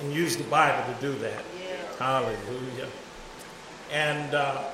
and 0.00 0.12
use 0.12 0.36
the 0.36 0.44
Bible 0.44 0.94
to 0.94 1.00
do 1.00 1.18
that. 1.18 1.44
Hallelujah. 1.98 2.88
And 3.92 4.34
uh, 4.34 4.64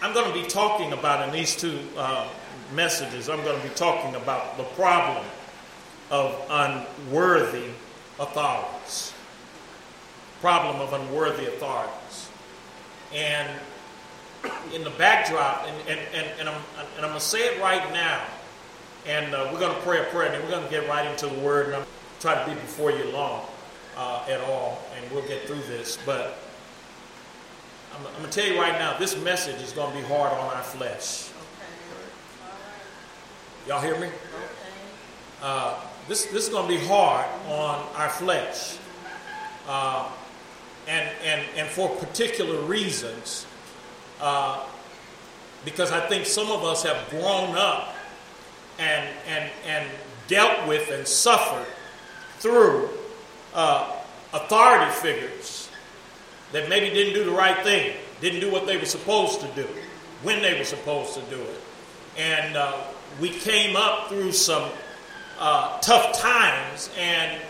I'm 0.00 0.14
going 0.14 0.32
to 0.32 0.42
be 0.42 0.46
talking 0.46 0.92
about 0.92 1.26
in 1.28 1.34
these 1.34 1.56
two 1.56 1.78
uh, 1.96 2.28
messages, 2.74 3.28
I'm 3.28 3.42
going 3.42 3.60
to 3.60 3.68
be 3.68 3.74
talking 3.74 4.14
about 4.14 4.56
the 4.56 4.64
problem 4.64 5.24
of 6.10 6.40
unworthy 6.48 7.70
authorities. 8.18 9.12
Problem 10.40 10.80
of 10.80 10.92
unworthy 10.92 11.46
authorities. 11.46 12.30
And 13.12 13.48
in 14.72 14.84
the 14.84 14.90
backdrop, 14.90 15.66
and, 15.66 15.88
and, 15.88 16.00
and, 16.14 16.40
and 16.40 16.48
I'm, 16.48 16.62
and 16.96 17.04
I'm 17.04 17.10
going 17.10 17.14
to 17.14 17.20
say 17.20 17.40
it 17.40 17.60
right 17.60 17.92
now, 17.92 18.22
and 19.06 19.34
uh, 19.34 19.48
we're 19.52 19.60
going 19.60 19.74
to 19.74 19.82
pray 19.82 20.00
a 20.00 20.04
prayer, 20.04 20.26
and 20.26 20.34
then 20.34 20.42
we're 20.44 20.50
going 20.50 20.64
to 20.64 20.70
get 20.70 20.88
right 20.88 21.06
into 21.10 21.26
the 21.26 21.40
word, 21.40 21.66
and 21.66 21.76
I'm 21.76 21.84
try 22.20 22.42
to 22.42 22.50
be 22.50 22.54
before 22.60 22.90
you 22.90 23.04
long 23.12 23.44
uh, 23.96 24.24
at 24.28 24.40
all, 24.42 24.82
and 24.96 25.10
we'll 25.12 25.26
get 25.26 25.42
through 25.42 25.62
this. 25.68 25.98
But 26.04 26.38
I'm, 27.94 28.06
I'm 28.06 28.12
going 28.20 28.30
to 28.30 28.40
tell 28.40 28.50
you 28.50 28.60
right 28.60 28.72
now, 28.72 28.98
this 28.98 29.16
message 29.22 29.60
is 29.62 29.72
going 29.72 29.94
to 29.94 30.00
be 30.00 30.06
hard 30.06 30.32
on 30.32 30.54
our 30.54 30.62
flesh. 30.62 31.30
Y'all 33.66 33.80
hear 33.80 33.98
me? 33.98 34.08
Uh, 35.42 35.78
this, 36.08 36.26
this 36.26 36.44
is 36.44 36.48
going 36.48 36.68
to 36.68 36.80
be 36.80 36.86
hard 36.86 37.26
on 37.48 37.86
our 37.96 38.08
flesh. 38.08 38.78
Uh, 39.68 40.10
and, 40.86 41.08
and, 41.22 41.42
and 41.56 41.68
for 41.68 41.88
particular 41.96 42.62
reasons. 42.62 43.46
Uh, 44.20 44.64
because 45.64 45.92
I 45.92 46.00
think 46.08 46.24
some 46.24 46.50
of 46.50 46.64
us 46.64 46.82
have 46.82 47.10
grown 47.10 47.56
up 47.56 47.94
and, 48.78 49.08
and, 49.26 49.50
and 49.66 49.90
dealt 50.28 50.66
with 50.66 50.90
and 50.90 51.06
suffered 51.06 51.66
through 52.38 52.88
uh, 53.54 53.96
authority 54.32 54.90
figures 54.92 55.68
that 56.52 56.68
maybe 56.68 56.90
didn't 56.90 57.14
do 57.14 57.24
the 57.24 57.36
right 57.36 57.62
thing, 57.64 57.94
didn't 58.20 58.40
do 58.40 58.50
what 58.50 58.66
they 58.66 58.76
were 58.76 58.84
supposed 58.84 59.40
to 59.40 59.46
do, 59.48 59.66
when 60.22 60.40
they 60.42 60.58
were 60.58 60.64
supposed 60.64 61.14
to 61.14 61.20
do 61.22 61.40
it. 61.40 61.60
And 62.16 62.56
uh, 62.56 62.76
we 63.20 63.30
came 63.30 63.76
up 63.76 64.08
through 64.08 64.32
some 64.32 64.70
uh, 65.38 65.78
tough 65.80 66.18
times, 66.18 66.90
and 66.98 67.40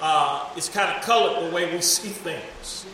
uh, 0.00 0.48
it's 0.56 0.68
kind 0.68 0.94
of 0.96 1.02
colored 1.02 1.48
the 1.48 1.54
way 1.54 1.72
we 1.72 1.80
see 1.80 2.08
things. 2.08 2.86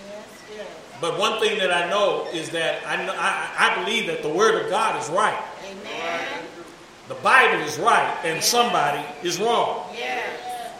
But 1.00 1.18
one 1.18 1.40
thing 1.40 1.58
that 1.58 1.72
I 1.72 1.90
know 1.90 2.26
is 2.32 2.50
that 2.50 2.84
I, 2.86 2.96
I, 3.06 3.70
I 3.70 3.84
believe 3.84 4.06
that 4.06 4.22
the 4.22 4.30
Word 4.30 4.64
of 4.64 4.70
God 4.70 5.00
is 5.02 5.10
right. 5.10 5.38
Amen. 5.64 6.44
The 7.08 7.14
Bible 7.16 7.62
is 7.64 7.78
right, 7.78 8.16
and 8.24 8.42
somebody 8.42 9.04
is 9.22 9.38
wrong. 9.38 9.86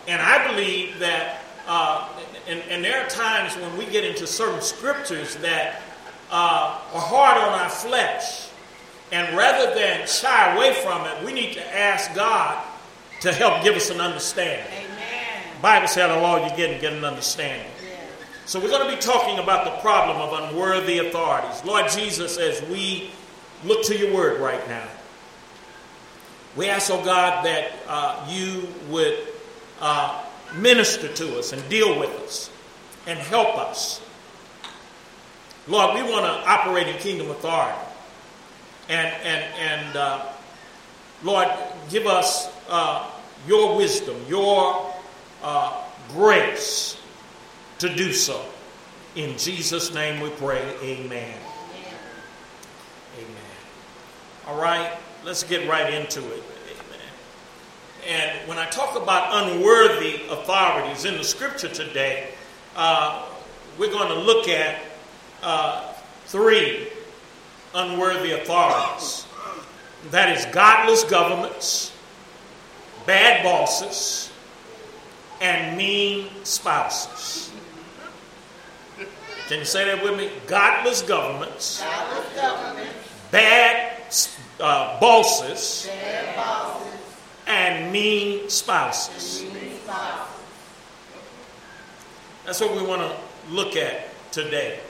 And 0.08 0.22
I 0.22 0.48
believe 0.52 0.98
that, 1.00 1.42
uh, 1.66 2.08
and, 2.48 2.60
and, 2.70 2.84
there 2.84 3.04
are 3.04 3.08
times 3.08 3.56
when 3.56 3.76
we 3.76 3.86
get 3.86 4.04
into 4.04 4.26
certain 4.26 4.60
scriptures 4.60 5.34
that 5.36 5.82
uh, 6.30 6.80
are 6.92 7.00
hard 7.00 7.38
on 7.38 7.58
our 7.58 7.68
flesh. 7.68 8.48
And 9.12 9.36
rather 9.36 9.74
than 9.74 10.06
shy 10.06 10.54
away 10.54 10.74
from 10.74 11.04
it, 11.06 11.24
we 11.24 11.32
need 11.32 11.54
to 11.54 11.76
ask 11.76 12.14
God 12.14 12.64
to 13.20 13.32
help 13.32 13.64
give 13.64 13.74
us 13.74 13.90
an 13.90 14.00
understanding. 14.00 14.66
Amen. 14.72 15.42
Bible 15.62 15.88
said, 15.88 16.10
all 16.10 16.42
you 16.42 16.56
get 16.56 16.70
and 16.70 16.80
get 16.80 16.92
an 16.92 17.04
understanding. 17.04 17.70
So 18.46 18.60
we're 18.60 18.70
going 18.70 18.88
to 18.88 18.94
be 18.94 19.02
talking 19.02 19.40
about 19.40 19.64
the 19.64 19.80
problem 19.80 20.18
of 20.18 20.50
unworthy 20.50 20.98
authorities. 20.98 21.64
Lord 21.64 21.88
Jesus, 21.90 22.38
as 22.38 22.62
we 22.68 23.10
look 23.64 23.84
to 23.86 23.98
your 23.98 24.14
word 24.14 24.40
right 24.40 24.66
now, 24.68 24.86
we 26.54 26.68
ask, 26.68 26.90
oh 26.90 27.04
God, 27.04 27.44
that 27.44 27.72
uh, 27.88 28.24
you 28.30 28.68
would 28.88 29.18
uh, 29.80 30.24
minister 30.54 31.08
to 31.08 31.38
us 31.38 31.52
and 31.52 31.68
deal 31.68 31.98
with 31.98 32.10
us 32.20 32.50
and 33.06 33.18
help 33.18 33.56
us. 33.58 34.00
Lord, 35.68 35.94
we 35.94 36.02
want 36.02 36.24
to 36.24 36.48
operate 36.48 36.86
in 36.86 36.96
kingdom 36.98 37.30
authority. 37.30 37.78
And, 38.88 39.12
and, 39.24 39.44
and 39.58 39.96
uh, 39.96 40.26
Lord, 41.24 41.48
give 41.90 42.06
us 42.06 42.52
uh, 42.68 43.10
your 43.46 43.76
wisdom, 43.76 44.16
your 44.28 44.94
uh, 45.42 45.82
grace 46.10 46.96
to 47.78 47.94
do 47.94 48.12
so. 48.12 48.44
In 49.16 49.36
Jesus' 49.38 49.92
name 49.92 50.20
we 50.20 50.30
pray. 50.30 50.62
Amen. 50.82 51.08
Amen. 51.10 51.34
Amen. 53.18 53.56
All 54.46 54.60
right, 54.60 54.92
let's 55.24 55.42
get 55.42 55.68
right 55.68 55.92
into 55.92 56.20
it. 56.32 56.42
And 58.06 58.48
when 58.48 58.56
I 58.56 58.66
talk 58.66 58.96
about 59.00 59.46
unworthy 59.46 60.20
authorities 60.30 61.04
in 61.04 61.16
the 61.16 61.24
scripture 61.24 61.68
today, 61.68 62.28
uh, 62.76 63.26
we're 63.78 63.90
going 63.90 64.08
to 64.08 64.20
look 64.20 64.46
at 64.48 64.80
uh, 65.42 65.92
three 66.26 66.88
unworthy 67.74 68.32
authorities. 68.32 69.26
That 70.10 70.36
is 70.36 70.46
godless 70.46 71.02
governments, 71.02 71.92
bad 73.06 73.42
bosses, 73.42 74.30
and 75.40 75.76
mean 75.76 76.28
spouses. 76.44 77.50
Can 79.48 79.58
you 79.58 79.64
say 79.64 79.84
that 79.84 80.02
with 80.02 80.16
me? 80.16 80.30
Godless 80.46 81.02
governments, 81.02 81.82
godless 81.82 82.36
governments 82.36 82.94
bad, 83.32 84.00
uh, 84.60 85.00
bosses, 85.00 85.88
bad 85.88 86.36
bosses 86.36 86.95
and 87.46 87.92
mean 87.92 88.48
spouses. 88.48 89.44
That's 92.44 92.60
what 92.60 92.76
we 92.76 92.86
want 92.86 93.02
to 93.02 93.16
look 93.50 93.76
at 93.76 94.08
today. 94.32 94.80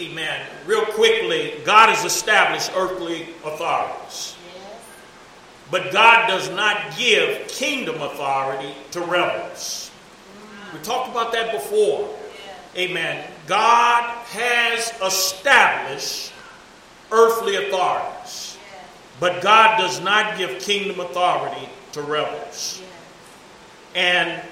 Amen. 0.00 0.46
Real 0.66 0.84
quickly, 0.84 1.54
God 1.64 1.88
has 1.88 2.04
established 2.04 2.70
earthly 2.74 3.28
authorities. 3.44 4.36
But 5.70 5.92
God 5.92 6.26
does 6.28 6.50
not 6.50 6.96
give 6.96 7.48
kingdom 7.48 8.00
authority 8.02 8.74
to 8.92 9.00
rebels. 9.00 9.90
We 10.72 10.78
talked 10.80 11.10
about 11.10 11.32
that 11.32 11.52
before. 11.52 12.14
Amen. 12.76 13.30
God 13.46 14.04
has 14.26 14.92
established 15.02 16.32
earthly 17.10 17.56
authorities. 17.56 18.58
But 19.20 19.42
God 19.42 19.78
does 19.78 20.00
not 20.00 20.38
give 20.38 20.58
kingdom 20.58 21.00
authority 21.00 21.68
to 21.92 22.02
rebels. 22.02 22.82
And 23.94 24.42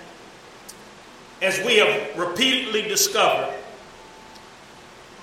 as 1.42 1.58
we 1.64 1.78
have 1.78 2.18
repeatedly 2.18 2.82
discovered, 2.82 3.54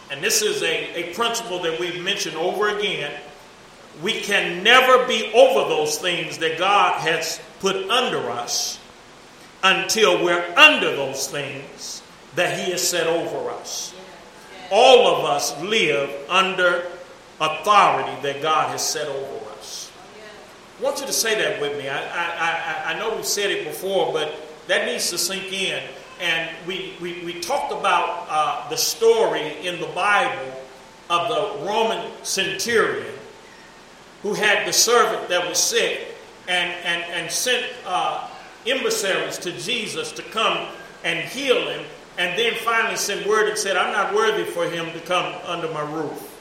and 0.10 0.24
this 0.24 0.42
is 0.42 0.64
a, 0.64 1.12
a 1.12 1.14
principle 1.14 1.62
that 1.64 1.80
we've 1.80 2.02
mentioned 2.02 2.36
over 2.36 2.70
again, 2.78 3.14
we 4.02 4.22
can 4.22 4.64
never 4.64 5.06
be 5.08 5.32
over 5.34 5.70
those 5.70 5.98
things 5.98 6.38
that 6.40 6.58
God 6.58 7.00
has 7.02 7.42
put 7.60 7.76
under 7.90 8.30
us 8.30 8.80
until 9.64 10.24
we're 10.24 10.54
under 10.56 10.96
those 10.96 11.28
things 11.28 12.02
that 12.36 12.60
He 12.60 12.72
has 12.72 12.88
set 12.88 13.08
over 13.08 13.50
us. 13.52 13.94
All 14.72 15.16
of 15.16 15.26
us 15.26 15.60
live 15.62 16.10
under 16.30 16.86
authority 17.40 18.22
that 18.22 18.42
God 18.42 18.70
has 18.70 18.88
set 18.88 19.08
over 19.08 19.47
I 20.78 20.84
want 20.84 21.00
you 21.00 21.08
to 21.08 21.14
say 21.14 21.34
that 21.42 21.60
with 21.60 21.76
me. 21.78 21.90
I, 21.90 21.98
I, 21.98 22.92
I, 22.92 22.94
I 22.94 23.00
know 23.00 23.16
we've 23.16 23.26
said 23.26 23.50
it 23.50 23.66
before, 23.66 24.14
but 24.14 24.36
that 24.68 24.86
needs 24.86 25.10
to 25.10 25.18
sink 25.18 25.52
in. 25.52 25.82
And 26.22 26.50
we, 26.68 26.94
we, 27.02 27.24
we 27.26 27.40
talked 27.40 27.72
about 27.72 28.28
uh, 28.30 28.70
the 28.70 28.78
story 28.78 29.66
in 29.66 29.82
the 29.82 29.88
Bible 29.88 30.54
of 31.10 31.30
the 31.30 31.66
Roman 31.66 32.12
centurion 32.24 33.14
who 34.22 34.34
had 34.34 34.68
the 34.68 34.74
servant 34.74 35.30
that 35.30 35.48
was 35.48 35.58
sick 35.58 36.16
and, 36.48 36.72
and, 36.84 37.04
and 37.12 37.32
sent 37.32 37.66
uh, 37.86 38.30
emissaries 38.68 39.40
to 39.40 39.52
Jesus 39.54 40.12
to 40.12 40.22
come 40.22 40.68
and 41.04 41.28
heal 41.30 41.70
him, 41.70 41.86
and 42.18 42.38
then 42.38 42.54
finally 42.56 42.98
sent 42.98 43.26
word 43.28 43.48
and 43.48 43.58
said, 43.58 43.78
I'm 43.78 43.94
not 43.94 44.14
worthy 44.14 44.44
for 44.44 44.66
him 44.66 44.92
to 44.92 45.00
come 45.06 45.34
under 45.46 45.72
my 45.72 45.82
roof, 45.82 46.36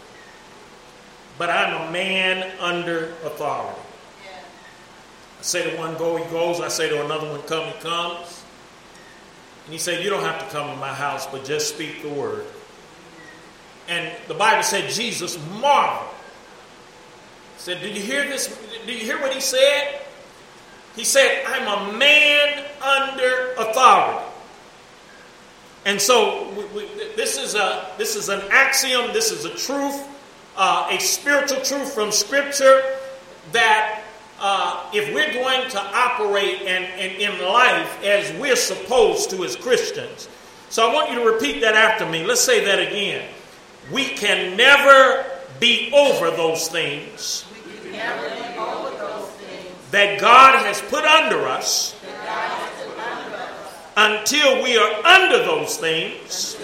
but 1.39 1.51
I'm 1.51 1.89
a 1.89 1.93
man 1.93 2.51
under 2.61 3.13
authority 3.25 3.86
say 5.47 5.71
to 5.71 5.77
one, 5.77 5.97
go, 5.97 6.17
he 6.17 6.25
goes. 6.31 6.61
I 6.61 6.69
say 6.69 6.89
to 6.89 7.05
another 7.05 7.29
one, 7.31 7.41
come, 7.43 7.67
he 7.67 7.79
comes. 7.81 8.45
And 9.65 9.73
he 9.73 9.79
said, 9.79 10.03
You 10.03 10.11
don't 10.11 10.23
have 10.23 10.39
to 10.39 10.47
come 10.57 10.71
to 10.71 10.77
my 10.77 10.93
house, 10.93 11.27
but 11.27 11.45
just 11.45 11.75
speak 11.75 12.03
the 12.03 12.09
word. 12.09 12.47
And 13.89 14.13
the 14.27 14.35
Bible 14.35 14.63
said 14.63 14.91
Jesus 14.91 15.39
marveled. 15.61 16.13
Said, 17.59 17.81
Did 17.81 17.97
you 17.97 18.03
hear 18.03 18.29
this? 18.29 18.49
Did 18.87 19.01
you 19.01 19.05
hear 19.05 19.21
what 19.21 19.33
he 19.33 19.41
said? 19.41 20.03
He 20.95 21.05
said, 21.05 21.45
I'm 21.47 21.67
a 21.67 21.99
man 21.99 22.65
under 22.81 23.53
authority. 23.59 24.25
And 25.85 26.01
so 26.01 26.51
we, 26.57 26.65
we, 26.67 26.89
this, 27.15 27.39
is 27.39 27.55
a, 27.55 27.89
this 27.99 28.17
is 28.17 28.29
an 28.29 28.41
axiom, 28.51 29.13
this 29.13 29.31
is 29.31 29.45
a 29.45 29.51
truth, 29.51 30.05
uh, 30.57 30.89
a 30.91 30.99
spiritual 30.99 31.61
truth 31.61 31.93
from 31.93 32.11
Scripture 32.11 32.83
that 33.53 34.06
uh, 34.41 34.91
if 34.93 35.13
we're 35.15 35.33
going 35.33 35.69
to 35.71 35.81
operate 35.81 36.63
and, 36.63 36.85
and 36.85 37.21
in 37.21 37.47
life 37.47 38.03
as 38.05 38.33
we're 38.41 38.57
supposed 38.57 39.31
to 39.31 39.45
as 39.45 39.57
Christians, 39.57 40.29
so 40.69 40.89
I 40.89 40.93
want 40.93 41.11
you 41.11 41.17
to 41.21 41.31
repeat 41.31 41.61
that 41.61 41.75
after 41.75 42.05
me. 42.07 42.25
Let's 42.25 42.41
say 42.41 42.65
that 42.65 42.81
again. 42.81 43.29
We 43.93 44.05
can 44.05 44.57
never 44.57 45.25
be 45.61 45.93
over 45.93 46.31
those 46.31 46.69
things, 46.69 47.45
over 48.59 48.91
those 48.99 49.29
things 49.31 49.75
that 49.93 50.21
God 50.21 50.65
has 50.67 50.81
put 50.83 51.05
under 51.05 51.47
us 51.47 51.95
until 53.97 54.63
we 54.63 54.77
are 54.77 55.07
under 55.07 55.39
those 55.39 55.77
things 55.77 56.57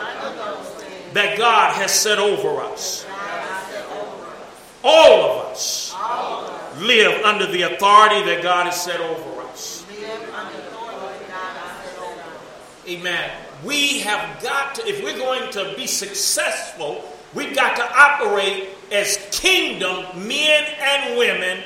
under 0.00 0.36
those 0.36 0.68
things 0.68 1.14
that 1.14 1.38
God 1.38 1.74
has 1.74 1.92
set 1.92 2.18
over 2.18 2.60
us. 2.62 3.04
God 3.04 3.16
has 3.16 3.72
set 3.72 3.86
over 3.86 4.26
us. 4.26 4.69
All 4.82 5.12
of 5.40 5.46
us 5.52 5.94
All 5.96 6.44
of 6.44 6.50
us 6.50 6.80
live 6.80 7.22
under 7.24 7.46
the 7.46 7.62
authority 7.62 8.22
that 8.24 8.42
God 8.42 8.66
has 8.66 8.82
set 8.82 9.00
over 9.00 9.42
us. 9.42 9.84
live 9.90 10.34
under 10.34 10.56
the 10.58 10.68
authority 10.68 11.24
God 11.28 11.56
has 11.56 11.86
set 11.86 11.98
over 11.98 12.20
us. 12.20 12.88
Amen. 12.88 13.30
We 13.64 14.00
have 14.00 14.42
got 14.42 14.74
to, 14.76 14.88
if 14.88 15.04
we're 15.04 15.18
going 15.18 15.50
to 15.52 15.74
be 15.76 15.86
successful, 15.86 17.04
we've 17.34 17.54
got 17.54 17.76
to 17.76 17.84
operate 17.94 18.68
as 18.90 19.18
kingdom 19.32 20.26
men 20.26 20.64
and 20.80 21.18
women 21.18 21.62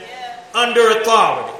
under 0.54 0.88
authority. 1.00 1.52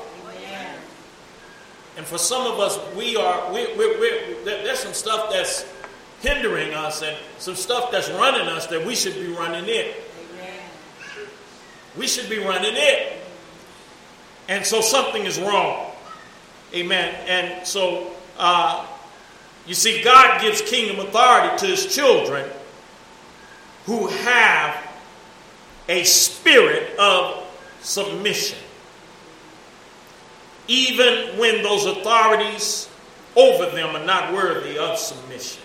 And 1.97 2.05
for 2.05 2.19
some 2.19 2.45
of 2.51 2.59
us, 2.59 2.77
we 2.97 3.17
are, 3.17 3.53
we, 3.53 3.67
we, 3.77 3.97
we, 4.01 4.35
there's 4.45 4.81
some 4.81 4.93
stuff 4.93 5.31
that's 5.31 5.65
hindering 6.23 6.75
us 6.75 7.03
and 7.03 7.17
some 7.39 7.55
stuff 7.55 7.93
that's 7.93 8.11
running 8.11 8.49
us 8.49 8.67
that 8.67 8.85
we 8.85 8.97
should 8.97 9.15
be 9.15 9.29
running 9.29 9.65
it. 9.69 10.04
We 11.96 12.06
should 12.06 12.29
be 12.29 12.38
running 12.38 12.75
it. 12.75 13.20
And 14.49 14.64
so 14.64 14.81
something 14.81 15.25
is 15.25 15.38
wrong. 15.41 15.93
Amen. 16.75 17.14
And 17.26 17.67
so, 17.67 18.11
uh, 18.38 18.87
you 19.67 19.75
see, 19.75 20.02
God 20.02 20.41
gives 20.41 20.61
kingdom 20.62 21.06
authority 21.06 21.56
to 21.58 21.67
his 21.67 21.94
children 21.94 22.49
who 23.87 24.08
have 24.08 24.76
a 25.88 26.05
spirit 26.05 26.99
of 26.99 27.44
submission. 27.81 28.58
Even 30.67 31.38
when 31.38 31.62
those 31.62 31.85
authorities 31.85 32.88
over 33.37 33.70
them 33.70 33.94
are 33.94 34.05
not 34.05 34.32
worthy 34.32 34.79
of 34.79 34.99
submission. 34.99 35.62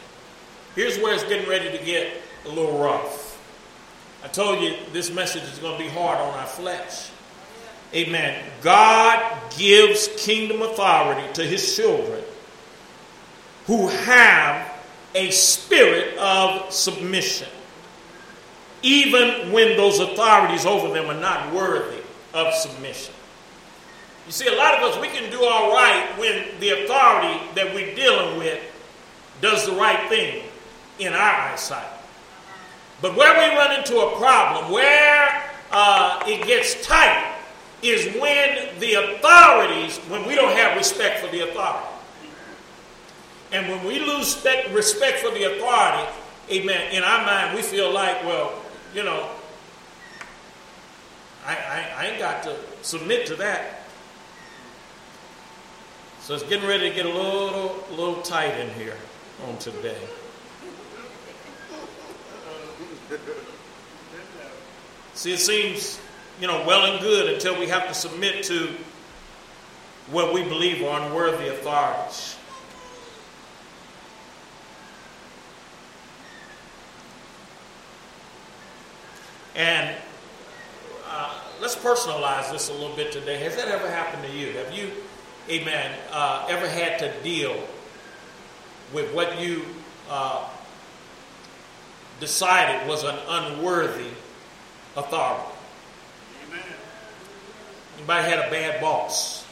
Here's 0.75 0.97
where 0.99 1.13
it's 1.13 1.23
getting 1.23 1.49
ready 1.49 1.77
to 1.77 1.83
get 1.83 2.11
a 2.45 2.49
little 2.49 2.77
rough. 2.77 3.18
I 4.23 4.27
told 4.27 4.61
you 4.61 4.75
this 4.91 5.11
message 5.11 5.43
is 5.43 5.59
going 5.59 5.77
to 5.77 5.83
be 5.83 5.89
hard 5.89 6.19
on 6.19 6.33
our 6.33 6.47
flesh. 6.47 7.09
Amen. 7.93 8.43
God 8.61 9.51
gives 9.57 10.09
kingdom 10.17 10.61
authority 10.61 11.25
to 11.33 11.43
his 11.43 11.75
children 11.75 12.23
who 13.65 13.87
have 13.87 14.71
a 15.15 15.31
spirit 15.31 16.17
of 16.17 16.71
submission, 16.71 17.47
even 18.83 19.51
when 19.51 19.77
those 19.77 19.99
authorities 19.99 20.65
over 20.65 20.93
them 20.93 21.09
are 21.09 21.19
not 21.19 21.53
worthy 21.53 22.01
of 22.33 22.53
submission. 22.53 23.13
You 24.25 24.31
see, 24.31 24.47
a 24.47 24.55
lot 24.55 24.75
of 24.75 24.83
us, 24.83 25.01
we 25.01 25.07
can 25.07 25.31
do 25.31 25.43
all 25.43 25.71
right 25.71 26.07
when 26.19 26.45
the 26.59 26.83
authority 26.83 27.39
that 27.55 27.73
we're 27.73 27.95
dealing 27.95 28.37
with 28.37 28.59
does 29.41 29.65
the 29.65 29.73
right 29.73 30.07
thing 30.09 30.43
in 30.99 31.13
our 31.13 31.51
eyesight. 31.51 31.98
But 33.01 33.15
where 33.15 33.33
we 33.33 33.55
run 33.55 33.79
into 33.79 33.99
a 33.99 34.17
problem, 34.17 34.71
where 34.71 35.43
uh, 35.71 36.23
it 36.27 36.45
gets 36.45 36.85
tight, 36.85 37.35
is 37.81 38.13
when 38.19 38.79
the 38.79 38.95
authorities, 38.95 39.97
when 40.09 40.25
we 40.27 40.35
don't 40.35 40.55
have 40.55 40.75
respect 40.77 41.19
for 41.19 41.31
the 41.31 41.49
authority. 41.49 41.87
And 43.51 43.67
when 43.69 43.85
we 43.85 43.99
lose 43.99 44.45
respect, 44.71 45.19
for 45.19 45.31
the 45.31 45.55
authority, 45.55 46.11
amen, 46.51 46.93
in 46.93 47.03
our 47.03 47.25
mind, 47.25 47.55
we 47.55 47.61
feel 47.61 47.91
like, 47.91 48.23
well, 48.23 48.53
you 48.93 49.03
know, 49.03 49.29
I, 51.45 51.55
I, 51.55 51.91
I 51.97 52.05
ain't 52.07 52.19
got 52.19 52.43
to 52.43 52.55
submit 52.81 53.25
to 53.27 53.35
that. 53.37 53.83
So 56.21 56.35
it's 56.35 56.43
getting 56.43 56.67
ready 56.67 56.89
to 56.89 56.95
get 56.95 57.05
a 57.07 57.09
little, 57.09 57.83
little 57.89 58.21
tight 58.21 58.59
in 58.59 58.69
here 58.75 58.97
on 59.47 59.57
today. 59.57 59.97
See, 65.13 65.33
it 65.33 65.39
seems, 65.39 65.99
you 66.39 66.47
know, 66.47 66.63
well 66.65 66.91
and 66.91 67.01
good 67.01 67.33
until 67.33 67.59
we 67.59 67.67
have 67.67 67.87
to 67.87 67.93
submit 67.93 68.43
to 68.45 68.69
what 70.11 70.33
we 70.33 70.43
believe 70.43 70.83
are 70.83 71.01
unworthy 71.01 71.47
authorities. 71.47 72.37
And 79.55 79.95
uh, 81.09 81.41
let's 81.61 81.75
personalize 81.75 82.51
this 82.51 82.69
a 82.69 82.73
little 82.73 82.95
bit 82.95 83.11
today. 83.11 83.37
Has 83.39 83.55
that 83.55 83.67
ever 83.67 83.89
happened 83.89 84.23
to 84.23 84.31
you? 84.31 84.53
Have 84.53 84.71
you, 84.73 84.91
amen, 85.49 85.97
uh, 86.11 86.45
ever 86.49 86.67
had 86.67 86.99
to 86.99 87.11
deal 87.23 87.61
with 88.93 89.13
what 89.13 89.39
you 89.39 89.63
uh, 90.09 90.47
decided 92.19 92.87
was 92.87 93.03
an 93.03 93.17
unworthy 93.27 94.09
authority? 94.95 95.43
Amen. 96.47 96.63
Anybody 97.97 98.29
had 98.29 98.47
a 98.47 98.51
bad 98.51 98.81
boss? 98.81 99.45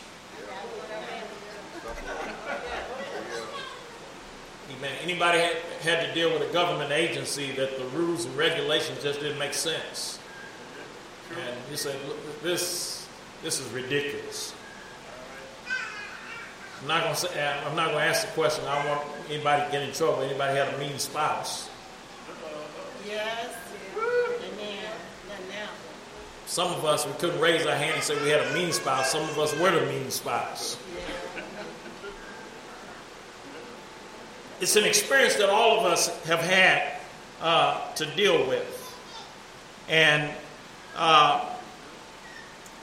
Amen. 4.77 4.91
Anybody 5.01 5.39
had, 5.39 5.55
had 5.81 6.05
to 6.07 6.13
deal 6.13 6.31
with 6.31 6.47
a 6.47 6.53
government 6.53 6.91
agency 6.91 7.51
that 7.53 7.77
the 7.77 7.85
rules 7.97 8.25
and 8.25 8.35
regulations 8.37 9.01
just 9.01 9.19
didn't 9.19 9.39
make 9.39 9.53
sense? 9.53 10.19
And 11.31 11.55
you 11.71 11.77
"Look, 12.07 12.43
this 12.43 13.07
this 13.43 13.59
is 13.59 13.71
ridiculous. 13.71 14.53
I'm 16.81 16.87
not 16.87 17.03
going 17.03 17.15
to 17.15 18.03
ask 18.03 18.25
the 18.25 18.31
question. 18.33 18.65
I 18.65 18.75
don't 18.75 18.97
want 18.97 19.07
anybody 19.29 19.65
to 19.65 19.71
get 19.71 19.81
in 19.81 19.93
trouble. 19.93 20.21
Anybody 20.21 20.57
had 20.57 20.73
a 20.73 20.77
mean 20.77 20.99
spouse? 20.99 21.69
Yes. 23.07 23.55
Amen. 23.97 24.91
Some 26.45 26.73
of 26.73 26.85
us 26.85 27.05
we 27.05 27.13
couldn't 27.13 27.39
raise 27.39 27.65
our 27.65 27.75
hand 27.75 27.95
and 27.95 28.03
say 28.03 28.21
we 28.21 28.29
had 28.29 28.41
a 28.41 28.53
mean 28.53 28.71
spouse. 28.71 29.11
Some 29.11 29.23
of 29.23 29.37
us 29.37 29.53
were 29.59 29.71
the 29.71 29.85
mean 29.85 30.09
spouse. 30.09 30.77
It's 34.59 34.75
an 34.75 34.85
experience 34.85 35.35
that 35.35 35.49
all 35.49 35.79
of 35.79 35.85
us 35.85 36.07
have 36.23 36.39
had 36.39 36.99
uh, 37.41 37.93
to 37.93 38.05
deal 38.15 38.47
with, 38.47 38.97
and 39.87 40.33
uh, 40.95 41.47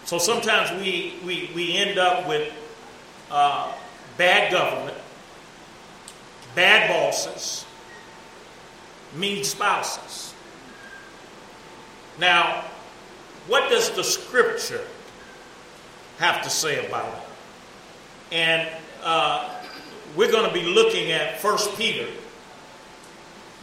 so 0.05 0.19
sometimes 0.19 0.71
we, 0.81 1.15
we 1.25 1.51
we 1.55 1.77
end 1.77 1.99
up 1.99 2.29
with 2.29 2.53
uh, 3.31 3.73
bad 4.17 4.53
government, 4.53 4.97
bad 6.55 6.89
bosses, 6.89 7.67
mean 9.17 9.45
spouses. 9.45 10.35
Now, 12.19 12.65
what 13.47 13.69
does 13.71 13.91
the 13.91 14.05
scripture 14.05 14.85
have 16.19 16.43
to 16.43 16.51
say 16.51 16.87
about 16.87 17.13
it? 17.13 18.35
And 18.35 18.69
uh, 19.03 19.63
we're 20.17 20.31
going 20.31 20.49
to 20.49 20.55
be 20.55 20.63
looking 20.63 21.13
at 21.13 21.43
1 21.43 21.59
Peter, 21.77 22.07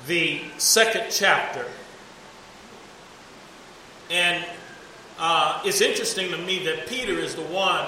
the 0.08 0.42
second 0.58 1.06
chapter. 1.10 1.66
And 4.10 4.46
uh, 5.18 5.62
it's 5.64 5.82
interesting 5.82 6.30
to 6.32 6.38
me 6.38 6.64
that 6.66 6.88
Peter 6.88 7.14
is 7.14 7.36
the 7.36 7.44
one 7.44 7.88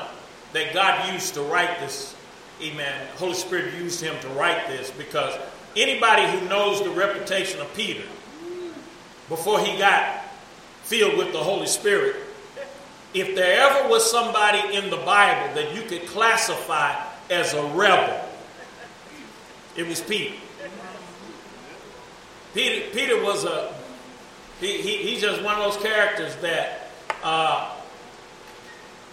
that 0.54 0.74
God 0.74 1.12
used 1.12 1.34
to 1.34 1.42
write 1.42 1.80
this. 1.80 2.16
Amen. 2.62 3.08
Holy 3.18 3.34
Spirit 3.34 3.74
used 3.74 4.00
him 4.00 4.16
to 4.22 4.28
write 4.30 4.68
this 4.68 4.92
because 4.92 5.34
anybody 5.76 6.28
who 6.28 6.48
knows 6.48 6.84
the 6.84 6.90
reputation 6.90 7.60
of 7.62 7.74
Peter 7.76 8.04
before 9.30 9.60
he 9.60 9.78
got 9.78 10.24
filled 10.84 11.18
with 11.18 11.32
the 11.32 11.40
Holy 11.40 11.68
Spirit, 11.68 12.16
if 13.14 13.36
there 13.36 13.60
ever 13.60 13.90
was 13.90 14.10
somebody 14.10 14.76
in 14.76 14.90
the 14.90 14.98
Bible 14.98 15.54
that 15.56 15.76
you 15.76 15.84
could 15.84 16.08
classify 16.08 16.96
as 17.30 17.54
a 17.54 17.64
rebel, 17.68 18.28
it 19.76 19.88
was 19.88 20.02
Peter. 20.02 20.36
Peter, 22.54 22.90
Peter 22.92 23.24
was 23.24 23.46
a 23.46 23.74
he, 24.60 24.82
he, 24.82 24.98
he's 24.98 25.22
just 25.22 25.42
one 25.44 25.56
of 25.56 25.74
those 25.74 25.84
characters 25.84 26.36
that 26.38 26.90
uh, 27.22 27.76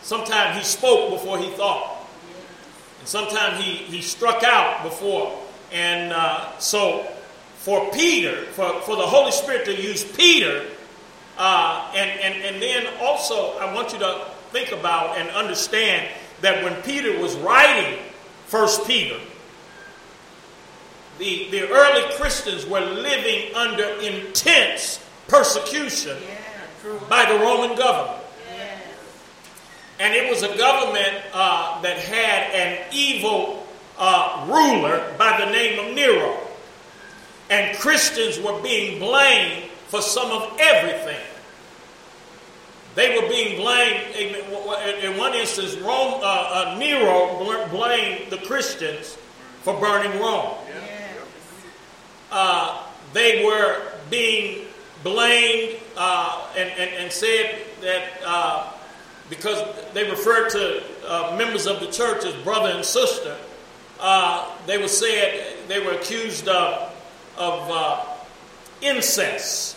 sometimes 0.02 0.57
he 0.57 0.62
spoke 0.62 1.11
before 1.11 1.38
he 1.38 1.50
thought, 1.50 2.07
and 3.00 3.09
sometimes 3.09 3.62
he, 3.62 3.75
he 3.75 4.00
struck 4.00 4.45
out 4.45 4.85
before. 4.85 5.37
And 5.72 6.12
uh, 6.12 6.58
so, 6.58 7.06
for 7.58 7.90
Peter, 7.92 8.44
for, 8.46 8.80
for 8.82 8.96
the 8.96 9.06
Holy 9.06 9.32
Spirit 9.32 9.64
to 9.66 9.74
use 9.80 10.04
Peter, 10.04 10.66
uh, 11.38 11.92
and, 11.94 12.10
and, 12.20 12.44
and 12.44 12.62
then 12.62 12.86
also, 13.00 13.56
I 13.58 13.72
want 13.72 13.92
you 13.92 13.98
to 14.00 14.26
think 14.50 14.72
about 14.72 15.16
and 15.16 15.30
understand 15.30 16.08
that 16.40 16.64
when 16.64 16.74
Peter 16.82 17.20
was 17.20 17.36
writing 17.36 17.98
First 18.46 18.86
Peter, 18.86 19.16
the, 21.18 21.48
the 21.50 21.68
early 21.68 22.14
Christians 22.16 22.66
were 22.66 22.80
living 22.80 23.54
under 23.54 23.84
intense 24.00 25.04
persecution 25.28 26.16
by 27.08 27.30
the 27.30 27.38
Roman 27.38 27.76
government. 27.76 28.24
And 30.00 30.14
it 30.14 30.30
was 30.30 30.42
a 30.42 30.56
government 30.56 31.14
uh, 31.34 31.80
that 31.82 31.98
had 31.98 32.54
an 32.54 32.86
evil 32.90 33.60
uh, 34.00 34.47
ruler 34.49 35.14
by 35.19 35.38
the 35.38 35.50
name 35.52 35.78
of 35.78 35.95
Nero. 35.95 36.37
And 37.50 37.76
Christians 37.78 38.40
were 38.40 38.61
being 38.62 38.99
blamed 38.99 39.71
for 39.88 40.00
some 40.00 40.30
of 40.30 40.57
everything. 40.59 41.21
They 42.95 43.16
were 43.16 43.28
being 43.28 43.61
blamed, 43.61 44.16
in 44.16 45.16
one 45.16 45.35
instance, 45.35 45.76
Rome, 45.76 46.21
uh, 46.23 46.25
uh, 46.25 46.76
Nero 46.78 47.69
blamed 47.69 48.30
the 48.30 48.38
Christians 48.38 49.16
for 49.62 49.78
burning 49.78 50.21
Rome. 50.21 50.54
Uh, 52.33 52.83
they 53.12 53.45
were 53.45 53.80
being 54.09 54.66
blamed 55.02 55.78
uh, 55.97 56.47
and, 56.57 56.69
and, 56.71 56.90
and, 56.95 57.12
said 57.12 57.61
that 57.80 58.04
uh, 58.25 58.73
because 59.28 59.62
they 59.92 60.09
referred 60.09 60.50
to 60.50 60.83
uh, 61.07 61.35
members 61.37 61.66
of 61.66 61.80
the 61.80 61.87
church 61.87 62.25
as 62.25 62.35
brother 62.45 62.69
and 62.69 62.85
sister, 62.85 63.37
they 64.66 64.78
were 64.78 64.88
said 64.88 65.69
they 65.69 65.80
were 65.80 65.92
accused 65.92 66.49
of, 66.49 66.92
of 67.37 67.71
incest. 68.80 69.76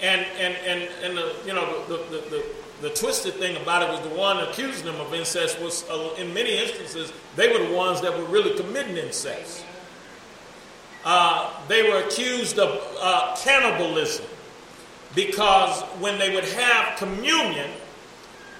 And, 0.00 0.26
and, 0.38 0.54
and, 0.66 0.88
and 1.02 1.16
the, 1.16 1.34
you 1.46 1.54
know, 1.54 1.84
the, 1.86 1.96
the, 1.96 2.28
the, 2.28 2.44
the, 2.82 2.90
twisted 2.90 3.34
thing 3.34 3.56
about 3.56 3.82
it 3.82 3.88
was 3.88 4.00
the 4.00 4.14
one 4.14 4.38
accusing 4.38 4.84
them 4.84 5.00
of 5.00 5.14
incest 5.14 5.58
was, 5.60 5.88
uh, 5.88 6.14
in 6.18 6.34
many 6.34 6.58
instances, 6.58 7.12
they 7.34 7.50
were 7.50 7.66
the 7.66 7.74
ones 7.74 8.02
that 8.02 8.16
were 8.16 8.26
really 8.26 8.54
committing 8.58 8.98
incest. 8.98 9.64
Uh, 11.04 11.50
they 11.68 11.88
were 11.88 12.04
accused 12.04 12.58
of 12.58 12.78
uh, 13.00 13.34
cannibalism 13.38 14.26
because 15.14 15.82
when 16.00 16.18
they 16.18 16.34
would 16.34 16.44
have 16.44 16.98
communion, 16.98 17.70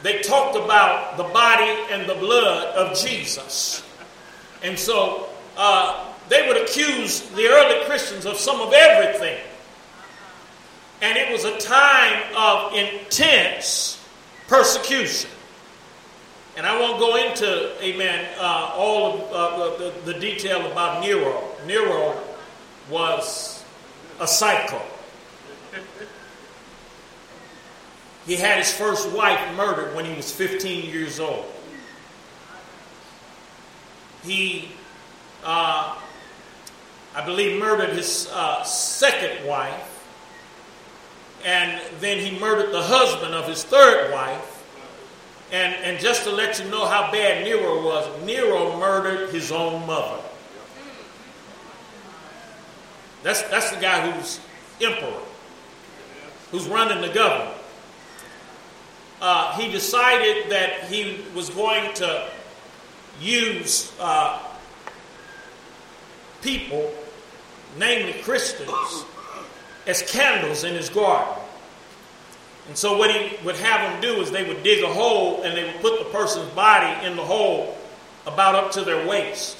they 0.02 0.22
talked 0.22 0.56
about 0.56 1.18
the 1.18 1.24
body 1.24 1.70
and 1.90 2.08
the 2.08 2.14
blood 2.14 2.74
of 2.76 2.96
Jesus. 2.96 3.85
And 4.66 4.76
so 4.76 5.28
uh, 5.56 6.12
they 6.28 6.48
would 6.48 6.56
accuse 6.56 7.20
the 7.20 7.46
early 7.46 7.84
Christians 7.86 8.26
of 8.26 8.36
some 8.36 8.60
of 8.60 8.72
everything. 8.72 9.38
And 11.00 11.16
it 11.16 11.30
was 11.30 11.44
a 11.44 11.56
time 11.58 12.20
of 12.36 12.74
intense 12.74 14.04
persecution. 14.48 15.30
And 16.56 16.66
I 16.66 16.80
won't 16.80 16.98
go 16.98 17.14
into, 17.14 17.80
amen, 17.80 18.28
uh, 18.40 18.72
all 18.74 19.20
of 19.32 19.32
uh, 19.32 19.78
the, 19.78 20.12
the, 20.12 20.18
detail 20.18 20.66
about 20.72 21.00
Nero. 21.00 21.44
Nero 21.64 22.20
was 22.90 23.64
a 24.18 24.26
psycho. 24.26 24.82
He 28.26 28.34
had 28.34 28.58
his 28.58 28.72
first 28.72 29.12
wife 29.12 29.54
murdered 29.54 29.94
when 29.94 30.06
he 30.06 30.16
was 30.16 30.32
15 30.32 30.90
years 30.90 31.20
old. 31.20 31.46
He, 34.26 34.68
uh, 35.44 35.96
I 37.14 37.24
believe, 37.24 37.58
murdered 37.58 37.90
his 37.90 38.28
uh, 38.32 38.62
second 38.64 39.46
wife 39.46 39.92
and 41.46 41.80
then 42.00 42.18
he 42.18 42.38
murdered 42.40 42.72
the 42.72 42.82
husband 42.82 43.32
of 43.32 43.46
his 43.46 43.62
third 43.62 44.12
wife. 44.12 44.52
And, 45.52 45.74
and 45.76 46.00
just 46.00 46.24
to 46.24 46.32
let 46.32 46.58
you 46.58 46.68
know 46.68 46.86
how 46.86 47.12
bad 47.12 47.44
Nero 47.44 47.84
was, 47.84 48.24
Nero 48.24 48.76
murdered 48.80 49.30
his 49.30 49.52
own 49.52 49.86
mother. 49.86 50.20
That's, 53.22 53.42
that's 53.42 53.70
the 53.70 53.80
guy 53.80 54.10
who's 54.10 54.40
emperor, 54.80 55.20
who's 56.50 56.66
running 56.66 57.00
the 57.00 57.14
government. 57.14 57.56
Uh, 59.20 59.56
he 59.56 59.70
decided 59.70 60.50
that 60.50 60.84
he 60.90 61.24
was 61.32 61.48
going 61.50 61.94
to 61.94 62.28
use 63.20 63.92
uh, 64.00 64.42
people, 66.42 66.92
namely 67.78 68.14
Christians, 68.22 69.04
as 69.86 70.02
candles 70.02 70.64
in 70.64 70.74
his 70.74 70.88
garden. 70.88 71.42
And 72.68 72.76
so, 72.76 72.96
what 72.96 73.10
he 73.10 73.36
would 73.44 73.56
have 73.56 73.92
them 73.92 74.00
do 74.00 74.20
is 74.20 74.30
they 74.30 74.46
would 74.46 74.62
dig 74.62 74.82
a 74.82 74.92
hole 74.92 75.42
and 75.42 75.56
they 75.56 75.64
would 75.64 75.80
put 75.80 75.98
the 75.98 76.06
person's 76.06 76.50
body 76.50 77.06
in 77.06 77.16
the 77.16 77.22
hole 77.22 77.76
about 78.26 78.54
up 78.56 78.72
to 78.72 78.82
their 78.82 79.06
waist. 79.06 79.56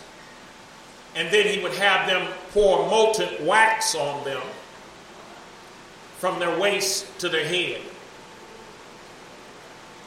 And 1.14 1.32
then 1.32 1.46
he 1.46 1.62
would 1.62 1.74
have 1.74 2.06
them 2.08 2.30
pour 2.52 2.88
molten 2.90 3.46
wax 3.46 3.94
on 3.94 4.24
them 4.24 4.42
from 6.18 6.38
their 6.40 6.58
waist 6.58 7.18
to 7.20 7.28
their 7.28 7.44
head. 7.44 7.80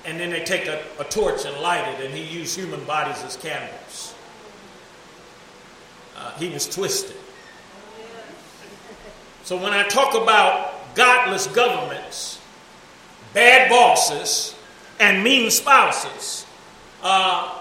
And 0.06 0.20
then 0.20 0.30
they 0.30 0.44
take 0.44 0.66
a, 0.68 0.84
a 1.00 1.04
torch 1.04 1.46
and 1.46 1.58
light 1.62 1.88
it, 1.88 2.06
and 2.06 2.14
he 2.14 2.24
used 2.24 2.58
human 2.58 2.84
bodies 2.86 3.22
as 3.24 3.36
candles. 3.36 4.16
Uh, 6.18 6.32
he 6.38 6.50
was 6.50 6.68
twisted. 6.68 7.16
So 9.44 9.58
when 9.58 9.74
I 9.74 9.84
talk 9.88 10.14
about 10.22 10.96
godless 10.96 11.48
governments, 11.48 12.40
bad 13.34 13.70
bosses, 13.70 14.56
and 15.00 15.24
mean 15.24 15.50
spouses, 15.50 16.46
uh, 17.02 17.60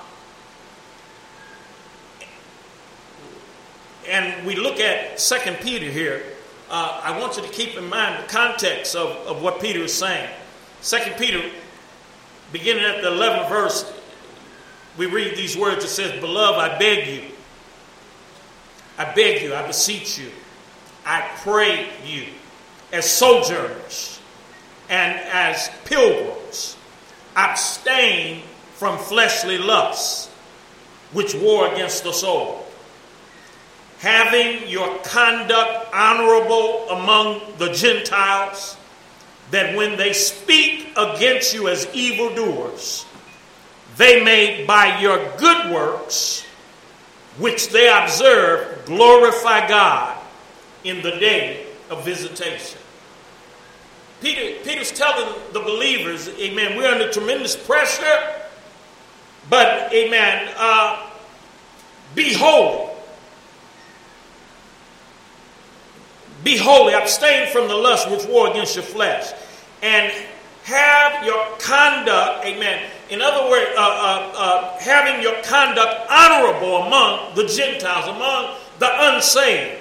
and 4.08 4.46
we 4.46 4.56
look 4.56 4.80
at 4.80 5.20
Second 5.20 5.58
Peter 5.58 5.86
here, 5.86 6.22
uh, 6.70 7.00
I 7.02 7.18
want 7.18 7.36
you 7.36 7.42
to 7.42 7.48
keep 7.48 7.76
in 7.76 7.88
mind 7.88 8.24
the 8.24 8.28
context 8.28 8.94
of, 8.96 9.10
of 9.26 9.42
what 9.42 9.60
Peter 9.60 9.80
is 9.80 9.94
saying. 9.94 10.28
Second 10.80 11.16
Peter, 11.16 11.42
beginning 12.52 12.84
at 12.84 13.02
the 13.02 13.10
11th 13.10 13.48
verse, 13.48 13.92
we 14.96 15.06
read 15.06 15.36
these 15.36 15.56
words. 15.56 15.84
It 15.84 15.88
says, 15.88 16.20
Beloved, 16.20 16.58
I 16.58 16.78
beg 16.78 17.06
you, 17.08 17.30
I 18.98 19.12
beg 19.14 19.42
you, 19.42 19.54
I 19.54 19.66
beseech 19.66 20.18
you. 20.18 20.30
I 21.06 21.26
pray 21.38 21.88
you, 22.04 22.26
as 22.92 23.10
sojourners 23.10 24.20
and 24.90 25.18
as 25.32 25.70
pilgrims, 25.84 26.76
abstain 27.36 28.42
from 28.74 28.98
fleshly 28.98 29.58
lusts 29.58 30.28
which 31.12 31.34
war 31.34 31.72
against 31.72 32.04
the 32.04 32.12
soul, 32.12 32.66
having 33.98 34.68
your 34.68 34.98
conduct 34.98 35.88
honorable 35.94 36.88
among 36.90 37.40
the 37.58 37.72
Gentiles, 37.72 38.76
that 39.50 39.76
when 39.76 39.96
they 39.96 40.12
speak 40.12 40.92
against 40.96 41.54
you 41.54 41.68
as 41.68 41.88
evildoers, 41.94 43.06
they 43.96 44.22
may 44.22 44.64
by 44.66 45.00
your 45.00 45.18
good 45.38 45.72
works, 45.72 46.44
which 47.38 47.70
they 47.70 47.88
observe, 47.90 48.84
glorify 48.84 49.66
God 49.68 50.18
in 50.84 51.02
the 51.02 51.12
day 51.12 51.66
of 51.90 52.04
visitation. 52.04 52.78
Peter, 54.20 54.62
Peter's 54.64 54.92
telling 54.92 55.32
the 55.52 55.60
believers, 55.60 56.28
amen, 56.28 56.76
we're 56.76 56.88
under 56.88 57.10
tremendous 57.10 57.56
pressure, 57.56 58.34
but, 59.48 59.92
amen, 59.92 60.52
uh, 60.56 61.08
be 62.14 62.34
holy. 62.34 62.87
Be 66.44 66.56
holy, 66.56 66.94
abstain 66.94 67.50
from 67.52 67.68
the 67.68 67.74
lust 67.74 68.10
which 68.10 68.24
war 68.26 68.50
against 68.50 68.76
your 68.76 68.84
flesh, 68.84 69.32
and 69.82 70.12
have 70.64 71.24
your 71.24 71.44
conduct, 71.58 72.44
amen. 72.44 72.90
In 73.10 73.22
other 73.22 73.48
words, 73.50 73.70
uh, 73.76 73.80
uh, 73.80 74.32
uh 74.36 74.78
having 74.78 75.22
your 75.22 75.40
conduct 75.42 76.10
honorable 76.10 76.82
among 76.82 77.34
the 77.34 77.46
Gentiles, 77.46 78.06
among 78.06 78.56
the 78.78 78.88
unsaved 79.14 79.78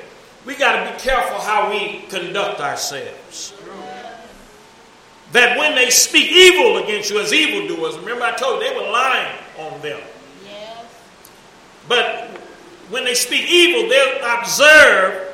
we 0.47 0.55
got 0.55 0.81
to 0.81 0.93
be 0.93 0.97
careful 0.97 1.39
how 1.41 1.69
we 1.69 2.03
conduct 2.07 2.61
ourselves. 2.61 3.53
That 5.33 5.57
when 5.57 5.75
they 5.75 5.89
speak 5.89 6.31
evil 6.31 6.81
against 6.81 7.11
you 7.11 7.19
as 7.19 7.33
evildoers, 7.33 7.97
remember 7.97 8.23
I 8.23 8.31
told 8.37 8.63
you 8.63 8.69
they 8.69 8.75
were 8.75 8.89
lying 8.89 9.37
on 9.59 9.81
them. 9.81 9.99
Yes. 10.45 10.85
But 11.89 12.29
when 12.89 13.03
they 13.03 13.13
speak 13.13 13.45
evil, 13.49 13.89
they'll 13.89 14.39
observe 14.39 15.26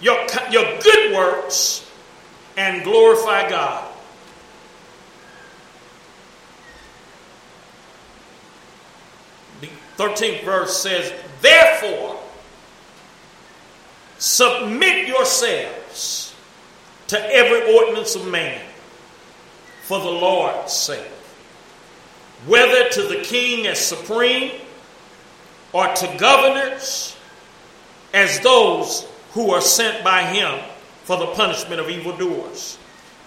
your, 0.00 0.18
your 0.50 0.78
good 0.80 1.14
works 1.14 1.90
and 2.56 2.82
glorify 2.84 3.48
God. 3.48 3.92
The 9.60 9.68
13th 9.96 10.44
verse 10.44 10.76
says, 10.82 11.12
Therefore, 11.40 12.20
Submit 14.18 15.06
yourselves 15.06 16.34
to 17.08 17.34
every 17.34 17.76
ordinance 17.76 18.16
of 18.16 18.26
man 18.26 18.60
for 19.82 19.98
the 20.00 20.10
Lord's 20.10 20.72
sake. 20.72 21.06
whether 22.46 22.88
to 22.90 23.02
the 23.02 23.22
king 23.22 23.66
as 23.66 23.78
supreme 23.78 24.52
or 25.72 25.86
to 25.94 26.16
governors 26.18 27.16
as 28.12 28.38
those 28.40 29.06
who 29.36 29.50
are 29.50 29.60
sent 29.60 30.02
by 30.02 30.22
him 30.22 30.58
for 31.04 31.18
the 31.18 31.26
punishment 31.26 31.78
of 31.78 31.90
evildoers 31.90 32.78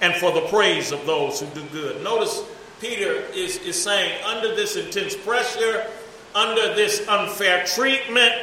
and 0.01 0.15
for 0.15 0.31
the 0.31 0.41
praise 0.47 0.91
of 0.91 1.05
those 1.05 1.39
who 1.39 1.45
do 1.53 1.63
good. 1.67 2.03
Notice 2.03 2.43
Peter 2.81 3.13
is, 3.35 3.57
is 3.57 3.81
saying, 3.81 4.19
under 4.25 4.55
this 4.55 4.75
intense 4.75 5.15
pressure, 5.15 5.85
under 6.33 6.73
this 6.73 7.07
unfair 7.07 7.63
treatment, 7.63 8.33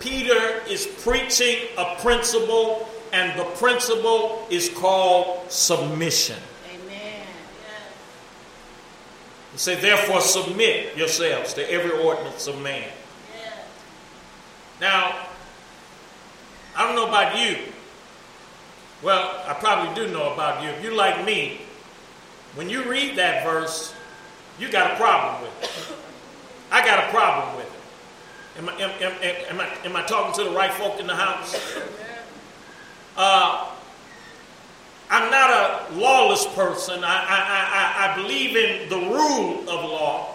Peter 0.00 0.62
is 0.66 0.86
preaching 1.02 1.68
a 1.76 1.94
principle, 1.96 2.88
and 3.12 3.38
the 3.38 3.44
principle 3.56 4.46
is 4.48 4.70
called 4.70 5.50
submission. 5.52 6.38
Amen. 6.72 7.26
He 9.52 9.58
said, 9.58 9.82
therefore, 9.82 10.22
submit 10.22 10.96
yourselves 10.96 11.52
to 11.52 11.70
every 11.70 11.90
ordinance 12.02 12.46
of 12.46 12.58
man. 12.62 12.88
Now, 14.80 15.26
I 16.76 16.86
don't 16.86 16.96
know 16.96 17.08
about 17.08 17.38
you. 17.38 17.56
Well, 19.02 19.42
I 19.46 19.54
probably 19.54 19.94
do 19.94 20.10
know 20.12 20.32
about 20.32 20.62
you. 20.62 20.70
If 20.70 20.82
you're 20.82 20.94
like 20.94 21.24
me, 21.24 21.60
when 22.54 22.70
you 22.70 22.84
read 22.84 23.16
that 23.16 23.44
verse, 23.44 23.94
you 24.58 24.70
got 24.70 24.92
a 24.92 24.96
problem 24.96 25.42
with 25.42 25.62
it. 25.62 25.96
I 26.70 26.84
got 26.84 27.08
a 27.08 27.10
problem 27.10 27.56
with 27.56 27.66
it. 27.66 28.58
Am 28.58 28.68
I, 28.68 28.72
am, 28.74 28.90
am, 28.90 29.12
am 29.50 29.60
I, 29.60 29.86
am 29.86 29.96
I 29.96 30.02
talking 30.06 30.34
to 30.42 30.48
the 30.48 30.56
right 30.56 30.72
folk 30.72 31.00
in 31.00 31.06
the 31.06 31.14
house? 31.14 31.76
Uh, 33.16 33.70
I'm 35.10 35.30
not 35.30 35.50
a 35.50 35.94
lawless 35.94 36.46
person. 36.54 37.04
I, 37.04 37.08
I, 37.08 38.08
I, 38.08 38.12
I 38.12 38.16
believe 38.16 38.56
in 38.56 38.88
the 38.88 38.98
rule 38.98 39.60
of 39.68 39.90
law. 39.90 40.34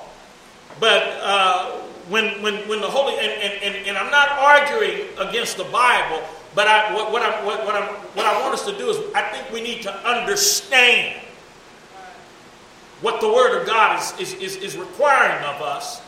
But 0.80 1.04
uh, 1.22 1.82
when, 2.10 2.42
when, 2.42 2.56
when 2.68 2.82
the 2.82 2.90
Holy, 2.90 3.14
and, 3.14 3.32
and, 3.32 3.64
and, 3.64 3.88
and 3.88 3.98
I'm 3.98 4.10
not 4.10 4.30
arguing 4.32 5.08
against 5.20 5.58
the 5.58 5.64
Bible, 5.66 6.22
but 6.56 6.68
I, 6.68 6.94
what, 6.94 7.12
what, 7.12 7.22
I, 7.22 7.46
what, 7.46 7.64
what, 7.66 7.76
I, 7.76 7.86
what 7.86 8.26
I 8.26 8.42
want 8.42 8.56
us 8.56 8.66
to 8.66 8.76
do 8.78 8.90
is 8.90 8.98
I 9.14 9.22
think 9.22 9.52
we 9.54 9.62
need 9.62 9.84
to 9.84 9.96
understand 10.08 11.22
what 13.02 13.22
the 13.22 13.28
Word 13.32 13.62
of 13.62 13.68
God 13.68 14.00
is, 14.00 14.34
is, 14.34 14.34
is, 14.42 14.56
is 14.58 14.78
requiring 14.78 15.44
of 15.46 15.62
us 15.62 16.02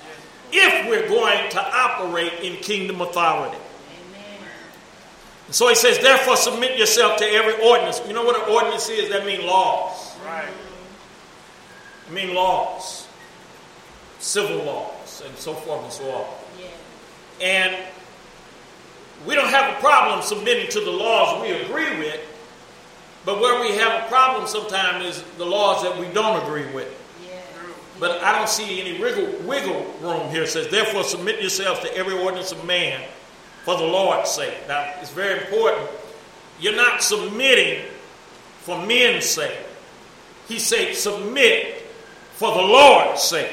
if 0.51 0.89
we're 0.89 1.07
going 1.07 1.49
to 1.51 1.77
operate 1.77 2.33
in 2.41 2.57
kingdom 2.57 3.01
authority. 3.01 3.57
And 5.45 5.55
so 5.55 5.69
he 5.69 5.75
says, 5.75 5.99
therefore 5.99 6.35
submit 6.35 6.79
yourself 6.79 7.17
to 7.19 7.25
every 7.25 7.63
ordinance. 7.63 8.01
You 8.07 8.13
know 8.13 8.23
what 8.23 8.35
an 8.35 8.53
ordinance 8.53 8.89
is? 8.89 9.09
That 9.09 9.25
means 9.25 9.43
laws. 9.43 10.17
Right. 10.25 10.49
I 12.09 12.11
mean 12.11 12.33
laws. 12.33 13.07
Civil 14.19 14.63
laws 14.65 15.00
and 15.19 15.35
so 15.35 15.53
forth 15.53 15.83
and 15.83 15.91
so 15.91 16.09
on. 16.11 16.25
Yeah. 16.59 16.67
And 17.45 17.75
we 19.27 19.35
don't 19.35 19.49
have 19.49 19.75
a 19.75 19.79
problem 19.79 20.21
submitting 20.21 20.69
to 20.71 20.79
the 20.79 20.91
laws 20.91 21.41
we 21.41 21.51
agree 21.51 21.97
with, 21.99 22.19
but 23.25 23.39
where 23.41 23.61
we 23.61 23.75
have 23.77 24.05
a 24.05 24.07
problem 24.07 24.47
sometimes 24.47 25.05
is 25.05 25.23
the 25.37 25.45
laws 25.45 25.83
that 25.83 25.97
we 25.99 26.07
don't 26.07 26.41
agree 26.43 26.71
with. 26.73 26.87
Yeah. 27.23 27.41
But 27.99 28.23
I 28.23 28.37
don't 28.37 28.49
see 28.49 28.81
any 28.81 28.99
wiggle, 28.99 29.47
wiggle 29.47 29.93
room 30.01 30.29
here. 30.29 30.43
It 30.43 30.49
says, 30.49 30.69
therefore, 30.69 31.03
submit 31.03 31.39
yourselves 31.41 31.81
to 31.81 31.95
every 31.95 32.17
ordinance 32.17 32.51
of 32.51 32.65
man 32.65 33.01
for 33.63 33.77
the 33.77 33.83
Lord's 33.83 34.31
sake. 34.31 34.55
Now, 34.67 34.93
it's 35.01 35.11
very 35.11 35.41
important. 35.41 35.87
You're 36.59 36.75
not 36.75 37.03
submitting 37.03 37.85
for 38.61 38.83
men's 38.85 39.25
sake. 39.25 39.57
He 40.47 40.57
said, 40.57 40.95
submit 40.95 41.77
for 42.33 42.51
the 42.53 42.61
Lord's 42.61 43.21
sake. 43.21 43.51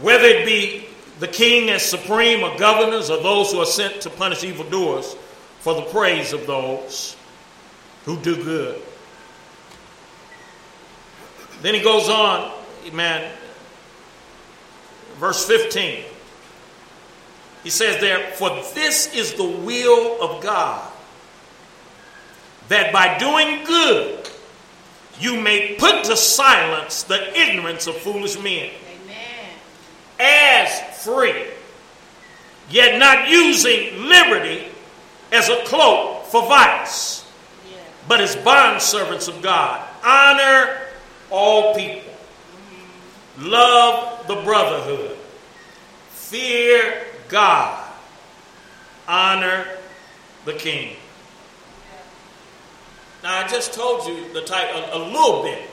Whether 0.00 0.26
it 0.26 0.46
be 0.46 0.86
the 1.18 1.28
king 1.28 1.68
as 1.70 1.82
supreme 1.82 2.42
or 2.42 2.56
governors 2.58 3.10
or 3.10 3.22
those 3.22 3.52
who 3.52 3.60
are 3.60 3.66
sent 3.66 4.00
to 4.02 4.10
punish 4.10 4.42
evildoers 4.42 5.14
for 5.60 5.74
the 5.74 5.82
praise 5.82 6.32
of 6.32 6.46
those 6.46 7.16
who 8.06 8.16
do 8.18 8.42
good. 8.42 8.80
Then 11.60 11.74
he 11.74 11.82
goes 11.82 12.08
on, 12.08 12.50
man, 12.92 13.30
verse 15.16 15.46
15. 15.46 16.04
He 17.62 17.68
says 17.70 18.00
there, 18.00 18.30
For 18.32 18.48
this 18.74 19.14
is 19.14 19.34
the 19.34 19.44
will 19.44 20.22
of 20.22 20.42
God, 20.42 20.90
that 22.68 22.92
by 22.92 23.18
doing 23.18 23.64
good 23.64 24.28
you 25.18 25.38
may 25.38 25.74
put 25.78 26.04
to 26.04 26.16
silence 26.16 27.02
the 27.02 27.38
ignorance 27.38 27.86
of 27.86 27.96
foolish 27.96 28.38
men. 28.38 28.70
As 30.20 31.02
free, 31.04 31.44
yet 32.68 32.98
not 32.98 33.28
using 33.28 34.04
liberty 34.04 34.66
as 35.32 35.48
a 35.48 35.64
cloak 35.64 36.24
for 36.26 36.46
vice, 36.46 37.24
but 38.06 38.20
as 38.20 38.36
bondservants 38.36 39.28
of 39.28 39.42
God. 39.42 39.86
Honor 40.04 40.78
all 41.30 41.74
people, 41.74 42.12
love 43.38 44.26
the 44.26 44.36
brotherhood, 44.36 45.16
fear 46.10 47.04
God, 47.28 47.88
honor 49.08 49.66
the 50.44 50.52
king. 50.52 50.96
Now, 53.22 53.44
I 53.44 53.48
just 53.48 53.74
told 53.74 54.06
you 54.06 54.32
the 54.32 54.42
type, 54.42 54.74
a, 54.74 54.96
a 54.96 54.98
little 54.98 55.42
bit. 55.42 55.68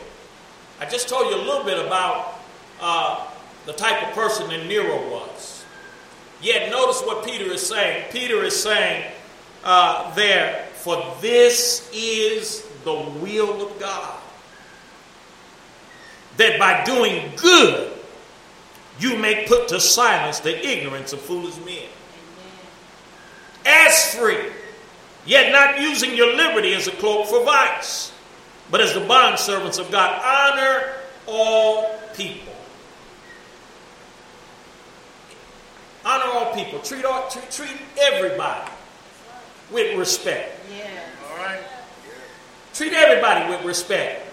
I 0.79 0.85
just 0.85 1.07
told 1.07 1.31
you 1.31 1.37
a 1.37 1.43
little 1.43 1.63
bit 1.63 1.83
about 1.83 2.39
uh, 2.81 3.25
the 3.67 3.73
type 3.73 4.07
of 4.07 4.13
person 4.15 4.49
that 4.49 4.65
Nero 4.65 5.11
was. 5.11 5.65
Yet, 6.41 6.71
notice 6.71 7.01
what 7.01 7.25
Peter 7.25 7.51
is 7.51 7.67
saying. 7.67 8.05
Peter 8.11 8.41
is 8.43 8.59
saying 8.61 9.11
uh, 9.63 10.15
there, 10.15 10.67
for 10.73 11.15
this 11.19 11.89
is 11.93 12.65
the 12.85 12.93
will 12.93 13.67
of 13.67 13.77
God. 13.79 14.19
That 16.37 16.57
by 16.57 16.83
doing 16.85 17.31
good, 17.35 17.91
you 18.99 19.17
may 19.17 19.45
put 19.45 19.67
to 19.67 19.81
silence 19.81 20.39
the 20.39 20.65
ignorance 20.65 21.11
of 21.11 21.19
foolish 21.19 21.57
men. 21.65 21.89
As 23.65 24.15
free, 24.15 24.45
yet 25.25 25.51
not 25.51 25.81
using 25.81 26.15
your 26.15 26.33
liberty 26.35 26.73
as 26.73 26.87
a 26.87 26.91
cloak 26.91 27.27
for 27.27 27.43
vice, 27.43 28.13
but 28.71 28.79
as 28.79 28.93
the 28.93 29.01
bondservants 29.01 29.77
of 29.77 29.91
God. 29.91 30.21
Honor 30.23 30.93
all 31.27 31.99
people. 32.15 32.46
Honor 36.07 36.31
all 36.31 36.53
people. 36.55 36.79
Treat, 36.79 37.03
all, 37.03 37.27
treat, 37.29 37.51
treat 37.51 37.81
everybody 37.99 38.71
with 39.69 39.97
respect. 39.97 40.57
Yeah. 40.73 40.89
All 41.29 41.37
right. 41.37 41.59
Treat 42.73 42.93
everybody 42.93 43.49
with 43.49 43.65
respect. 43.65 44.25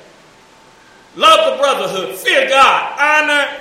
Love 1.16 1.56
the 1.56 1.60
brotherhood. 1.60 2.14
Fear 2.14 2.48
God. 2.48 2.92
Honor. 2.92 3.60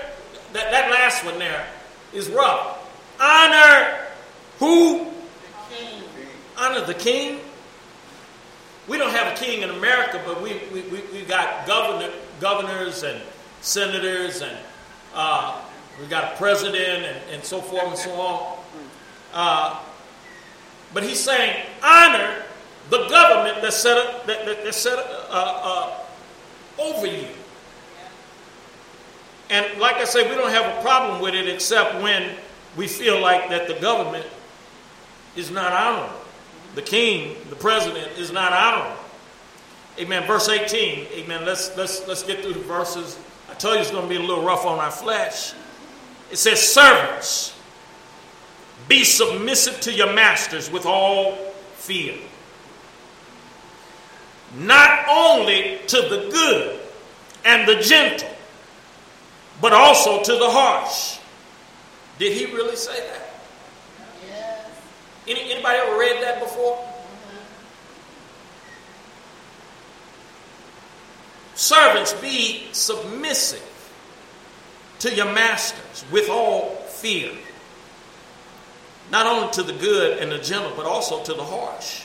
That, 0.53 0.69
that 0.69 0.91
last 0.91 1.25
one 1.25 1.39
there 1.39 1.65
is 2.13 2.29
rough. 2.29 2.87
Honor 3.19 3.97
who? 4.59 5.05
The 5.05 5.75
King. 5.75 6.03
Honor 6.55 6.85
the 6.85 6.93
king. 6.93 7.39
We 8.87 8.99
don't 8.99 9.09
have 9.09 9.35
a 9.35 9.43
king 9.43 9.63
in 9.63 9.71
America, 9.71 10.21
but 10.23 10.39
we, 10.39 10.61
we, 10.71 10.81
we, 10.81 11.01
we 11.11 11.23
got 11.23 11.65
governor, 11.65 12.13
governors 12.39 13.01
and 13.01 13.19
senators 13.61 14.43
and 14.43 14.55
uh, 15.15 15.59
we 15.99 16.07
got 16.07 16.33
a 16.33 16.37
president 16.37 17.03
and, 17.05 17.21
and 17.31 17.43
so 17.43 17.61
forth 17.61 17.87
and 17.87 17.97
so 17.97 18.11
on. 18.13 18.57
Uh, 19.33 19.79
but 20.93 21.03
he's 21.03 21.19
saying 21.19 21.65
honor 21.83 22.43
the 22.89 23.07
government 23.07 23.61
that's 23.61 23.77
set 23.77 23.97
up, 23.97 24.25
that, 24.27 24.45
that, 24.45 24.63
that's 24.63 24.77
set 24.77 24.99
up, 24.99 25.27
uh, 25.29 25.93
uh, 26.79 26.83
over 26.83 27.07
you. 27.07 27.27
And 29.49 29.79
like 29.79 29.97
I 29.97 30.05
say, 30.05 30.29
we 30.29 30.35
don't 30.35 30.51
have 30.51 30.77
a 30.77 30.81
problem 30.81 31.21
with 31.21 31.35
it 31.35 31.47
except 31.47 32.01
when 32.01 32.35
we 32.75 32.87
feel 32.87 33.19
like 33.19 33.49
that 33.49 33.67
the 33.67 33.75
government 33.75 34.25
is 35.35 35.51
not 35.51 35.71
honorable. 35.73 36.19
The 36.75 36.81
king, 36.81 37.35
the 37.49 37.55
president, 37.55 38.17
is 38.17 38.31
not 38.31 38.51
honorable. 38.51 38.99
Amen. 39.99 40.25
Verse 40.25 40.49
18. 40.49 41.07
Amen. 41.13 41.45
Let's 41.45 41.77
let's 41.77 42.07
let's 42.07 42.23
get 42.23 42.41
through 42.41 42.53
the 42.53 42.59
verses. 42.61 43.19
I 43.49 43.53
tell 43.53 43.75
you 43.75 43.81
it's 43.81 43.91
going 43.91 44.03
to 44.03 44.09
be 44.09 44.15
a 44.15 44.25
little 44.25 44.43
rough 44.43 44.65
on 44.65 44.79
our 44.79 44.89
flesh. 44.89 45.53
It 46.33 46.37
says, 46.37 46.59
Servants, 46.73 47.55
be 48.87 49.03
submissive 49.03 49.79
to 49.81 49.93
your 49.93 50.13
masters 50.13 50.71
with 50.71 50.87
all 50.87 51.35
fear. 51.75 52.15
Not 54.57 55.05
only 55.07 55.77
to 55.85 55.97
the 55.97 56.29
good 56.31 56.79
and 57.45 57.67
the 57.67 57.75
gentle, 57.75 58.27
but 59.61 59.73
also 59.73 60.23
to 60.23 60.31
the 60.31 60.49
harsh. 60.49 61.19
Did 62.17 62.35
he 62.35 62.47
really 62.47 62.77
say 62.77 62.99
that? 62.99 63.33
Yes. 64.27 64.81
Any, 65.27 65.51
anybody 65.51 65.77
ever 65.77 65.99
read 65.99 66.23
that 66.23 66.39
before? 66.39 66.77
Mm-hmm. 66.77 67.37
Servants, 71.53 72.13
be 72.13 72.69
submissive 72.71 73.72
to 75.03 75.13
your 75.13 75.33
masters 75.33 76.05
with 76.13 76.29
all 76.29 76.69
fear, 76.87 77.29
not 79.11 79.27
only 79.27 79.51
to 79.51 79.61
the 79.61 79.73
good 79.73 80.19
and 80.19 80.31
the 80.31 80.37
gentle, 80.37 80.71
but 80.77 80.85
also 80.85 81.21
to 81.21 81.33
the 81.33 81.43
harsh. 81.43 82.03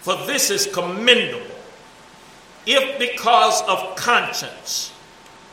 For 0.00 0.16
this 0.26 0.50
is 0.50 0.66
commendable, 0.66 1.46
if 2.66 2.98
because 2.98 3.62
of 3.62 3.94
conscience 3.94 4.92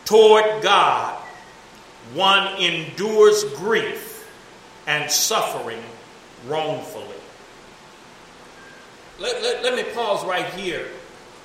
toward 0.06 0.64
God 0.64 1.16
one 2.16 2.58
endures 2.60 3.44
grief 3.56 4.28
and 4.88 5.12
suffering 5.12 5.84
wrongfully. 6.48 7.06
Let, 9.20 9.44
let, 9.44 9.64
let 9.64 9.76
me 9.76 9.84
pause 9.94 10.26
right 10.26 10.48
here 10.56 10.88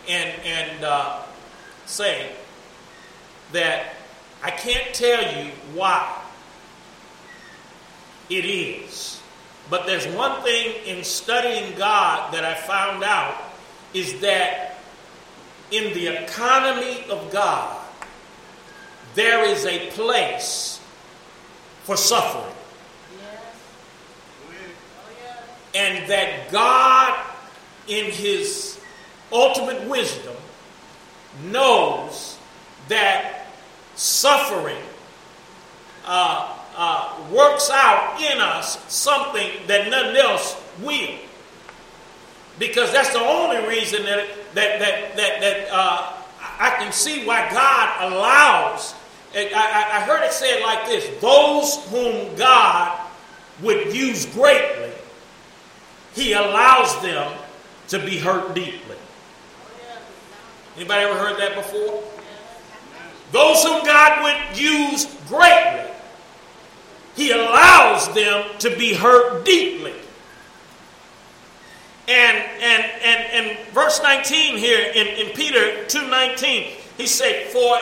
and, 0.08 0.32
and 0.42 0.84
uh, 0.84 1.22
say 1.84 2.32
that 3.52 3.94
I 4.42 4.50
can't 4.50 4.94
tell 4.94 5.44
you 5.44 5.50
why 5.74 6.22
it 8.30 8.44
is. 8.44 9.20
But 9.70 9.86
there's 9.86 10.06
one 10.06 10.42
thing 10.42 10.74
in 10.86 11.04
studying 11.04 11.76
God 11.76 12.32
that 12.32 12.44
I 12.44 12.54
found 12.54 13.04
out 13.04 13.36
is 13.92 14.20
that 14.20 14.78
in 15.70 15.92
the 15.92 16.22
economy 16.22 17.04
of 17.10 17.30
God, 17.30 17.76
there 19.14 19.44
is 19.44 19.66
a 19.66 19.90
place 19.90 20.80
for 21.82 21.96
suffering. 21.96 22.54
And 25.74 26.08
that 26.10 26.50
God, 26.50 27.18
in 27.86 28.10
His 28.10 28.80
ultimate 29.30 29.86
wisdom, 29.88 30.36
knows 31.50 32.38
that 32.88 33.37
suffering 33.98 34.82
uh, 36.06 36.56
uh, 36.76 37.20
works 37.32 37.68
out 37.70 38.20
in 38.20 38.40
us 38.40 38.80
something 38.92 39.50
that 39.66 39.90
nothing 39.90 40.16
else 40.16 40.56
will. 40.80 41.18
Because 42.58 42.92
that's 42.92 43.12
the 43.12 43.20
only 43.20 43.66
reason 43.68 44.04
that, 44.04 44.26
that, 44.54 44.78
that, 44.78 45.16
that, 45.16 45.40
that 45.40 45.68
uh, 45.70 46.12
I 46.40 46.70
can 46.78 46.92
see 46.92 47.26
why 47.26 47.50
God 47.50 48.12
allows. 48.12 48.94
I, 49.34 49.90
I 49.92 50.00
heard 50.02 50.24
it 50.24 50.32
said 50.32 50.62
like 50.62 50.86
this 50.86 51.20
those 51.20 51.76
whom 51.90 52.34
God 52.36 52.98
would 53.62 53.94
use 53.94 54.26
greatly, 54.26 54.92
He 56.14 56.32
allows 56.32 57.00
them 57.02 57.36
to 57.88 57.98
be 57.98 58.18
hurt 58.18 58.54
deeply. 58.54 58.96
Anybody 60.76 61.04
ever 61.04 61.18
heard 61.18 61.38
that 61.40 61.56
before? 61.56 62.04
Those 63.32 63.62
whom 63.62 63.84
God 63.84 64.22
would 64.22 64.58
use 64.58 65.06
greatly, 65.28 65.90
He 67.14 67.30
allows 67.32 68.12
them 68.14 68.48
to 68.60 68.76
be 68.76 68.94
hurt 68.94 69.44
deeply. 69.44 69.94
And 72.08 72.36
and 72.36 72.84
and 73.02 73.48
and 73.48 73.68
verse 73.68 74.00
19 74.02 74.56
here 74.56 74.90
in, 74.94 75.06
in 75.08 75.34
Peter 75.34 75.84
2:19, 75.84 76.78
he 76.96 77.06
said, 77.06 77.46
For 77.48 77.78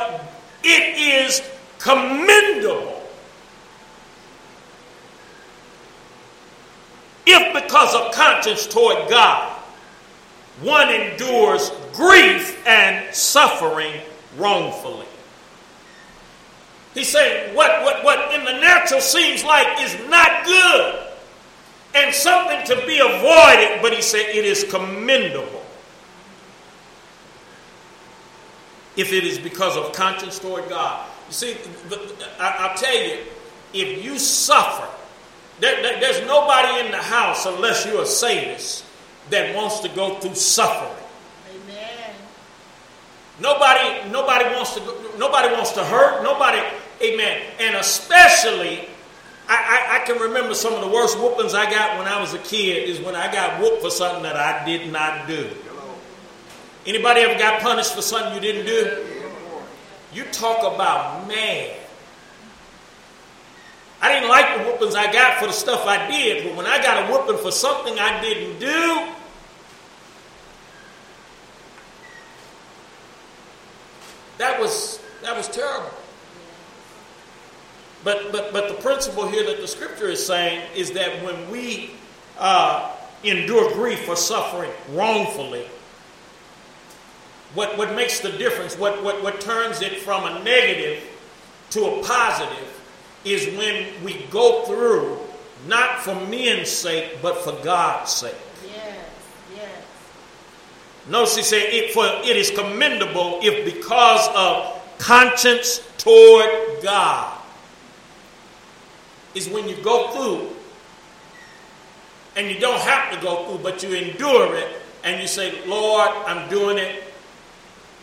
it 0.64 0.98
is 0.98 1.42
commendable 1.78 3.02
if 7.24 7.62
because 7.62 7.94
of 7.94 8.12
conscience 8.12 8.66
toward 8.66 9.08
God 9.08 9.52
one 10.60 10.88
endures 10.88 11.70
grief 11.92 12.66
and 12.66 13.14
suffering 13.14 14.00
wrongfully. 14.36 15.06
He's 16.96 17.10
saying 17.10 17.54
what, 17.54 17.82
what, 17.82 18.02
what 18.02 18.34
in 18.34 18.42
the 18.46 18.58
natural 18.58 19.02
seems 19.02 19.44
like 19.44 19.82
is 19.82 19.94
not 20.08 20.46
good 20.46 21.06
and 21.94 22.14
something 22.14 22.64
to 22.68 22.86
be 22.86 22.98
avoided, 23.00 23.82
but 23.82 23.92
he 23.92 24.00
said 24.00 24.30
it 24.30 24.46
is 24.46 24.64
commendable. 24.64 25.62
If 28.96 29.12
it 29.12 29.24
is 29.24 29.38
because 29.38 29.76
of 29.76 29.92
conscience 29.92 30.38
toward 30.38 30.70
God. 30.70 31.06
You 31.26 31.32
see, 31.34 31.56
I'll 32.40 32.74
tell 32.78 32.94
you, 32.94 33.18
if 33.74 34.02
you 34.02 34.18
suffer, 34.18 34.88
there, 35.60 35.82
there, 35.82 36.00
there's 36.00 36.26
nobody 36.26 36.86
in 36.86 36.92
the 36.92 36.96
house 36.96 37.44
unless 37.44 37.84
you're 37.84 38.04
a 38.04 38.06
sadist 38.06 38.86
that 39.28 39.54
wants 39.54 39.80
to 39.80 39.90
go 39.90 40.18
through 40.20 40.34
suffering. 40.34 41.04
Amen. 41.50 42.14
Nobody, 43.38 44.10
nobody 44.10 44.46
wants 44.54 44.74
to. 44.76 44.80
Nobody 45.18 45.52
wants 45.52 45.72
to 45.72 45.84
hurt. 45.84 46.22
Nobody 46.22 46.60
Amen. 47.02 47.42
And 47.60 47.76
especially, 47.76 48.88
I, 49.48 49.54
I, 49.54 49.96
I, 49.96 50.06
can 50.06 50.18
remember 50.18 50.54
some 50.54 50.72
of 50.72 50.80
the 50.80 50.88
worst 50.88 51.18
whoopings 51.18 51.54
I 51.54 51.70
got 51.70 51.98
when 51.98 52.08
I 52.08 52.20
was 52.20 52.32
a 52.34 52.38
kid 52.38 52.88
is 52.88 53.00
when 53.00 53.14
I 53.14 53.30
got 53.30 53.60
whooped 53.60 53.82
for 53.82 53.90
something 53.90 54.22
that 54.22 54.36
I 54.36 54.64
did 54.64 54.90
not 54.90 55.28
do. 55.28 55.50
Anybody 56.86 57.20
ever 57.20 57.38
got 57.38 57.60
punished 57.60 57.94
for 57.94 58.02
something 58.02 58.34
you 58.34 58.40
didn't 58.40 58.66
do? 58.66 59.04
You 60.12 60.24
talk 60.32 60.74
about 60.74 61.28
man. 61.28 61.76
I 64.00 64.12
didn't 64.12 64.28
like 64.28 64.58
the 64.58 64.64
whoopings 64.64 64.94
I 64.94 65.12
got 65.12 65.38
for 65.38 65.46
the 65.46 65.52
stuff 65.52 65.86
I 65.86 66.08
did, 66.10 66.44
but 66.44 66.56
when 66.56 66.66
I 66.66 66.82
got 66.82 67.08
a 67.08 67.12
whooping 67.12 67.42
for 67.42 67.50
something 67.50 67.98
I 67.98 68.20
didn't 68.20 68.58
do, 68.58 69.12
that 74.38 74.60
was 74.60 75.00
that 75.22 75.36
was 75.36 75.48
terrible. 75.48 75.90
But, 78.06 78.30
but, 78.30 78.52
but 78.52 78.68
the 78.68 78.74
principle 78.74 79.26
here 79.26 79.44
that 79.46 79.60
the 79.60 79.66
scripture 79.66 80.06
is 80.06 80.24
saying 80.24 80.62
is 80.76 80.92
that 80.92 81.24
when 81.24 81.50
we 81.50 81.90
uh, 82.38 82.94
endure 83.24 83.72
grief 83.72 84.08
or 84.08 84.14
suffering 84.14 84.70
wrongfully, 84.92 85.66
what, 87.54 87.76
what 87.76 87.96
makes 87.96 88.20
the 88.20 88.30
difference, 88.30 88.78
what, 88.78 89.02
what, 89.02 89.24
what 89.24 89.40
turns 89.40 89.82
it 89.82 89.98
from 89.98 90.22
a 90.22 90.44
negative 90.44 91.02
to 91.70 91.84
a 91.84 92.02
positive, 92.04 92.80
is 93.24 93.44
when 93.58 93.88
we 94.04 94.24
go 94.30 94.64
through 94.66 95.18
not 95.66 95.98
for 95.98 96.14
men's 96.14 96.68
sake, 96.68 97.18
but 97.20 97.38
for 97.38 97.60
God's 97.64 98.12
sake. 98.12 98.36
Yes, 98.68 98.98
yes. 99.52 99.82
Notice 101.08 101.36
he 101.38 101.42
said, 101.42 101.62
it, 101.70 101.90
for 101.92 102.06
it 102.06 102.36
is 102.36 102.52
commendable 102.52 103.40
if 103.42 103.64
because 103.64 104.28
of 104.36 104.80
conscience 105.00 105.80
toward 105.98 106.84
God 106.84 107.35
is 109.36 109.48
when 109.48 109.68
you 109.68 109.76
go 109.76 110.10
through 110.12 110.56
and 112.36 112.50
you 112.50 112.58
don't 112.58 112.80
have 112.80 113.14
to 113.14 113.20
go 113.20 113.46
through, 113.46 113.58
but 113.62 113.82
you 113.82 113.92
endure 113.92 114.56
it 114.56 114.68
and 115.04 115.20
you 115.20 115.28
say, 115.28 115.64
Lord, 115.66 116.08
I'm 116.26 116.48
doing 116.48 116.78
it 116.78 117.04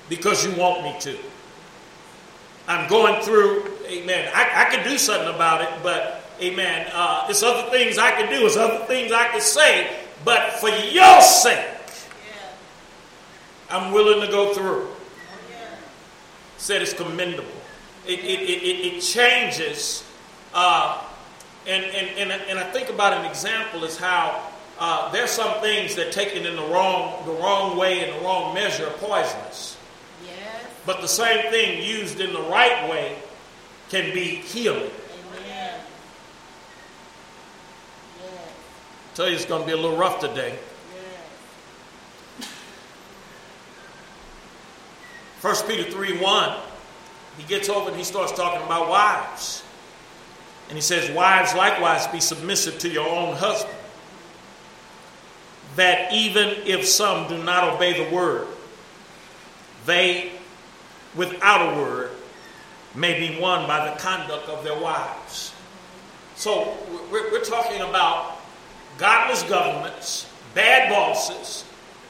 because 0.09 0.45
you 0.45 0.55
want 0.55 0.83
me 0.83 0.95
to. 1.01 1.17
I'm 2.67 2.87
going 2.87 3.21
through, 3.23 3.65
amen. 3.87 4.31
I, 4.33 4.65
I 4.65 4.73
can 4.73 4.87
do 4.87 4.97
something 4.97 5.33
about 5.33 5.61
it, 5.61 5.69
but 5.81 6.23
amen. 6.39 6.87
Uh, 6.93 7.25
there's 7.25 7.43
other 7.43 7.69
things 7.71 7.97
I 7.97 8.11
can 8.11 8.29
do, 8.29 8.39
there's 8.39 8.57
other 8.57 8.85
things 8.85 9.11
I 9.11 9.27
can 9.29 9.41
say, 9.41 9.99
but 10.23 10.53
for 10.53 10.69
your 10.69 11.21
sake, 11.21 11.57
yeah. 11.59 12.49
I'm 13.69 13.91
willing 13.91 14.25
to 14.25 14.31
go 14.31 14.53
through. 14.53 14.87
Yeah. 15.51 15.75
Said 16.57 16.81
it's 16.81 16.93
commendable. 16.93 17.49
It, 18.07 18.19
it, 18.19 18.41
it, 18.41 18.95
it 18.95 19.01
changes 19.01 20.05
uh, 20.53 21.03
and, 21.67 21.83
and, 21.85 22.31
and, 22.31 22.41
and 22.49 22.59
I 22.59 22.63
think 22.71 22.89
about 22.89 23.13
an 23.13 23.25
example 23.25 23.83
is 23.83 23.97
how 23.97 24.49
uh, 24.79 25.11
there's 25.11 25.29
some 25.29 25.61
things 25.61 25.95
that 25.95 26.11
taken 26.11 26.45
in 26.45 26.55
the 26.55 26.63
wrong, 26.63 27.25
the 27.25 27.31
wrong 27.31 27.77
way 27.77 27.99
and 28.01 28.19
the 28.19 28.25
wrong 28.25 28.53
measure 28.53 28.87
are 28.87 28.93
poisonous. 28.93 29.77
Yes. 30.25 30.65
But 30.85 31.01
the 31.01 31.07
same 31.07 31.49
thing 31.51 31.83
used 31.83 32.19
in 32.19 32.33
the 32.33 32.41
right 32.41 32.89
way 32.89 33.17
can 33.89 34.13
be 34.13 34.23
healing. 34.23 34.81
Amen. 34.81 35.79
Yes. 38.19 38.41
tell 39.15 39.29
you 39.29 39.35
it's 39.35 39.45
going 39.45 39.61
to 39.61 39.67
be 39.67 39.73
a 39.73 39.77
little 39.77 39.97
rough 39.97 40.19
today. 40.19 40.57
First 45.39 45.67
Peter 45.67 45.83
3 45.83 46.19
1, 46.19 46.59
he 47.37 47.43
gets 47.43 47.67
over 47.67 47.89
and 47.89 47.97
he 47.97 48.05
starts 48.05 48.31
talking 48.31 48.65
about 48.65 48.89
wives. 48.89 49.62
And 50.69 50.77
he 50.77 50.81
says, 50.81 51.09
Wives, 51.11 51.53
likewise, 51.53 52.07
be 52.07 52.19
submissive 52.19 52.79
to 52.79 52.89
your 52.89 53.07
own 53.07 53.35
husband, 53.35 53.77
that 55.75 56.13
even 56.13 56.49
if 56.65 56.87
some 56.87 57.27
do 57.27 57.41
not 57.43 57.75
obey 57.75 58.03
the 58.03 58.15
word, 58.15 58.47
they, 59.85 60.31
without 61.15 61.73
a 61.73 61.81
word, 61.81 62.11
may 62.95 63.19
be 63.19 63.39
won 63.39 63.67
by 63.67 63.89
the 63.89 63.99
conduct 63.99 64.47
of 64.49 64.63
their 64.63 64.79
wives. 64.79 65.53
So 66.35 66.77
we're, 67.11 67.43
talking 67.43 67.81
about 67.81 68.39
godless 68.97 69.43
governments, 69.43 70.27
bad 70.53 70.89
bosses, 70.89 71.65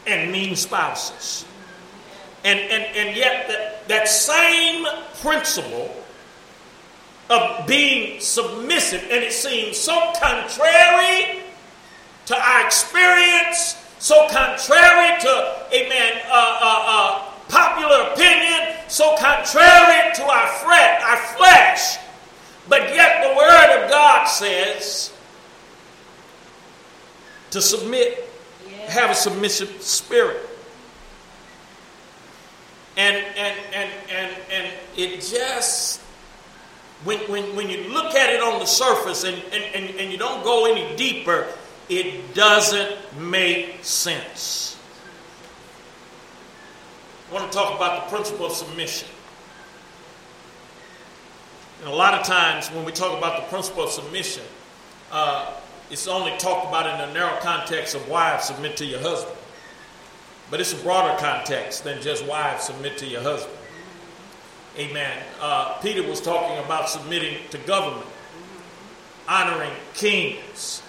and 0.05 0.31
mean 0.31 0.55
spouses. 0.55 1.45
And, 2.43 2.59
and, 2.59 2.83
and 2.95 3.15
yet, 3.15 3.47
that, 3.47 3.87
that 3.87 4.07
same 4.07 4.85
principle 5.21 6.02
of 7.29 7.65
being 7.67 8.19
submissive, 8.19 9.01
and 9.03 9.23
it 9.23 9.31
seems 9.31 9.77
so 9.77 10.13
contrary 10.19 11.41
to 12.25 12.35
our 12.35 12.65
experience, 12.65 13.75
so 13.99 14.27
contrary 14.29 15.19
to, 15.21 15.67
amen, 15.73 16.21
uh, 16.27 16.59
uh, 16.61 16.83
uh, 16.85 17.31
popular 17.47 18.11
opinion, 18.11 18.77
so 18.87 19.15
contrary 19.17 20.13
to 20.15 20.23
our, 20.23 20.47
fret, 20.47 21.01
our 21.01 21.17
flesh. 21.37 21.97
But 22.67 22.81
yet 22.93 23.23
the 23.23 23.35
Word 23.35 23.83
of 23.83 23.89
God 23.89 24.25
says 24.25 25.13
to 27.51 27.61
submit, 27.61 28.29
have 28.87 29.11
a 29.11 29.15
submissive 29.15 29.81
spirit. 29.81 30.49
And, 32.95 33.15
and, 33.15 33.59
and, 33.73 33.91
and, 34.09 34.35
and 34.51 34.73
it 34.95 35.21
just, 35.21 36.02
when, 37.03 37.19
when, 37.29 37.55
when 37.55 37.69
you 37.69 37.89
look 37.89 38.15
at 38.15 38.29
it 38.29 38.41
on 38.41 38.59
the 38.59 38.65
surface 38.65 39.23
and, 39.23 39.35
and, 39.51 39.63
and, 39.75 39.99
and 39.99 40.11
you 40.11 40.17
don't 40.17 40.43
go 40.43 40.65
any 40.71 40.95
deeper, 40.95 41.47
it 41.89 42.33
doesn't 42.33 42.95
make 43.19 43.83
sense. 43.83 44.77
I 47.29 47.33
want 47.33 47.51
to 47.51 47.57
talk 47.57 47.75
about 47.75 48.03
the 48.03 48.15
principle 48.15 48.45
of 48.45 48.53
submission. 48.53 49.09
And 51.81 51.91
a 51.91 51.95
lot 51.95 52.13
of 52.13 52.25
times 52.25 52.69
when 52.69 52.85
we 52.85 52.91
talk 52.91 53.17
about 53.17 53.41
the 53.41 53.49
principle 53.49 53.83
of 53.83 53.89
submission, 53.89 54.43
uh, 55.11 55.53
it's 55.91 56.07
only 56.07 56.37
talked 56.37 56.67
about 56.67 56.87
in 56.87 57.07
the 57.07 57.13
narrow 57.13 57.37
context 57.41 57.95
of 57.95 58.07
wives 58.07 58.45
submit 58.45 58.77
to 58.77 58.85
your 58.85 58.99
husband. 58.99 59.37
But 60.49 60.61
it's 60.61 60.73
a 60.73 60.77
broader 60.77 61.19
context 61.19 61.83
than 61.83 62.01
just 62.01 62.25
wives 62.25 62.65
submit 62.65 62.97
to 62.99 63.05
your 63.05 63.21
husband. 63.21 63.57
Amen. 64.77 65.23
Uh, 65.39 65.77
Peter 65.81 66.01
was 66.01 66.19
talking 66.19 66.57
about 66.65 66.89
submitting 66.89 67.37
to 67.51 67.57
government, 67.59 68.07
honoring 69.27 69.73
kings. 69.93 70.81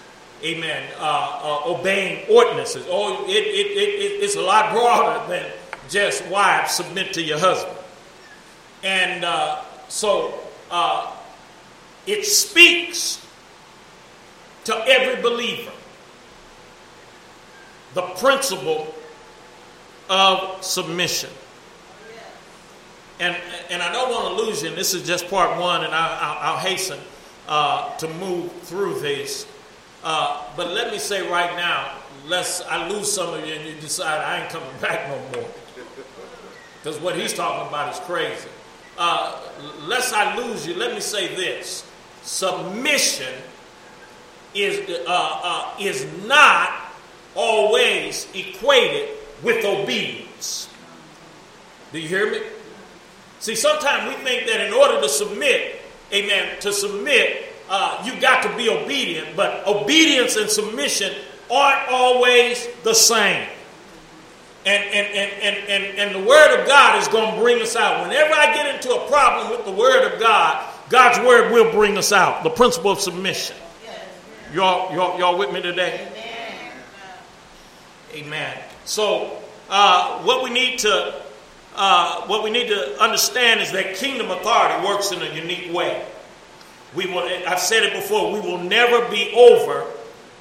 Amen. 0.43 0.91
Uh, 0.99 1.39
uh, 1.43 1.69
obeying 1.69 2.27
ordinances. 2.29 2.85
Oh, 2.89 3.25
it, 3.25 3.29
it, 3.29 3.77
it, 3.77 4.23
it's 4.23 4.35
a 4.35 4.41
lot 4.41 4.73
broader 4.73 5.27
than 5.27 5.51
just 5.89 6.25
wives 6.27 6.71
submit 6.71 7.13
to 7.13 7.21
your 7.21 7.39
husband. 7.39 7.77
And 8.83 9.23
uh, 9.23 9.61
so 9.87 10.39
uh, 10.71 11.15
it 12.07 12.25
speaks 12.25 13.25
to 14.65 14.75
every 14.87 15.21
believer 15.21 15.71
the 17.93 18.01
principle 18.01 18.93
of 20.09 20.63
submission. 20.63 21.29
And, 23.19 23.35
and 23.69 23.81
I 23.81 23.91
don't 23.91 24.09
want 24.11 24.37
to 24.37 24.43
lose 24.43 24.61
you, 24.61 24.69
and 24.69 24.77
this 24.77 24.93
is 24.93 25.07
just 25.07 25.29
part 25.29 25.59
one, 25.59 25.85
and 25.85 25.93
I, 25.93 26.51
will 26.51 26.59
hasten 26.59 26.99
uh, 27.47 27.95
to 27.97 28.09
move 28.15 28.51
through 28.63 28.99
this. 28.99 29.47
Uh, 30.03 30.43
but 30.57 30.71
let 30.71 30.91
me 30.91 30.99
say 30.99 31.29
right 31.29 31.55
now, 31.55 31.97
lest 32.27 32.65
I 32.69 32.89
lose 32.89 33.11
some 33.11 33.33
of 33.33 33.45
you 33.45 33.53
and 33.53 33.65
you 33.65 33.79
decide 33.79 34.21
I 34.21 34.41
ain't 34.41 34.49
coming 34.49 34.69
back 34.81 35.07
no 35.07 35.39
more. 35.39 35.49
Because 36.81 36.99
what 36.99 37.15
he's 37.15 37.33
talking 37.33 37.67
about 37.67 37.93
is 37.93 37.99
crazy. 38.01 38.49
Uh, 38.97 39.39
lest 39.87 40.13
I 40.13 40.37
lose 40.37 40.67
you, 40.67 40.75
let 40.75 40.93
me 40.93 40.99
say 40.99 41.35
this 41.35 41.89
submission 42.21 43.33
is, 44.53 44.89
uh, 44.89 45.03
uh, 45.07 45.73
is 45.79 46.05
not 46.25 46.71
always 47.35 48.27
equated 48.33 49.09
with 49.43 49.65
obedience. 49.65 50.69
Do 51.91 51.99
you 51.99 52.07
hear 52.07 52.31
me? 52.31 52.39
See, 53.39 53.55
sometimes 53.55 54.15
we 54.15 54.23
think 54.23 54.47
that 54.47 54.61
in 54.61 54.73
order 54.73 55.01
to 55.01 55.09
submit, 55.09 55.81
amen, 56.11 56.59
to 56.61 56.73
submit, 56.73 57.45
uh, 57.69 58.03
you 58.05 58.19
got 58.21 58.43
to 58.43 58.55
be 58.55 58.69
obedient, 58.69 59.35
but 59.35 59.65
obedience 59.67 60.35
and 60.35 60.49
submission 60.49 61.13
aren't 61.51 61.89
always 61.89 62.67
the 62.83 62.93
same. 62.93 63.47
And, 64.65 64.83
and, 64.83 65.07
and, 65.07 65.31
and, 65.41 65.69
and, 65.69 65.99
and 65.99 66.15
the 66.15 66.27
Word 66.27 66.59
of 66.59 66.67
God 66.67 66.99
is 66.99 67.07
going 67.07 67.35
to 67.35 67.39
bring 67.39 67.61
us 67.61 67.75
out. 67.75 68.07
Whenever 68.07 68.33
I 68.33 68.53
get 68.55 68.73
into 68.73 68.95
a 68.95 69.07
problem 69.07 69.51
with 69.51 69.65
the 69.65 69.71
Word 69.71 70.11
of 70.11 70.19
God, 70.19 70.73
God's 70.89 71.19
Word 71.25 71.51
will 71.51 71.71
bring 71.71 71.97
us 71.97 72.11
out. 72.11 72.43
The 72.43 72.49
principle 72.49 72.91
of 72.91 72.99
submission. 72.99 73.55
Y'all, 74.53 74.93
y'all, 74.93 75.19
y'all 75.19 75.37
with 75.37 75.51
me 75.51 75.61
today? 75.61 76.07
Amen. 78.13 78.25
Amen. 78.25 78.57
So, 78.85 79.37
uh, 79.69 80.21
what 80.23 80.43
we 80.43 80.49
need 80.49 80.79
to 80.79 81.24
uh, 81.75 82.25
what 82.27 82.43
we 82.43 82.49
need 82.49 82.67
to 82.67 83.01
understand 83.01 83.61
is 83.61 83.71
that 83.71 83.95
kingdom 83.95 84.31
authority 84.31 84.85
works 84.85 85.11
in 85.11 85.21
a 85.21 85.33
unique 85.33 85.73
way. 85.73 86.05
We 86.95 87.07
will, 87.07 87.29
I've 87.47 87.59
said 87.59 87.83
it 87.83 87.93
before, 87.93 88.31
we 88.31 88.39
will 88.39 88.59
never 88.59 89.09
be 89.09 89.33
over 89.35 89.85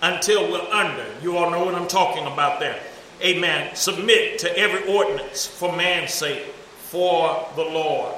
until 0.02 0.50
we're 0.50 0.70
under. 0.70 1.06
You 1.22 1.36
all 1.36 1.50
know 1.50 1.64
what 1.64 1.74
I'm 1.74 1.88
talking 1.88 2.26
about 2.26 2.60
there. 2.60 2.80
Amen. 3.22 3.74
Submit 3.74 4.38
to 4.40 4.58
every 4.58 4.92
ordinance 4.92 5.46
for 5.46 5.74
man's 5.74 6.12
sake, 6.12 6.44
for 6.78 7.48
the 7.56 7.62
Lord. 7.62 8.14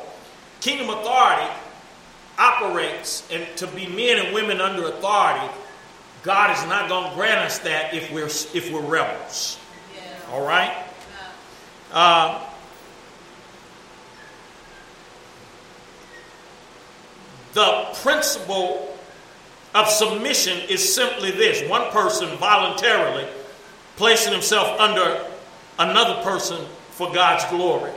Kingdom 0.60 0.90
authority 0.90 1.50
operates, 2.38 3.26
and 3.30 3.46
to 3.56 3.66
be 3.68 3.86
men 3.86 4.24
and 4.24 4.34
women 4.34 4.60
under 4.60 4.88
authority, 4.88 5.52
God 6.22 6.56
is 6.56 6.62
not 6.68 6.88
going 6.88 7.08
to 7.08 7.16
grant 7.16 7.38
us 7.38 7.60
that 7.60 7.94
if 7.94 8.10
we're 8.10 8.26
if 8.26 8.72
we're 8.72 8.80
rebels. 8.80 9.58
Yeah. 9.94 10.32
All 10.32 10.44
right. 10.44 10.76
Uh, 11.92 12.44
the 17.56 17.88
principle 18.02 18.94
of 19.74 19.88
submission 19.88 20.58
is 20.68 20.94
simply 20.94 21.30
this 21.30 21.66
one 21.70 21.90
person 21.90 22.36
voluntarily 22.36 23.26
placing 23.96 24.30
himself 24.30 24.78
under 24.78 25.24
another 25.78 26.22
person 26.22 26.62
for 26.90 27.10
God's 27.14 27.46
glory. 27.46 27.92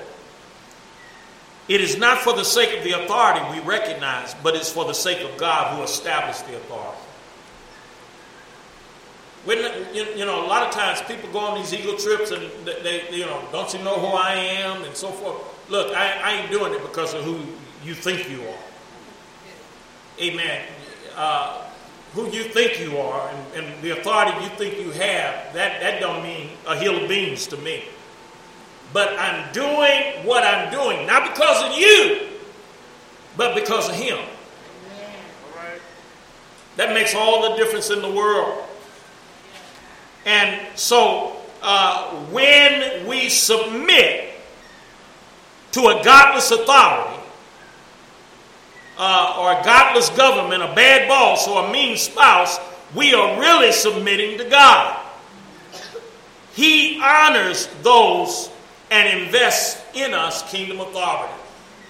It 1.67 1.81
is 1.81 1.97
not 1.97 2.19
for 2.19 2.33
the 2.33 2.45
sake 2.45 2.77
of 2.77 2.85
the 2.85 3.03
authority 3.03 3.41
we 3.51 3.59
recognize, 3.65 4.33
but 4.41 4.55
it's 4.55 4.71
for 4.71 4.85
the 4.85 4.93
sake 4.93 5.29
of 5.29 5.37
God 5.37 5.75
who 5.75 5.83
established 5.83 6.47
the 6.47 6.55
authority. 6.55 6.97
You 9.45 10.25
know, 10.25 10.45
a 10.45 10.47
lot 10.47 10.65
of 10.65 10.73
times 10.73 11.01
people 11.01 11.29
go 11.33 11.39
on 11.39 11.57
these 11.59 11.73
ego 11.73 11.97
trips 11.97 12.31
and 12.31 12.49
they, 12.65 13.09
you 13.11 13.25
know, 13.25 13.43
don't 13.51 13.73
you 13.73 13.83
know 13.83 13.99
who 13.99 14.07
I 14.07 14.35
am 14.35 14.83
and 14.83 14.95
so 14.95 15.09
forth. 15.09 15.69
Look, 15.69 15.93
I, 15.93 16.13
I 16.23 16.31
ain't 16.39 16.49
doing 16.49 16.73
it 16.73 16.81
because 16.81 17.13
of 17.13 17.25
who 17.25 17.41
you 17.83 17.93
think 17.93 18.29
you 18.29 18.41
are. 18.41 18.68
Amen. 20.21 20.65
Uh, 21.15 21.65
who 22.13 22.29
you 22.31 22.43
think 22.43 22.79
you 22.79 22.97
are 22.97 23.29
and, 23.29 23.65
and, 23.65 23.83
the 23.83 23.91
authority 23.91 24.31
you 24.43 24.49
think 24.51 24.77
you 24.79 24.91
have, 24.91 25.53
that, 25.53 25.79
that 25.79 25.99
don't 25.99 26.23
mean 26.23 26.49
a 26.67 26.75
hill 26.75 27.01
of 27.01 27.07
beans 27.07 27.45
to 27.47 27.57
me. 27.57 27.83
But 28.91 29.17
I'm 29.19 29.51
doing 29.53 30.25
what 30.25 30.43
I'm 30.43 30.71
doing, 30.71 31.05
not 31.05 31.29
because 31.31 31.63
of 31.63 31.77
you, 31.77 32.27
but 33.37 33.53
because 33.53 33.89
of 33.89 33.95
him. 33.95 34.17
That 36.77 36.93
makes 36.93 37.13
all 37.13 37.51
the 37.51 37.57
difference 37.57 37.89
in 37.89 38.01
the 38.01 38.09
world. 38.09 38.63
And 40.25 40.59
so 40.77 41.37
uh, 41.61 42.15
when 42.27 43.05
we 43.05 43.29
submit 43.29 44.33
to 45.73 45.87
a 45.87 46.03
godless 46.03 46.51
authority, 46.51 47.18
uh, 48.99 49.37
or 49.39 49.59
a 49.59 49.63
godless 49.63 50.09
government, 50.09 50.61
a 50.61 50.75
bad 50.75 51.07
boss, 51.07 51.47
or 51.47 51.65
a 51.65 51.71
mean 51.71 51.97
spouse, 51.97 52.59
we 52.93 53.13
are 53.13 53.39
really 53.39 53.71
submitting 53.71 54.37
to 54.37 54.43
God. 54.49 54.99
He 56.53 57.01
honors 57.01 57.67
those 57.81 58.51
and 58.91 59.21
invests 59.21 59.81
in 59.95 60.13
us 60.13 60.49
kingdom 60.51 60.81
authority. 60.81 61.33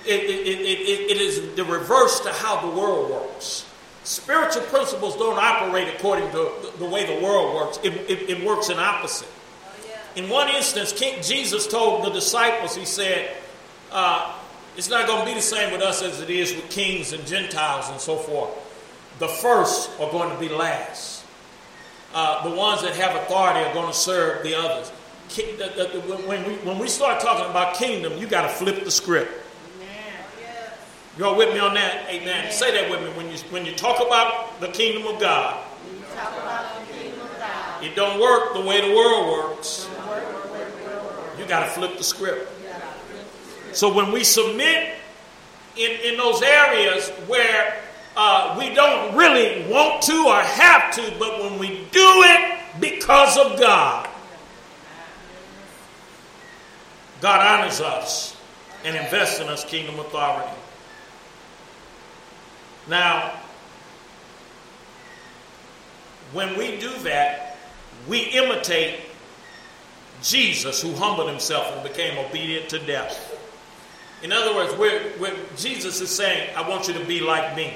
It, 0.06 0.24
it, 0.24 0.60
it, 0.62 1.12
it 1.12 1.22
is 1.22 1.56
the 1.56 1.65
reverse 1.65 2.19
to 2.22 2.32
how 2.32 2.62
the 2.62 2.80
world 2.80 3.10
works. 3.10 3.65
Spiritual 4.04 4.63
principles 4.63 5.15
don't 5.17 5.38
operate 5.38 5.88
according 5.95 6.30
to 6.32 6.52
the 6.78 6.86
way 6.86 7.06
the 7.06 7.24
world 7.24 7.56
works, 7.56 7.80
it, 7.84 7.93
it 8.10 8.45
works 8.45 8.69
in 8.69 8.78
opposite. 8.78 9.28
In 10.15 10.30
one 10.30 10.50
instance, 10.50 10.91
King 10.91 11.22
Jesus 11.22 11.67
told 11.67 12.04
the 12.04 12.10
disciples, 12.10 12.76
He 12.76 12.86
said, 12.86 13.36
uh, 13.91 14.38
it's 14.80 14.89
not 14.89 15.08
going 15.08 15.20
to 15.20 15.26
be 15.26 15.34
the 15.34 15.42
same 15.42 15.74
with 15.74 15.82
us 15.82 16.02
as 16.02 16.22
it 16.22 16.30
is 16.30 16.56
with 16.56 16.70
kings 16.70 17.12
and 17.12 17.28
Gentiles 17.28 17.89
and 17.89 18.00
so 18.00 18.15
forth. 18.15 18.50
The 19.20 19.28
first 19.28 19.92
are 20.00 20.10
going 20.10 20.34
to 20.34 20.39
be 20.39 20.48
last. 20.48 21.26
Uh, 22.13 22.50
the 22.50 22.56
ones 22.56 22.82
that 22.84 22.96
have 22.96 23.13
authority 23.18 23.60
are 23.60 23.74
going 23.74 23.88
to 23.88 23.94
serve 23.94 24.42
the 24.42 24.56
others. 24.56 24.89
When 26.26 26.48
we, 26.48 26.54
when 26.63 26.80
we 26.80 26.88
start 26.88 27.20
talking 27.20 27.52
about 27.52 27.76
kingdom, 27.76 28.18
you 28.18 28.26
got 28.26 28.44
to 28.44 28.48
flip 28.48 28.86
the 28.86 28.89
script. 28.89 29.30
Y'all 31.18 31.36
with 31.36 31.54
me 31.54 31.60
on 31.60 31.74
that? 31.74 32.06
Amen. 32.08 32.46
Amen. 32.46 32.52
Say 32.54 32.72
that 32.72 32.89
with 32.89 33.02
me. 33.02 33.10
When 33.18 33.30
you 33.30 33.38
when 33.50 33.65
you 33.65 33.74
talk 33.76 34.00
about 34.00 34.62
the 34.62 34.70
kingdom 34.70 35.13
of 35.13 35.20
God, 35.20 35.62
kingdom 36.89 37.20
of 37.20 37.38
God 37.38 37.84
it 37.84 37.98
don't 37.98 38.22
work 38.22 38.54
the 38.54 38.62
way 38.62 38.80
the 38.80 38.96
world 38.96 39.28
works. 39.28 39.89
You 41.38 41.46
got 41.46 41.65
to 41.65 41.72
flip 41.72 41.98
the 41.98 42.04
script. 42.06 42.50
So 43.80 43.94
when 43.94 44.12
we 44.12 44.26
submit 44.26 44.96
in, 45.78 45.92
in 46.02 46.18
those 46.18 46.42
areas 46.42 47.08
where 47.28 47.82
uh, 48.18 48.58
we 48.60 48.76
don't 48.76 49.15
really 49.15 49.72
want 49.72 50.02
to 50.02 50.26
or 50.28 50.36
have 50.36 50.94
to, 50.96 51.13
but 51.18 51.39
when 51.39 51.58
we 51.58 51.88
do 51.89 52.24
it 52.26 52.60
because 52.82 53.38
of 53.38 53.58
God, 53.58 54.10
God 57.22 57.62
honors 57.62 57.80
us 57.80 58.36
and 58.84 58.98
invests 58.98 59.39
in 59.39 59.48
us 59.48 59.63
kingdom 59.63 59.98
authority. 59.98 60.60
Now, 62.89 63.32
when 66.34 66.58
we 66.58 66.82
do 66.82 66.92
that, 67.04 67.56
we 68.10 68.24
imitate 68.24 69.00
Jesus, 70.22 70.82
who 70.82 70.94
humbled 70.96 71.30
himself 71.30 71.74
and 71.74 71.82
became 71.82 72.18
obedient 72.18 72.68
to 72.72 72.80
death. 72.80 73.29
In 74.21 74.34
other 74.34 74.53
words, 74.53 74.75
we're, 74.77 75.13
we're, 75.19 75.36
Jesus 75.55 76.01
is 76.01 76.10
saying, 76.10 76.49
I 76.55 76.67
want 76.67 76.88
you 76.88 76.93
to 76.95 77.05
be 77.05 77.21
like 77.21 77.55
me. 77.55 77.73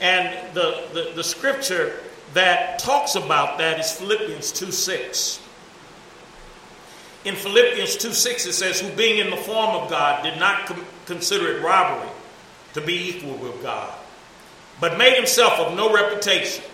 And 0.00 0.54
the, 0.54 0.86
the, 0.92 1.12
the 1.14 1.24
scripture 1.24 2.00
that 2.34 2.78
talks 2.80 3.14
about 3.14 3.58
that 3.58 3.78
is 3.78 3.92
Philippians 3.92 4.50
2 4.52 4.72
6. 4.72 5.40
In 7.24 7.36
Philippians 7.36 7.96
2 7.96 8.12
6, 8.12 8.46
it 8.46 8.52
says, 8.52 8.80
Who 8.80 8.90
being 8.96 9.18
in 9.18 9.30
the 9.30 9.36
form 9.36 9.70
of 9.70 9.88
God 9.88 10.22
did 10.24 10.38
not 10.38 10.66
com- 10.66 10.84
consider 11.06 11.56
it 11.56 11.62
robbery 11.62 12.10
to 12.74 12.80
be 12.80 13.10
equal 13.10 13.36
with 13.36 13.62
God, 13.62 13.94
but 14.80 14.98
made 14.98 15.14
himself 15.14 15.58
of 15.60 15.76
no 15.76 15.94
reputation, 15.94 16.64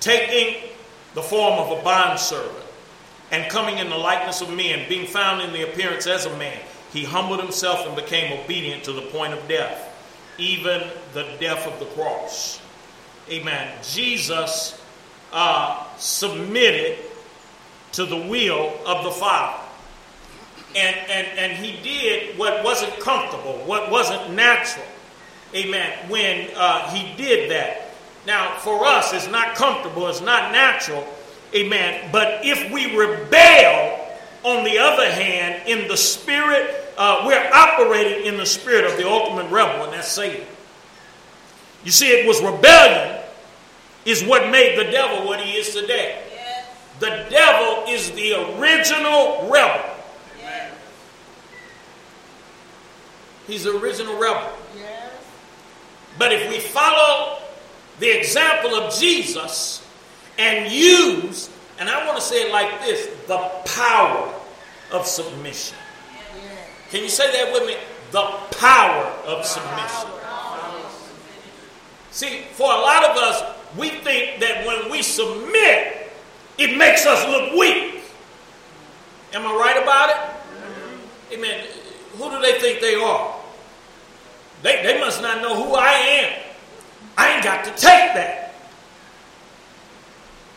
taking 0.00 0.68
the 1.14 1.22
form 1.22 1.58
of 1.60 1.78
a 1.78 1.82
bondservant, 1.82 2.64
and 3.30 3.50
coming 3.50 3.78
in 3.78 3.88
the 3.88 3.96
likeness 3.96 4.40
of 4.40 4.50
men, 4.54 4.88
being 4.88 5.06
found 5.06 5.40
in 5.40 5.52
the 5.52 5.62
appearance 5.62 6.06
as 6.06 6.26
a 6.26 6.36
man, 6.36 6.60
he 6.94 7.02
humbled 7.02 7.40
himself 7.40 7.84
and 7.88 7.96
became 7.96 8.38
obedient 8.38 8.84
to 8.84 8.92
the 8.92 9.02
point 9.02 9.32
of 9.32 9.48
death, 9.48 9.92
even 10.38 10.88
the 11.12 11.26
death 11.40 11.66
of 11.66 11.76
the 11.80 11.86
cross. 11.86 12.60
Amen. 13.28 13.76
Jesus 13.82 14.80
uh, 15.32 15.84
submitted 15.96 16.98
to 17.92 18.06
the 18.06 18.16
will 18.16 18.72
of 18.86 19.02
the 19.02 19.10
Father. 19.10 19.60
And, 20.76 20.96
and, 21.10 21.26
and 21.36 21.52
he 21.52 21.82
did 21.82 22.38
what 22.38 22.62
wasn't 22.62 22.96
comfortable, 23.00 23.54
what 23.66 23.90
wasn't 23.90 24.32
natural. 24.32 24.86
Amen. 25.52 26.08
When 26.08 26.48
uh, 26.54 26.90
he 26.90 27.16
did 27.16 27.50
that. 27.50 27.90
Now, 28.24 28.56
for 28.58 28.84
us, 28.86 29.12
it's 29.12 29.28
not 29.28 29.56
comfortable, 29.56 30.06
it's 30.06 30.20
not 30.20 30.52
natural. 30.52 31.04
Amen. 31.56 32.08
But 32.12 32.44
if 32.44 32.72
we 32.72 32.96
rebel, 32.96 34.00
on 34.44 34.62
the 34.62 34.78
other 34.78 35.10
hand, 35.10 35.66
in 35.66 35.88
the 35.88 35.96
spirit, 35.96 36.83
uh, 36.96 37.24
we're 37.26 37.50
operating 37.52 38.26
in 38.26 38.36
the 38.36 38.46
spirit 38.46 38.84
of 38.84 38.96
the 38.96 39.08
ultimate 39.08 39.50
rebel, 39.50 39.84
and 39.84 39.92
that's 39.92 40.08
Satan. 40.08 40.46
You 41.84 41.90
see, 41.90 42.08
it 42.08 42.26
was 42.26 42.42
rebellion 42.42 43.20
is 44.04 44.22
what 44.24 44.50
made 44.50 44.78
the 44.78 44.90
devil 44.90 45.26
what 45.26 45.40
he 45.40 45.56
is 45.58 45.74
today. 45.74 46.22
Yes. 46.30 46.66
The 47.00 47.26
devil 47.30 47.84
is 47.88 48.10
the 48.12 48.34
original 48.58 49.48
rebel. 49.50 49.96
Yes. 50.40 50.72
He's 53.46 53.64
the 53.64 53.76
original 53.78 54.18
rebel. 54.18 54.50
Yes. 54.76 55.12
But 56.18 56.32
if 56.32 56.48
we 56.50 56.60
follow 56.60 57.38
the 57.98 58.10
example 58.10 58.74
of 58.74 58.94
Jesus 58.94 59.86
and 60.38 60.70
use, 60.70 61.50
and 61.78 61.88
I 61.88 62.06
want 62.06 62.18
to 62.18 62.22
say 62.22 62.46
it 62.46 62.52
like 62.52 62.80
this 62.80 63.08
the 63.26 63.38
power 63.66 64.32
of 64.92 65.06
submission. 65.06 65.76
Can 66.90 67.02
you 67.02 67.08
say 67.08 67.30
that 67.32 67.52
with 67.52 67.66
me? 67.66 67.76
The 68.12 68.22
power 68.56 69.04
of 69.26 69.44
submission. 69.44 70.10
See, 72.10 72.42
for 72.52 72.72
a 72.72 72.76
lot 72.76 73.04
of 73.10 73.16
us, 73.16 73.56
we 73.76 73.90
think 73.90 74.40
that 74.40 74.64
when 74.64 74.90
we 74.90 75.02
submit, 75.02 76.12
it 76.58 76.78
makes 76.78 77.06
us 77.06 77.26
look 77.26 77.58
weak. 77.58 78.02
Am 79.32 79.44
I 79.44 79.52
right 79.52 79.82
about 79.82 80.10
it? 80.10 81.36
Amen. 81.36 81.66
Who 82.16 82.30
do 82.30 82.40
they 82.40 82.60
think 82.60 82.80
they 82.80 82.94
are? 82.94 83.34
They, 84.62 84.82
they 84.84 85.00
must 85.00 85.20
not 85.20 85.42
know 85.42 85.62
who 85.62 85.74
I 85.74 85.90
am. 85.92 86.40
I 87.18 87.34
ain't 87.34 87.44
got 87.44 87.64
to 87.64 87.70
take 87.70 88.14
that. 88.14 88.54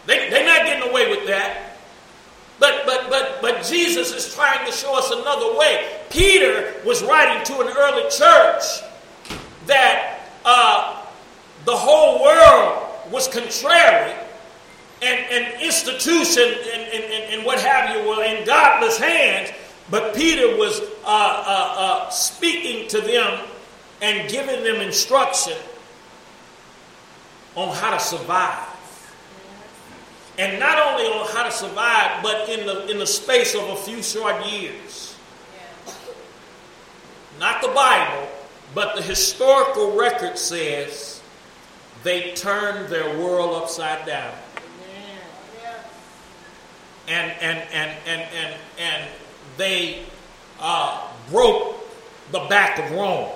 They, 0.05 0.29
they're 0.29 0.45
not 0.45 0.65
getting 0.65 0.89
away 0.89 1.09
with 1.09 1.27
that. 1.27 1.77
But, 2.59 2.83
but, 2.85 3.09
but, 3.09 3.39
but 3.41 3.63
Jesus 3.63 4.13
is 4.13 4.33
trying 4.33 4.65
to 4.65 4.71
show 4.71 4.97
us 4.97 5.11
another 5.11 5.57
way. 5.57 5.96
Peter 6.09 6.73
was 6.85 7.03
writing 7.03 7.43
to 7.45 7.61
an 7.61 7.73
early 7.77 8.09
church 8.09 8.63
that 9.65 10.19
uh, 10.45 11.05
the 11.65 11.75
whole 11.75 12.23
world 12.23 13.11
was 13.11 13.27
contrary 13.27 14.13
and, 15.01 15.19
and 15.31 15.61
institution 15.61 16.43
and, 16.43 16.81
and, 16.81 17.33
and, 17.33 17.45
what 17.45 17.59
have 17.59 17.95
you 17.95 18.09
were 18.09 18.23
in 18.23 18.45
godless 18.45 18.97
hands, 18.97 19.51
but 19.91 20.15
Peter 20.15 20.57
was 20.57 20.79
uh, 20.81 20.85
uh, 21.05 21.75
uh, 21.77 22.09
speaking 22.09 22.87
to 22.89 23.01
them 23.01 23.45
and 24.01 24.29
giving 24.29 24.63
them 24.63 24.77
instruction 24.77 25.57
on 27.55 27.75
how 27.75 27.91
to 27.91 27.99
survive. 27.99 28.65
And 30.39 30.59
not 30.59 30.77
only 30.79 31.05
on 31.05 31.27
how 31.29 31.43
to 31.43 31.51
survive, 31.51 32.21
but 32.23 32.49
in 32.49 32.65
the, 32.65 32.87
in 32.91 32.99
the 32.99 33.07
space 33.07 33.55
of 33.55 33.63
a 33.69 33.75
few 33.75 34.01
short 34.03 34.45
years. 34.45 35.06
Not 37.39 37.61
the 37.61 37.67
Bible, 37.69 38.27
but 38.73 38.95
the 38.95 39.01
historical 39.01 39.95
record 39.95 40.37
says 40.37 41.21
they 42.03 42.33
turned 42.33 42.89
their 42.89 43.17
world 43.19 43.61
upside 43.61 44.05
down. 44.05 44.33
And, 47.07 47.31
and, 47.39 47.59
and, 47.71 47.97
and, 48.05 48.21
and, 48.21 48.55
and 48.79 49.09
they 49.55 50.03
uh, 50.59 51.07
broke 51.29 51.77
the 52.31 52.39
back 52.49 52.79
of 52.79 52.91
Rome. 52.91 53.29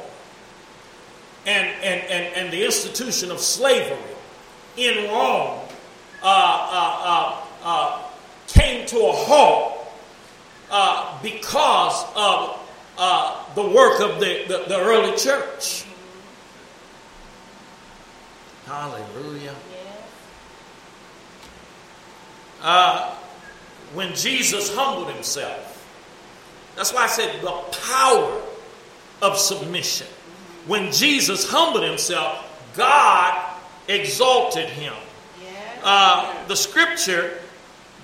And, 1.45 1.67
and, 1.81 2.01
and, 2.01 2.35
and 2.35 2.53
the 2.53 2.65
institution 2.65 3.31
of 3.31 3.39
slavery 3.39 3.97
in 4.77 5.09
Rome 5.09 5.59
uh, 6.21 6.25
uh, 6.25 6.97
uh, 7.03 7.45
uh 7.63 8.01
came 8.47 8.85
to 8.87 8.97
a 8.97 9.11
halt 9.11 9.87
uh, 10.69 11.21
because 11.23 12.05
of 12.15 12.61
the 13.55 13.63
work 13.63 13.99
of 13.99 14.19
the, 14.19 14.45
the, 14.47 14.65
the 14.67 14.79
early 14.79 15.17
church. 15.17 15.85
Hallelujah. 18.65 19.55
Uh, 22.61 23.15
when 23.93 24.13
Jesus 24.13 24.73
humbled 24.75 25.11
himself, 25.11 25.67
that's 26.75 26.93
why 26.93 27.03
I 27.03 27.07
said 27.07 27.41
the 27.41 27.51
power 27.87 28.41
of 29.21 29.37
submission. 29.37 30.07
When 30.67 30.91
Jesus 30.91 31.49
humbled 31.49 31.83
himself, 31.83 32.47
God 32.77 33.55
exalted 33.87 34.69
him. 34.69 34.93
Uh, 35.83 36.47
the 36.47 36.55
scripture 36.55 37.39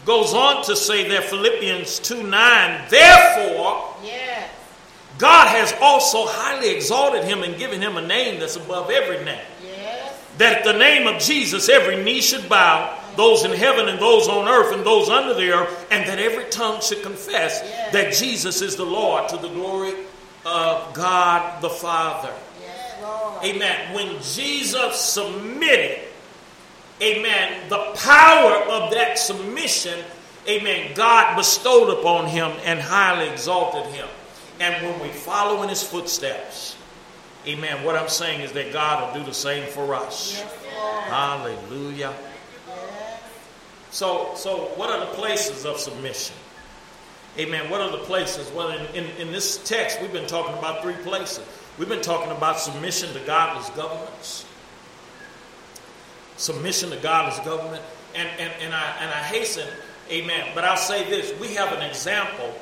goes 0.06 0.34
on 0.34 0.64
to 0.64 0.76
say 0.76 1.08
that 1.10 1.26
Philippians 1.26 2.00
2 2.00 2.24
9, 2.24 2.90
therefore, 2.90 3.96
yes. 4.04 4.57
God 5.18 5.48
has 5.48 5.74
also 5.82 6.26
highly 6.26 6.70
exalted 6.70 7.24
him 7.24 7.44
and 7.44 7.58
given 7.58 7.82
him 7.82 7.98
a 7.98 8.06
name 8.06 8.40
that's 8.40 8.56
above 8.56 8.90
every 8.92 9.24
name 9.26 9.46
that 10.38 10.60
at 10.60 10.64
the 10.64 10.78
name 10.78 11.08
of 11.08 11.22
Jesus 11.22 11.70
every 11.70 12.04
knee 12.04 12.22
should 12.22 12.48
bow, 12.48 12.98
those 13.16 13.44
in 13.44 13.52
heaven 13.52 13.88
and 13.88 14.00
those 14.00 14.28
on 14.28 14.48
earth 14.48 14.74
and 14.74 14.86
those 14.86 15.10
under 15.10 15.34
the 15.34 15.52
earth, 15.52 15.88
and 15.92 16.08
that 16.08 16.20
every 16.20 16.46
tongue 16.46 16.82
should 16.82 17.02
confess 17.02 17.62
yes. 17.64 17.94
that 17.94 18.14
Jesus 18.14 18.62
is 18.62 18.76
the 18.76 18.86
Lord 18.86 19.28
to 19.30 19.38
the 19.38 19.50
glory 19.50 19.94
of 20.46 20.94
God 20.94 21.62
the 21.62 21.70
Father. 21.70 22.34
Yes, 22.62 23.44
amen. 23.44 23.96
When 23.96 24.22
Jesus 24.22 25.00
submitted, 25.00 26.00
amen, 27.02 27.70
the 27.70 27.92
power 27.96 28.54
of 28.70 28.92
that 28.92 29.18
submission, 29.18 30.00
amen, 30.48 30.92
God 30.94 31.36
bestowed 31.36 31.98
upon 31.98 32.28
him 32.28 32.52
and 32.64 32.80
highly 32.80 33.28
exalted 33.30 33.92
him. 33.94 34.08
And 34.60 34.86
when 34.86 35.00
we 35.02 35.10
follow 35.10 35.62
in 35.64 35.70
his 35.70 35.84
footsteps, 35.84 36.78
Amen. 37.48 37.86
What 37.86 37.96
I'm 37.96 38.10
saying 38.10 38.42
is 38.42 38.52
that 38.54 38.74
God 38.74 39.16
will 39.16 39.22
do 39.22 39.26
the 39.26 39.34
same 39.34 39.70
for 39.70 39.96
us. 39.96 40.38
Yes, 40.38 40.66
Hallelujah. 41.08 42.14
Yes. 42.14 43.22
So, 43.90 44.34
so 44.36 44.58
what 44.76 44.90
are 44.90 45.00
the 45.00 45.14
places 45.14 45.66
of 45.66 45.78
submission? 45.78 46.36
Amen. 47.40 47.70
What 47.70 47.80
are 47.80 47.92
the 47.92 48.04
places? 48.04 48.52
Well, 48.52 48.70
in, 48.72 48.86
in, 48.88 49.06
in 49.18 49.32
this 49.32 49.64
text, 49.64 50.02
we've 50.02 50.12
been 50.12 50.28
talking 50.28 50.58
about 50.58 50.82
three 50.82 50.96
places. 50.96 51.46
We've 51.78 51.88
been 51.88 52.02
talking 52.02 52.32
about 52.32 52.60
submission 52.60 53.14
to 53.14 53.20
godless 53.22 53.70
governments, 53.70 54.46
submission 56.36 56.90
to 56.90 56.98
godless 56.98 57.40
government, 57.46 57.84
and, 58.14 58.28
and, 58.40 58.52
and, 58.62 58.74
I, 58.74 58.96
and 59.00 59.10
I 59.10 59.24
hasten, 59.24 59.68
amen. 60.10 60.52
But 60.54 60.66
I'll 60.66 60.76
say 60.76 61.10
this 61.10 61.40
we 61.40 61.54
have 61.54 61.72
an 61.72 61.88
example 61.88 62.54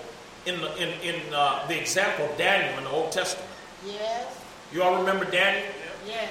in 0.46 0.62
the, 0.62 0.76
in, 0.78 1.16
in, 1.16 1.34
uh, 1.34 1.66
the 1.68 1.80
example 1.80 2.26
of 2.26 2.38
Daniel 2.38 2.78
in 2.78 2.84
the 2.84 2.89
Old 2.89 3.12
Testament. 3.12 3.50
Yes. 3.86 4.39
You 4.72 4.84
all 4.84 4.98
remember 4.98 5.26
Daniel? 5.26 5.64
Yeah. 6.08 6.28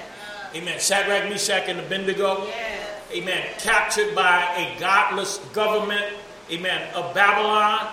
Amen. 0.55 0.79
Shadrach, 0.79 1.29
Meshach, 1.29 1.67
and 1.67 1.79
Abednego. 1.79 2.45
Yes. 2.45 3.01
Amen. 3.11 3.45
Captured 3.59 4.15
by 4.15 4.41
a 4.55 4.79
godless 4.79 5.37
government. 5.53 6.05
Amen. 6.49 6.93
Of 6.93 7.13
Babylon. 7.13 7.87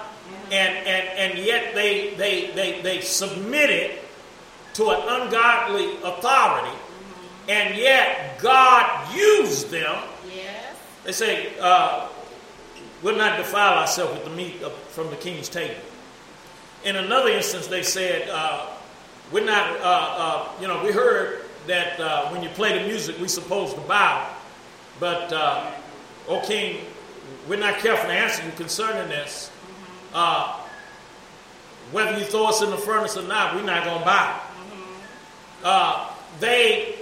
And, 0.51 0.87
and, 0.87 1.09
and 1.19 1.39
yet 1.39 1.75
they, 1.75 2.15
they, 2.15 2.51
they, 2.51 2.81
they 2.83 3.01
submitted 3.01 3.99
to 4.75 4.91
an 4.91 5.23
ungodly 5.23 5.97
authority. 6.05 6.77
And 7.49 7.77
yet 7.77 8.39
God 8.41 9.15
used 9.15 9.71
them. 9.71 9.97
Yes. 10.33 10.77
They 11.05 11.13
say, 11.13 11.53
uh, 11.61 12.09
we'll 13.03 13.17
not 13.17 13.39
defile 13.39 13.79
ourselves 13.79 14.13
with 14.15 14.25
the 14.25 14.31
meat 14.31 14.63
of, 14.63 14.73
from 14.73 15.11
the 15.11 15.17
king's 15.17 15.49
table. 15.49 15.75
In 16.85 16.97
another 16.97 17.29
instance, 17.31 17.69
they 17.69 17.83
said, 17.83 18.29
uh, 18.29 18.67
we're 19.31 19.45
not, 19.45 19.81
uh, 19.81 19.83
uh, 19.83 20.49
you 20.61 20.67
know, 20.67 20.83
we 20.85 20.91
heard 20.91 21.45
that 21.67 21.99
uh, 22.01 22.29
when 22.31 22.43
you 22.43 22.49
play 22.51 22.79
the 22.79 22.87
music, 22.87 23.17
we're 23.21 23.29
supposed 23.29 23.77
to 23.77 23.81
bow. 23.83 24.29
But, 24.99 25.33
uh, 25.33 25.71
O 26.29 26.41
king, 26.41 26.85
we're 27.49 27.59
not 27.59 27.79
careful 27.79 28.09
to 28.09 28.13
answer 28.13 28.45
you 28.45 28.53
concerning 28.53 29.09
this. 29.09 29.51
Uh, 30.13 30.59
whether 31.93 32.19
you 32.19 32.25
throw 32.25 32.47
us 32.47 32.63
in 32.63 32.71
the 32.71 32.77
furnace 32.77 33.17
or 33.17 33.23
not, 33.23 33.55
we're 33.55 33.63
not 33.63 33.85
going 33.85 34.01
to 34.01 34.05
bow. 34.05 34.41
Uh, 35.65 36.11
they, 36.41 36.97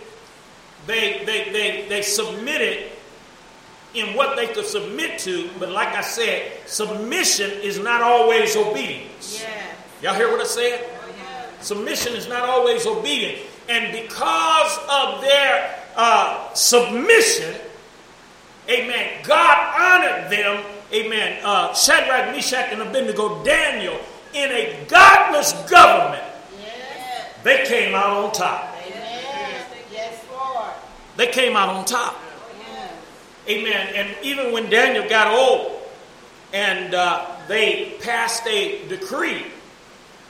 they, 0.86 1.24
they, 1.24 1.50
they, 1.52 1.86
they 1.88 2.02
submitted 2.02 2.90
in 3.94 4.14
what 4.14 4.36
they 4.36 4.46
could 4.48 4.66
submit 4.66 5.18
to, 5.20 5.48
but 5.58 5.70
like 5.70 5.88
I 5.88 6.02
said, 6.02 6.52
submission 6.66 7.50
is 7.62 7.78
not 7.78 8.02
always 8.02 8.56
obedience. 8.56 9.40
Yes. 9.42 9.69
Y'all 10.02 10.14
hear 10.14 10.30
what 10.30 10.40
I 10.40 10.44
said? 10.44 10.88
Submission 11.60 12.14
is 12.14 12.26
not 12.26 12.48
always 12.48 12.86
obedient. 12.86 13.38
And 13.68 13.92
because 13.92 14.78
of 14.90 15.20
their 15.20 15.78
uh, 15.94 16.52
submission, 16.54 17.54
amen, 18.68 19.22
God 19.24 19.74
honored 19.78 20.30
them, 20.30 20.64
amen, 20.92 21.40
uh, 21.44 21.74
Shadrach, 21.74 22.34
Meshach, 22.34 22.72
and 22.72 22.80
Abednego, 22.80 23.44
Daniel, 23.44 24.00
in 24.32 24.50
a 24.50 24.86
godless 24.88 25.52
government. 25.68 26.22
Yes. 26.58 27.26
They 27.44 27.66
came 27.66 27.94
out 27.94 28.24
on 28.24 28.32
top. 28.32 28.74
Amen. 28.86 29.66
Yes, 29.92 30.24
Lord. 30.32 30.72
They 31.18 31.26
came 31.26 31.56
out 31.56 31.68
on 31.68 31.84
top. 31.84 32.16
Yes. 32.58 32.92
Amen. 33.48 33.88
And 33.94 34.16
even 34.24 34.52
when 34.52 34.70
Daniel 34.70 35.06
got 35.10 35.26
old 35.26 35.82
and 36.54 36.94
uh, 36.94 37.26
they 37.48 37.98
passed 38.00 38.46
a 38.46 38.88
decree 38.88 39.44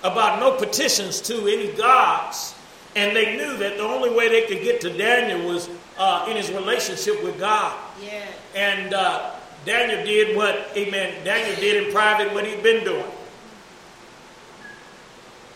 about 0.02 0.40
no 0.40 0.52
petitions 0.56 1.20
to 1.22 1.46
any 1.46 1.72
gods, 1.72 2.54
and 2.96 3.14
they 3.14 3.36
knew 3.36 3.56
that 3.58 3.76
the 3.76 3.82
only 3.82 4.10
way 4.10 4.28
they 4.28 4.46
could 4.46 4.62
get 4.62 4.80
to 4.80 4.96
Daniel 4.96 5.46
was 5.48 5.68
uh, 5.98 6.26
in 6.28 6.36
his 6.36 6.50
relationship 6.50 7.22
with 7.22 7.38
God. 7.38 7.78
Yes. 8.02 8.28
And 8.54 8.94
uh, 8.94 9.32
Daniel 9.64 10.04
did 10.04 10.36
what, 10.36 10.68
amen, 10.74 11.24
Daniel 11.24 11.56
did 11.56 11.86
in 11.86 11.92
private 11.92 12.32
what 12.32 12.46
he'd 12.46 12.62
been 12.62 12.84
doing. 12.84 13.04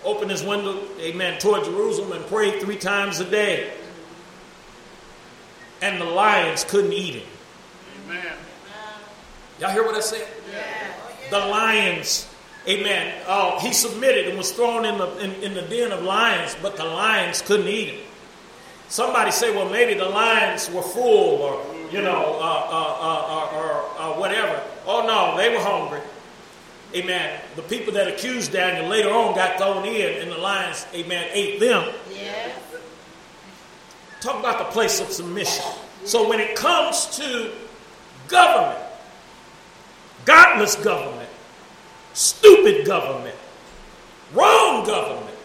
Opened 0.05 0.31
his 0.31 0.43
window, 0.43 0.83
amen, 1.01 1.39
toward 1.39 1.65
Jerusalem 1.65 2.13
and 2.13 2.27
prayed 2.27 2.61
three 2.61 2.77
times 2.77 3.21
a 3.21 3.25
day. 3.25 3.73
And 5.81 6.01
the 6.01 6.05
lions 6.05 6.65
couldn't 6.65 6.93
eat 6.93 7.15
him. 7.15 7.29
Amen. 8.07 8.33
Y'all 9.61 9.71
hear 9.71 9.85
what 9.85 9.95
I 9.95 10.01
said? 10.01 10.29
Yes. 10.51 11.31
The 11.31 11.39
lions, 11.39 12.29
amen. 12.69 13.23
Oh, 13.27 13.59
he 13.61 13.73
submitted 13.73 14.29
and 14.29 14.39
was 14.39 14.53
thrown 14.53 14.85
in 14.85 14.99
the 14.99 15.17
in, 15.19 15.31
in 15.43 15.55
the 15.55 15.63
den 15.63 15.93
of 15.93 16.03
lions, 16.03 16.57
but 16.63 16.77
the 16.77 16.85
lions 16.85 17.43
couldn't 17.43 17.69
eat 17.69 17.89
him. 17.91 18.01
Somebody 18.89 19.31
say, 19.31 19.55
well, 19.55 19.69
maybe 19.69 19.95
the 19.95 20.09
lions 20.09 20.71
were 20.71 20.83
full, 20.83 21.43
or 21.43 21.65
you 21.91 22.03
know, 22.03 22.39
uh, 22.41 22.67
uh, 22.71 22.97
uh, 23.01 23.57
or, 23.57 23.65
or 23.65 24.01
uh, 24.01 24.21
whatever. 24.21 24.63
Oh 24.87 25.07
no, 25.07 25.37
they 25.37 25.55
were 25.55 25.63
hungry. 25.63 26.01
Amen. 26.95 27.41
The 27.57 27.63
people 27.63 27.93
that 27.95 28.07
accused 28.07 28.53
Daniel 28.53 28.89
later 28.89 29.11
on 29.11 29.35
got 29.35 29.59
thrown 29.59 29.85
in, 29.85 30.23
and 30.23 30.31
the 30.31 30.39
lions, 30.39 30.87
amen, 30.95 31.29
ate 31.33 31.59
them. 31.59 31.93
Yes. 32.13 32.57
Talk 34.21 34.39
about 34.39 34.59
the 34.59 34.73
place 34.73 35.01
of 35.01 35.09
submission. 35.09 35.65
So 36.05 36.29
when 36.29 36.39
it 36.39 36.55
comes 36.55 37.07
to 37.17 37.51
government, 38.29 38.79
godless 40.25 40.77
government, 40.77 41.29
stupid 42.15 42.87
government, 42.87 43.37
wrong 44.33 44.87
government, 44.87 45.37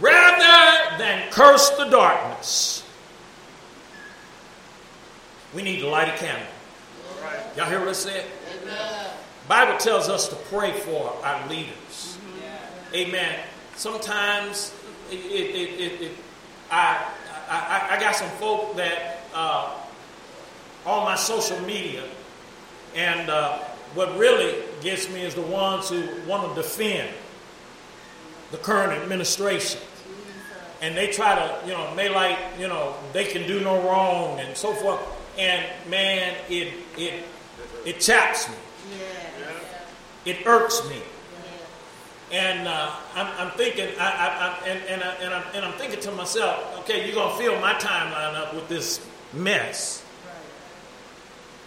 rather 0.00 0.98
than 0.98 1.30
curse 1.30 1.70
the 1.70 1.84
darkness, 1.86 2.84
we 5.54 5.62
need 5.62 5.80
to 5.80 5.88
light 5.88 6.08
a 6.08 6.16
candle. 6.16 6.46
Y'all 7.56 7.66
hear 7.66 7.78
what 7.80 7.88
I 7.88 7.92
said? 7.92 8.26
Amen. 8.62 9.10
Bible 9.48 9.78
tells 9.78 10.08
us 10.08 10.28
to 10.28 10.36
pray 10.36 10.72
for 10.72 11.14
our 11.24 11.48
leaders. 11.48 12.18
Amen. 12.94 13.38
Sometimes 13.76 14.74
it, 15.10 15.16
it, 15.16 16.00
it- 16.02 16.12
I, 16.68 17.00
I, 17.48 17.96
I 17.96 18.00
got 18.00 18.16
some 18.16 18.28
folk 18.40 18.74
that 18.76 19.20
uh, 19.32 19.72
on 20.84 21.04
my 21.04 21.14
social 21.14 21.60
media, 21.60 22.02
and 22.96 23.30
uh, 23.30 23.60
what 23.96 24.16
really 24.16 24.62
gets 24.82 25.08
me 25.10 25.22
is 25.22 25.34
the 25.34 25.42
ones 25.42 25.88
who 25.88 26.06
want 26.28 26.54
to 26.54 26.62
defend 26.62 27.12
the 28.52 28.58
current 28.58 28.92
administration. 28.92 29.80
And 30.82 30.94
they 30.94 31.10
try 31.10 31.34
to, 31.34 31.66
you 31.66 31.72
know, 31.72 31.96
they 31.96 32.10
like, 32.10 32.38
you 32.58 32.68
know, 32.68 32.94
they 33.12 33.24
can 33.24 33.46
do 33.46 33.60
no 33.60 33.80
wrong 33.82 34.38
and 34.38 34.54
so 34.56 34.74
forth. 34.74 35.00
And 35.38 35.64
man, 35.88 36.36
it 36.50 36.74
it 36.98 37.24
it 37.84 38.00
chaps 38.00 38.48
me. 38.48 38.54
Yes. 38.98 39.64
It 40.26 40.46
irks 40.46 40.86
me. 40.88 41.00
And 42.32 42.66
uh, 42.66 42.90
I'm, 43.14 43.26
I'm 43.38 43.50
thinking, 43.56 43.88
I, 44.00 44.04
I, 44.04 44.26
I, 44.26 44.68
and, 44.68 44.82
and, 44.88 45.02
I, 45.02 45.14
and, 45.14 45.34
I'm, 45.34 45.44
and 45.54 45.64
I'm 45.64 45.72
thinking 45.74 46.00
to 46.00 46.10
myself, 46.10 46.80
okay, 46.80 47.06
you're 47.06 47.14
gonna 47.14 47.36
fill 47.38 47.58
my 47.60 47.74
timeline 47.74 48.34
up 48.34 48.52
with 48.52 48.68
this 48.68 49.00
mess, 49.32 50.04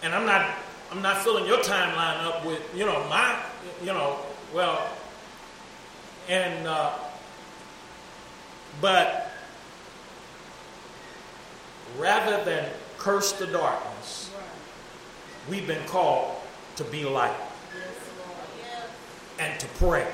and 0.02 0.14
I'm 0.14 0.26
not, 0.26 0.54
I'm 0.90 1.02
not 1.02 1.18
filling 1.18 1.46
your 1.46 1.58
timeline 1.58 2.24
up 2.24 2.44
with, 2.44 2.60
you 2.74 2.84
know, 2.84 3.04
my, 3.08 3.36
you 3.80 3.86
know, 3.88 4.18
well, 4.52 4.90
and, 6.28 6.66
uh, 6.66 6.92
but 8.80 9.30
rather 11.98 12.42
than 12.44 12.68
curse 12.98 13.32
the 13.32 13.46
darkness, 13.46 14.30
we've 15.48 15.66
been 15.66 15.84
called 15.86 16.34
to 16.76 16.84
be 16.84 17.04
light 17.04 17.34
Yes, 17.74 18.80
and 19.38 19.60
to 19.60 19.66
pray. 19.78 20.06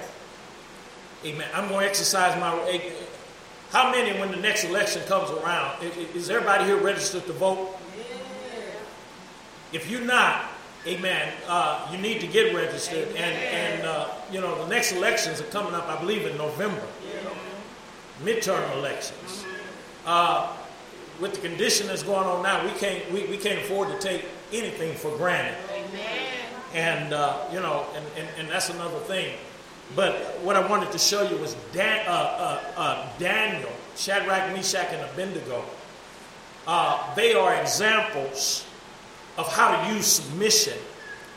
Amen. 1.24 1.49
I'm 1.55 1.68
going 1.68 1.81
to 1.81 1.87
exercise 1.89 2.39
my. 2.39 2.55
eh, 2.70 2.91
How 3.70 3.91
many, 3.91 4.18
when 4.20 4.31
the 4.31 4.37
next 4.37 4.64
election 4.64 5.03
comes 5.09 5.31
around, 5.31 5.83
is 6.14 6.29
everybody 6.31 6.64
here 6.64 6.77
registered 6.77 7.24
to 7.27 7.33
vote? 7.33 7.77
If 9.72 9.91
you're 9.91 10.03
not, 10.03 10.45
amen, 10.87 11.32
uh, 11.49 11.89
you 11.91 11.99
need 11.99 12.20
to 12.20 12.26
get 12.26 12.55
registered. 12.55 13.09
And, 13.09 13.18
and 13.18 13.87
uh, 13.87 14.09
you 14.30 14.41
know, 14.41 14.62
the 14.64 14.68
next 14.68 14.93
elections 14.93 15.41
are 15.41 15.45
coming 15.45 15.74
up, 15.74 15.89
I 15.89 15.99
believe, 16.01 16.26
in 16.26 16.37
November. 16.37 16.87
Midterm 18.22 18.72
elections. 18.76 19.45
Uh, 20.07 20.57
with 21.20 21.34
the 21.34 21.41
condition 21.41 21.87
that's 21.87 22.03
going 22.03 22.26
on 22.26 22.43
now, 22.43 22.64
we 22.64 22.70
can't, 22.72 23.11
we, 23.12 23.26
we 23.26 23.37
can't 23.37 23.59
afford 23.59 23.89
to 23.89 23.99
take 23.99 24.24
anything 24.53 24.95
for 24.95 25.14
granted. 25.16 25.55
Amen. 25.70 26.22
And, 26.74 27.12
uh, 27.12 27.39
you 27.53 27.61
know, 27.61 27.87
and, 27.95 28.05
and, 28.16 28.28
and 28.39 28.49
that's 28.49 28.70
another 28.70 28.99
thing. 29.01 29.34
But 29.95 30.14
what 30.43 30.57
I 30.57 30.66
wanted 30.66 30.93
to 30.93 30.99
show 30.99 31.22
you 31.28 31.37
was 31.39 31.55
Dan, 31.72 32.07
uh, 32.07 32.11
uh, 32.11 32.61
uh, 32.76 33.09
Daniel, 33.18 33.70
Shadrach, 33.97 34.53
Meshach, 34.53 34.89
and 34.93 35.03
Abednego. 35.11 35.64
Uh, 36.66 37.14
they 37.14 37.34
are 37.34 37.55
examples 37.55 38.66
of 39.39 39.53
how 39.53 39.84
to 39.84 39.95
use 39.95 40.07
submission 40.07 40.78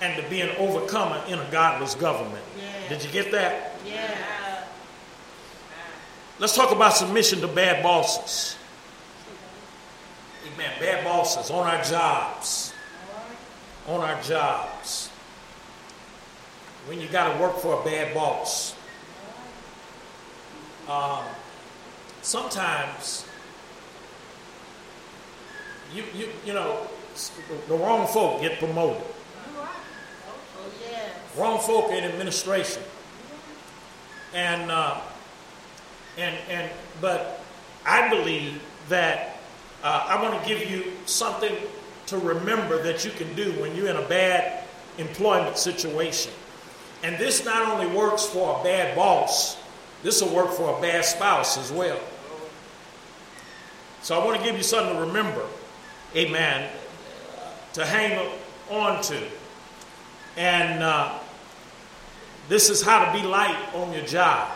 and 0.02 0.22
to 0.22 0.30
be 0.30 0.42
an 0.42 0.50
overcomer 0.58 1.22
in 1.28 1.40
a 1.40 1.52
godless 1.52 1.96
government. 1.96 2.44
Yeah. 2.58 2.90
Did 2.90 3.04
you 3.04 3.12
get 3.12 3.32
that? 3.32 3.76
Yes. 3.86 4.66
Let's 6.40 6.56
talk 6.56 6.72
about 6.72 6.94
submission 6.94 7.42
to 7.42 7.50
bad 7.50 7.84
bosses. 7.84 8.56
Amen. 10.54 10.72
Bad 10.80 11.04
bosses 11.04 11.52
on 11.52 11.68
our 11.68 11.84
jobs. 11.84 12.74
On 13.88 14.00
our 14.00 14.22
jobs. 14.22 15.10
When 16.88 17.02
you 17.02 17.10
got 17.10 17.34
to 17.34 17.42
work 17.42 17.58
for 17.58 17.82
a 17.82 17.84
bad 17.84 18.14
boss. 18.14 18.74
Um, 20.88 21.26
sometimes, 22.22 23.28
you, 25.94 26.04
you, 26.16 26.30
you 26.46 26.54
know, 26.54 26.88
the 27.68 27.76
wrong 27.76 28.08
folk 28.08 28.42
get 28.42 28.60
promoted. 28.60 29.04
Wrong 31.38 31.60
folk 31.60 31.92
in 31.92 32.04
administration. 32.04 32.84
And, 34.34 34.72
uh, 34.72 35.00
and, 36.18 36.36
and, 36.50 36.72
but 37.02 37.44
I 37.86 38.10
believe 38.10 38.62
that 38.90 39.38
uh, 39.84 40.06
I 40.08 40.22
want 40.22 40.42
to 40.42 40.48
give 40.48 40.70
you 40.70 40.92
something 41.06 41.56
to 42.08 42.18
remember 42.18 42.82
that 42.84 43.06
you 43.06 43.12
can 43.12 43.34
do 43.36 43.52
when 43.62 43.76
you're 43.76 43.90
in 43.90 43.96
a 43.96 44.08
bad 44.08 44.64
employment 44.98 45.58
situation. 45.58 46.34
And 47.04 47.18
this 47.18 47.46
not 47.46 47.68
only 47.70 47.96
works 47.96 48.26
for 48.26 48.60
a 48.60 48.64
bad 48.64 48.96
boss, 48.96 49.58
this 50.04 50.22
will 50.22 50.34
work 50.34 50.52
for 50.52 50.78
a 50.78 50.82
bad 50.82 51.06
spouse 51.06 51.58
as 51.58 51.72
well. 51.72 52.00
So 54.02 54.20
I 54.20 54.26
want 54.26 54.38
to 54.38 54.44
give 54.44 54.56
you 54.56 54.64
something 54.64 54.96
to 54.96 55.02
remember, 55.02 55.46
amen, 56.16 56.70
to 57.74 57.86
hang 57.86 58.32
on 58.70 59.02
to. 59.04 59.22
And 60.38 60.84
uh, 60.84 61.20
this 62.48 62.70
is 62.70 62.82
how 62.82 63.06
to 63.06 63.20
be 63.20 63.26
light 63.26 63.58
on 63.76 63.94
your 63.94 64.06
job. 64.06 64.50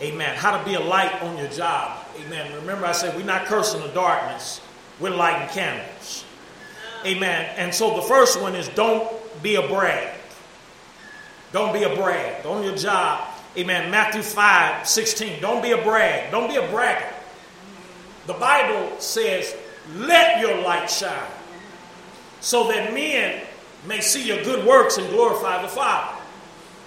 Amen. 0.00 0.36
How 0.36 0.58
to 0.58 0.64
be 0.64 0.74
a 0.74 0.80
light 0.80 1.22
on 1.22 1.36
your 1.38 1.48
job. 1.48 2.04
Amen. 2.24 2.52
Remember, 2.56 2.86
I 2.86 2.92
said 2.92 3.16
we're 3.16 3.24
not 3.24 3.46
cursing 3.46 3.80
the 3.80 3.88
darkness, 3.88 4.60
we're 5.00 5.10
lighting 5.10 5.48
candles. 5.48 6.24
Amen. 7.04 7.50
And 7.56 7.74
so 7.74 7.96
the 7.96 8.02
first 8.02 8.40
one 8.40 8.54
is 8.54 8.68
don't 8.70 9.10
be 9.42 9.56
a 9.56 9.68
brag. 9.68 10.14
Don't 11.52 11.72
be 11.72 11.84
a 11.84 11.94
brag. 11.94 12.44
On 12.46 12.64
your 12.64 12.74
job. 12.74 13.28
Amen. 13.56 13.90
Matthew 13.90 14.22
5 14.22 14.88
16. 14.88 15.40
Don't 15.40 15.62
be 15.62 15.72
a 15.72 15.82
brag. 15.82 16.30
Don't 16.30 16.48
be 16.48 16.56
a 16.56 16.68
bragger. 16.68 17.12
The 18.26 18.34
Bible 18.34 18.98
says, 18.98 19.54
let 19.96 20.40
your 20.40 20.60
light 20.62 20.90
shine 20.90 21.30
so 22.40 22.68
that 22.68 22.92
men 22.92 23.42
may 23.86 24.00
see 24.00 24.26
your 24.26 24.42
good 24.44 24.66
works 24.66 24.98
and 24.98 25.08
glorify 25.10 25.62
the 25.62 25.68
Father. 25.68 26.20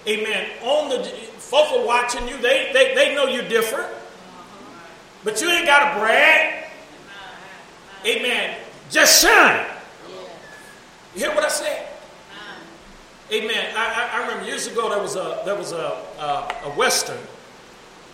Amen. 0.06 0.48
On 0.62 0.88
the 0.88 1.04
folk 1.04 1.72
are 1.72 1.86
watching 1.86 2.26
you, 2.28 2.36
they, 2.38 2.70
they, 2.72 2.94
they 2.94 3.14
know 3.14 3.26
you're 3.26 3.48
different. 3.48 3.88
But 5.24 5.40
you 5.40 5.50
ain't 5.50 5.66
got 5.66 5.94
to 5.94 6.00
brag. 6.00 6.66
Amen. 8.06 8.56
Just 8.90 9.20
shine. 9.20 9.66
You 11.14 11.24
hear 11.24 11.34
what 11.34 11.44
I 11.44 11.48
said? 11.48 11.88
Amen. 13.30 13.74
I, 13.76 14.10
I, 14.14 14.18
I 14.18 14.22
remember 14.22 14.46
years 14.46 14.66
ago 14.66 14.88
there 14.88 15.00
was 15.00 15.16
a 15.16 15.42
there 15.44 15.54
was 15.54 15.72
a 15.72 16.02
a, 16.18 16.54
a 16.64 16.70
western 16.70 17.18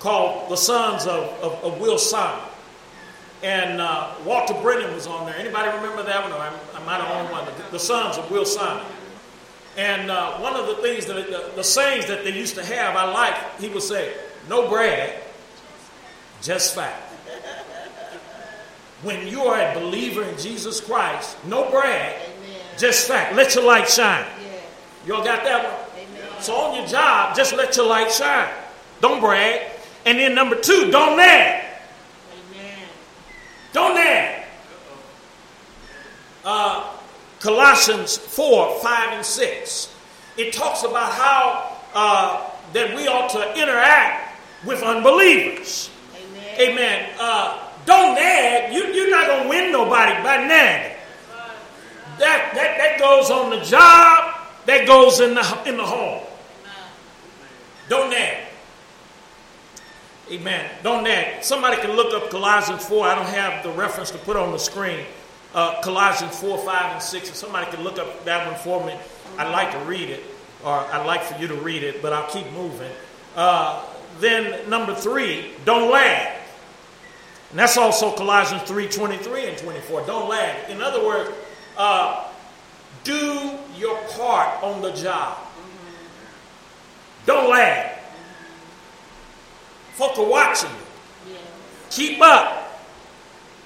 called 0.00 0.50
The 0.50 0.56
Sons 0.56 1.06
of, 1.06 1.24
of, 1.40 1.52
of 1.64 1.80
Will 1.80 1.96
Sonnett. 1.96 2.53
And 3.42 3.80
uh, 3.80 4.14
Walter 4.24 4.54
Brennan 4.54 4.94
was 4.94 5.06
on 5.06 5.26
there. 5.26 5.36
Anybody 5.36 5.68
remember 5.76 6.02
that 6.02 6.22
one? 6.22 6.32
I, 6.32 6.52
I 6.74 6.84
might 6.84 7.00
have 7.00 7.10
owned 7.10 7.30
one. 7.30 7.44
The, 7.44 7.72
the 7.72 7.78
Sons 7.78 8.16
of 8.16 8.30
Will 8.30 8.44
Sonnett. 8.44 8.84
And 9.76 10.10
uh, 10.10 10.38
one 10.38 10.54
of 10.54 10.66
the 10.66 10.76
things 10.76 11.06
that 11.06 11.14
the, 11.14 11.52
the 11.56 11.64
sayings 11.64 12.06
that 12.06 12.24
they 12.24 12.30
used 12.30 12.54
to 12.54 12.64
have, 12.64 12.96
I 12.96 13.10
like. 13.10 13.34
He 13.60 13.68
would 13.68 13.82
say, 13.82 14.14
"No 14.48 14.68
brag, 14.68 15.18
just 16.42 16.74
fact." 16.74 17.10
When 19.02 19.26
you 19.26 19.42
are 19.42 19.60
a 19.60 19.74
believer 19.74 20.22
in 20.22 20.38
Jesus 20.38 20.80
Christ, 20.80 21.36
no 21.44 21.70
brag, 21.70 22.14
Amen. 22.14 22.60
just 22.78 23.06
fact. 23.06 23.34
Let 23.34 23.54
your 23.54 23.64
light 23.64 23.88
shine. 23.88 24.24
Yeah. 25.06 25.16
Y'all 25.16 25.24
got 25.24 25.44
that 25.44 25.64
one? 25.64 26.06
Amen. 26.06 26.40
So 26.40 26.54
on 26.54 26.76
your 26.76 26.86
job, 26.86 27.36
just 27.36 27.54
let 27.54 27.76
your 27.76 27.86
light 27.86 28.10
shine. 28.10 28.48
Don't 29.00 29.20
brag. 29.20 29.60
And 30.06 30.18
then 30.18 30.34
number 30.34 30.56
two, 30.58 30.90
don't 30.90 31.18
nag. 31.18 31.63
Don't 33.74 33.96
nag. 33.96 34.44
Uh, 36.44 36.96
Colossians 37.40 38.16
4, 38.16 38.78
5, 38.80 39.12
and 39.12 39.26
6. 39.26 39.94
It 40.36 40.52
talks 40.54 40.84
about 40.84 41.12
how 41.12 41.76
uh, 41.92 42.50
that 42.72 42.94
we 42.94 43.08
ought 43.08 43.28
to 43.30 43.60
interact 43.60 44.38
with 44.64 44.80
unbelievers. 44.82 45.90
Amen. 46.16 46.70
Amen. 46.70 47.10
Uh, 47.18 47.68
don't 47.84 48.14
nag. 48.14 48.72
You, 48.72 48.84
you're 48.94 49.10
not 49.10 49.26
going 49.26 49.42
to 49.42 49.48
win 49.48 49.72
nobody 49.72 50.12
by 50.22 50.36
nagging. 50.46 50.96
That, 52.18 52.52
that, 52.54 52.78
that 52.78 52.98
goes 53.00 53.28
on 53.28 53.50
the 53.50 53.64
job, 53.64 54.36
that 54.66 54.86
goes 54.86 55.18
in 55.18 55.34
the, 55.34 55.62
in 55.66 55.76
the 55.76 55.84
home. 55.84 56.22
Don't 57.88 58.10
nag. 58.10 58.53
Amen. 60.30 60.70
Don't 60.82 61.04
nag. 61.04 61.44
Somebody 61.44 61.76
can 61.82 61.92
look 61.96 62.14
up 62.14 62.30
Colossians 62.30 62.84
4. 62.86 63.06
I 63.06 63.14
don't 63.14 63.26
have 63.26 63.62
the 63.62 63.70
reference 63.70 64.10
to 64.12 64.18
put 64.18 64.36
on 64.36 64.52
the 64.52 64.58
screen. 64.58 65.04
Uh, 65.54 65.80
Colossians 65.82 66.38
4, 66.40 66.58
5, 66.58 66.92
and 66.92 67.02
6. 67.02 67.28
If 67.28 67.34
somebody 67.34 67.70
can 67.70 67.84
look 67.84 67.98
up 67.98 68.24
that 68.24 68.46
one 68.50 68.58
for 68.60 68.84
me, 68.86 68.96
I'd 69.36 69.50
like 69.50 69.70
to 69.72 69.78
read 69.80 70.08
it, 70.08 70.24
or 70.64 70.72
I'd 70.72 71.06
like 71.06 71.22
for 71.22 71.38
you 71.40 71.46
to 71.48 71.54
read 71.54 71.82
it, 71.82 72.00
but 72.00 72.12
I'll 72.12 72.30
keep 72.30 72.50
moving. 72.52 72.90
Uh, 73.36 73.84
then, 74.20 74.68
number 74.70 74.94
three, 74.94 75.50
don't 75.64 75.90
lag. 75.90 76.38
And 77.50 77.58
that's 77.58 77.76
also 77.76 78.12
Colossians 78.16 78.62
3 78.62 78.88
23 78.88 79.46
and 79.48 79.58
24. 79.58 80.06
Don't 80.06 80.28
lag. 80.28 80.70
In 80.70 80.80
other 80.80 81.04
words, 81.04 81.30
uh, 81.76 82.28
do 83.02 83.52
your 83.76 83.96
part 84.16 84.62
on 84.62 84.80
the 84.80 84.92
job. 84.92 85.38
Don't 87.26 87.50
lag. 87.50 87.93
Folk 89.94 90.18
are 90.18 90.28
watching 90.28 90.70
you. 90.70 91.36
Keep 91.90 92.20
up. 92.20 92.82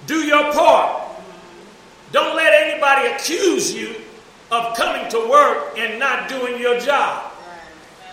Do 0.07 0.16
your 0.16 0.53
part. 0.53 1.09
Don't 2.12 2.37
let 2.37 2.53
anybody 2.53 3.09
accuse 3.09 3.74
you 3.74 3.95
of 4.51 4.76
coming 4.76 5.11
to 5.11 5.29
work 5.29 5.79
and 5.79 5.99
not 5.99 6.29
doing 6.29 6.61
your 6.61 6.79
job. 6.81 7.33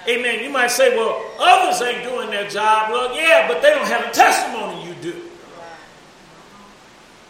Amen. 0.08 0.44
You 0.44 0.50
might 0.50 0.72
say, 0.72 0.96
well, 0.96 1.26
others 1.40 1.82
ain't 1.82 2.04
doing 2.04 2.30
their 2.30 2.48
job. 2.50 2.92
Well, 2.92 3.16
yeah, 3.16 3.48
but 3.48 3.62
they 3.62 3.72
don't 3.72 3.88
have 3.88 4.06
a 4.10 4.12
testimony 4.12 4.88
you 4.88 4.94
do. 5.02 5.22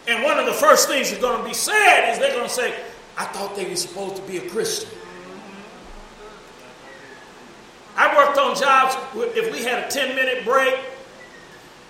And 0.08 0.24
one 0.24 0.38
of 0.38 0.46
the 0.46 0.54
first 0.54 0.88
things 0.88 1.10
that's 1.10 1.22
going 1.22 1.42
to 1.42 1.48
be 1.48 1.54
said 1.54 2.12
is 2.12 2.20
they're 2.20 2.34
going 2.34 2.48
to 2.48 2.54
say, 2.54 2.76
I 3.18 3.26
thought 3.26 3.56
they 3.56 3.68
were 3.68 3.76
supposed 3.76 4.18
to 4.18 4.22
be 4.24 4.38
a 4.38 4.50
Christian. 4.50 4.90
I 7.98 8.16
worked 8.16 8.38
on 8.38 8.56
jobs 8.56 8.96
if 9.38 9.52
we 9.52 9.64
had 9.64 9.86
a 9.86 9.88
10 9.88 10.16
minute 10.16 10.44
break 10.44 10.76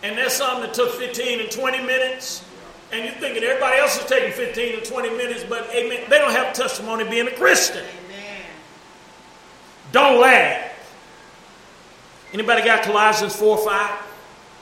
and 0.06 0.16
there's 0.16 0.34
something 0.34 0.62
that 0.62 0.74
took 0.76 0.91
15 0.93 1.39
and 1.39 1.49
20 1.49 1.80
minutes, 1.84 2.45
and 2.91 3.03
you're 3.03 3.16
thinking 3.16 3.43
everybody 3.43 3.80
else 3.80 3.97
is 3.99 4.06
taking 4.06 4.32
15 4.32 4.76
and 4.76 4.86
20 4.86 5.10
minutes, 5.18 5.43
but 5.43 5.68
amen, 5.74 6.03
they 6.10 6.20
don't 6.20 6.32
have 6.32 6.53
testimony 6.53 7.03
being 7.10 7.28
a 7.28 7.32
Christian. 7.32 7.84
Amen. 7.84 8.43
Don't 9.91 10.22
lag. 10.22 10.72
Anybody 12.34 12.64
got 12.64 12.84
Colossians 12.84 13.36
4 13.36 13.58
5? 13.58 13.91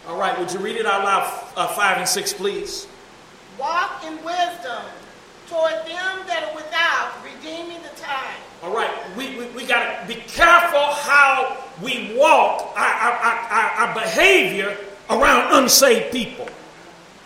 All 0.08 0.18
right, 0.18 0.38
would 0.40 0.52
you 0.52 0.60
read 0.60 0.78
it 0.78 0.86
out 0.86 1.04
loud, 1.04 1.44
uh, 1.58 1.68
5 1.68 1.98
and 1.98 2.08
6, 2.08 2.34
please? 2.34 2.88
Walk 3.60 4.02
in 4.06 4.16
wisdom 4.24 4.84
toward 5.48 5.74
them 5.74 6.26
that 6.28 6.50
are 6.50 6.56
without, 6.56 7.14
redeeming 7.22 7.82
the 7.84 8.00
time. 8.00 8.40
All 8.64 8.74
right, 8.74 8.90
we, 9.18 9.38
we, 9.38 9.46
we 9.48 9.66
got 9.66 10.02
to 10.02 10.08
be 10.08 10.22
careful 10.22 10.80
how 10.80 11.58
we 11.82 12.16
walk, 12.18 12.72
our, 12.78 12.86
our, 12.86 13.14
our, 13.14 13.70
our 13.88 13.94
behavior 13.94 14.78
around 15.10 15.64
unsaved 15.64 16.14
people. 16.14 16.48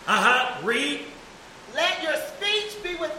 Uh 0.08 0.20
huh. 0.20 0.66
Read. 0.66 1.02
Let 1.76 2.02
your 2.02 2.16
speech 2.16 2.82
be 2.82 2.96
with 2.96 3.12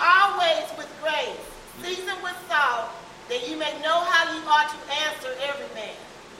always 0.00 0.64
with 0.78 0.88
grace, 1.02 1.36
seasoned 1.82 2.22
with 2.22 2.36
salt, 2.48 2.88
that 3.28 3.46
you 3.46 3.58
may 3.58 3.72
know 3.82 4.00
how 4.00 4.32
you 4.32 4.40
ought 4.48 4.70
to 4.70 4.94
answer 5.04 5.28
every 5.42 5.74
man. 5.74 5.94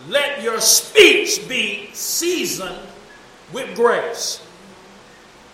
Let 0.09 0.43
your 0.43 0.63
speech 0.63 1.47
be 1.47 1.91
seasoned 1.93 2.79
with 3.53 3.77
grace. 3.77 4.43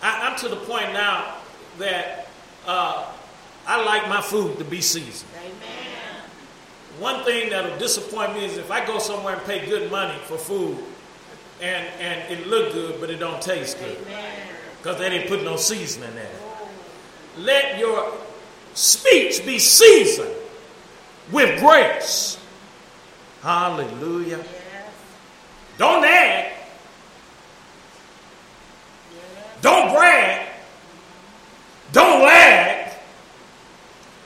I, 0.01 0.29
am 0.29 0.37
to 0.37 0.47
the 0.47 0.55
point 0.55 0.93
now 0.93 1.35
that 1.79 2.29
uh, 2.65 3.11
I 3.65 3.83
like 3.83 4.07
my 4.09 4.21
food 4.21 4.57
to 4.57 4.63
be 4.63 4.81
seasoned. 4.81 5.29
Amen. 5.39 5.53
One 6.99 7.23
thing 7.23 7.49
that'll 7.49 7.77
disappoint 7.77 8.33
me 8.33 8.45
is 8.45 8.57
if 8.57 8.69
I 8.71 8.85
go 8.85 8.99
somewhere 8.99 9.35
and 9.35 9.43
pay 9.45 9.65
good 9.65 9.89
money 9.91 10.17
for 10.25 10.37
food 10.37 10.77
and, 11.61 11.87
and 11.99 12.31
it 12.31 12.47
look 12.47 12.73
good, 12.73 12.99
but 12.99 13.09
it 13.09 13.17
don't 13.17 13.41
taste 13.41 13.79
good. 13.79 13.97
Because 14.77 14.99
they 14.99 15.09
didn't 15.09 15.27
put 15.27 15.43
no 15.43 15.55
seasoning 15.55 16.11
in 16.11 16.17
it. 16.17 16.31
Let 17.37 17.79
your 17.79 18.13
speech 18.73 19.45
be 19.45 19.59
seasoned 19.59 20.35
with 21.31 21.59
grace. 21.59 22.37
Hallelujah. 23.41 24.37
Yes. 24.37 24.47
Don't 25.77 26.03
add 26.05 26.53
Don't 29.63 29.95
brag. 29.95 30.49
Don't 31.93 32.21
lag. 32.21 32.82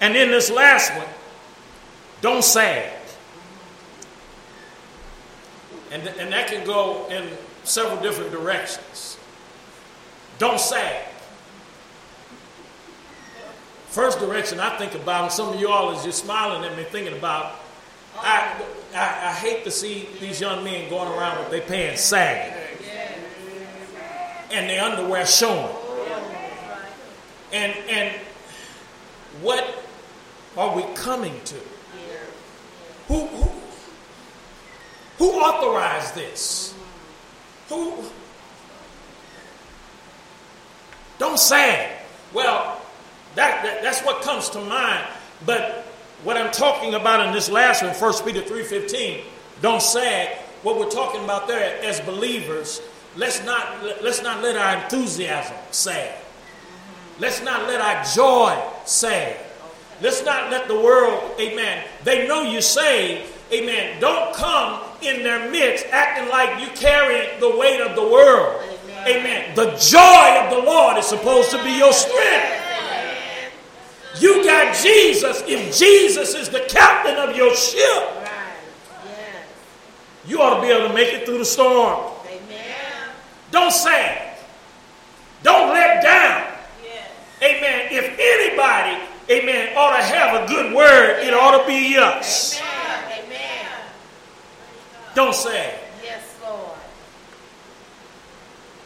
And 0.01 0.15
then 0.15 0.29
this 0.29 0.51
last 0.51 0.93
one, 0.95 1.07
don't 2.21 2.43
sag. 2.43 2.93
And, 5.91 6.07
and 6.07 6.31
that 6.31 6.47
can 6.47 6.65
go 6.65 7.07
in 7.09 7.29
several 7.63 8.01
different 8.01 8.31
directions. 8.31 9.17
Don't 10.37 10.59
sag. 10.59 11.05
First 13.87 14.19
direction 14.19 14.59
I 14.59 14.77
think 14.77 14.93
about, 14.93 15.23
and 15.23 15.31
some 15.31 15.49
of 15.53 15.59
you 15.59 15.69
all 15.69 15.91
is 15.91 16.03
just 16.03 16.23
smiling 16.23 16.63
at 16.69 16.77
me 16.77 16.83
thinking 16.83 17.17
about, 17.17 17.55
I, 18.19 18.61
I, 18.93 18.99
I 18.99 19.33
hate 19.33 19.63
to 19.63 19.71
see 19.71 20.09
these 20.19 20.41
young 20.41 20.63
men 20.63 20.89
going 20.89 21.11
around 21.11 21.39
with 21.39 21.49
their 21.49 21.61
pants 21.61 22.01
sagging. 22.01 22.53
and 24.51 24.69
their 24.69 24.83
underwear 24.83 25.25
showing. 25.25 25.73
And 27.51 27.73
and 27.89 28.15
what 29.41 29.63
are 30.57 30.75
we 30.75 30.83
coming 30.95 31.39
to? 31.45 31.55
Who 33.07 33.27
who, 33.27 33.51
who 35.17 35.31
authorized 35.39 36.15
this? 36.15 36.73
Who 37.69 38.03
don't 41.19 41.39
say 41.39 41.85
it. 41.85 41.91
Well, 42.33 42.79
that, 43.35 43.63
that 43.63 43.81
that's 43.81 44.01
what 44.01 44.21
comes 44.21 44.49
to 44.51 44.61
mind. 44.61 45.05
But 45.45 45.85
what 46.23 46.37
I'm 46.37 46.51
talking 46.51 46.93
about 46.93 47.25
in 47.25 47.33
this 47.33 47.49
last 47.49 47.83
one, 47.83 47.93
1 47.93 48.25
Peter 48.25 48.41
3.15, 48.41 49.21
don't 49.61 49.81
say 49.81 50.25
it. 50.25 50.37
What 50.63 50.79
we're 50.79 50.89
talking 50.89 51.23
about 51.23 51.47
there 51.47 51.83
as 51.83 51.99
believers, 52.01 52.81
let's 53.15 53.43
not 53.45 53.83
let's 54.03 54.21
not 54.21 54.41
let 54.41 54.57
our 54.57 54.83
enthusiasm 54.83 55.55
say. 55.71 56.15
Let's 57.19 57.41
not 57.41 57.67
let 57.67 57.81
our 57.81 58.03
joy 58.03 58.61
say. 58.85 59.39
Let's 60.01 60.23
not 60.23 60.51
let 60.51 60.67
the 60.67 60.79
world, 60.79 61.39
amen. 61.39 61.85
They 62.03 62.27
know 62.27 62.43
you're 62.43 62.61
saved, 62.61 63.31
amen. 63.51 63.99
Don't 63.99 64.35
come 64.35 64.81
in 65.01 65.23
their 65.23 65.49
midst 65.51 65.85
acting 65.91 66.29
like 66.29 66.61
you 66.61 66.67
carry 66.75 67.39
the 67.39 67.57
weight 67.57 67.81
of 67.81 67.95
the 67.95 68.03
world. 68.03 68.61
Amen. 69.05 69.19
amen. 69.19 69.55
The 69.55 69.71
joy 69.77 70.45
of 70.45 70.51
the 70.51 70.65
Lord 70.65 70.97
is 70.97 71.05
supposed 71.05 71.51
to 71.51 71.63
be 71.63 71.77
your 71.77 71.93
strength. 71.93 72.63
You 74.19 74.43
got 74.43 74.75
Jesus. 74.75 75.43
If 75.47 75.77
Jesus 75.77 76.33
is 76.33 76.49
the 76.49 76.65
captain 76.67 77.15
of 77.17 77.35
your 77.35 77.55
ship, 77.55 78.03
you 80.25 80.41
ought 80.41 80.55
to 80.55 80.61
be 80.61 80.67
able 80.67 80.89
to 80.89 80.93
make 80.93 81.13
it 81.13 81.25
through 81.25 81.37
the 81.37 81.45
storm. 81.45 82.11
Amen. 82.27 83.09
Don't 83.51 83.71
sag. 83.71 84.37
Don't 85.43 85.69
let 85.69 86.03
down. 86.03 86.51
Yes. 86.83 87.09
Amen. 87.41 87.87
If 87.91 88.17
anybody, 88.19 89.03
amen, 89.30 89.78
ought 89.78 89.97
to 89.97 90.03
have 90.03 90.43
a 90.43 90.47
good 90.47 90.73
word, 90.73 91.19
it 91.23 91.34
ought 91.34 91.61
to 91.61 91.67
be 91.67 91.97
us. 91.97 92.59
Amen. 92.59 93.23
Amen. 93.25 93.67
Don't 95.15 95.36
sag. 95.36 95.80
Yes, 96.03 96.23
Lord. 96.43 96.78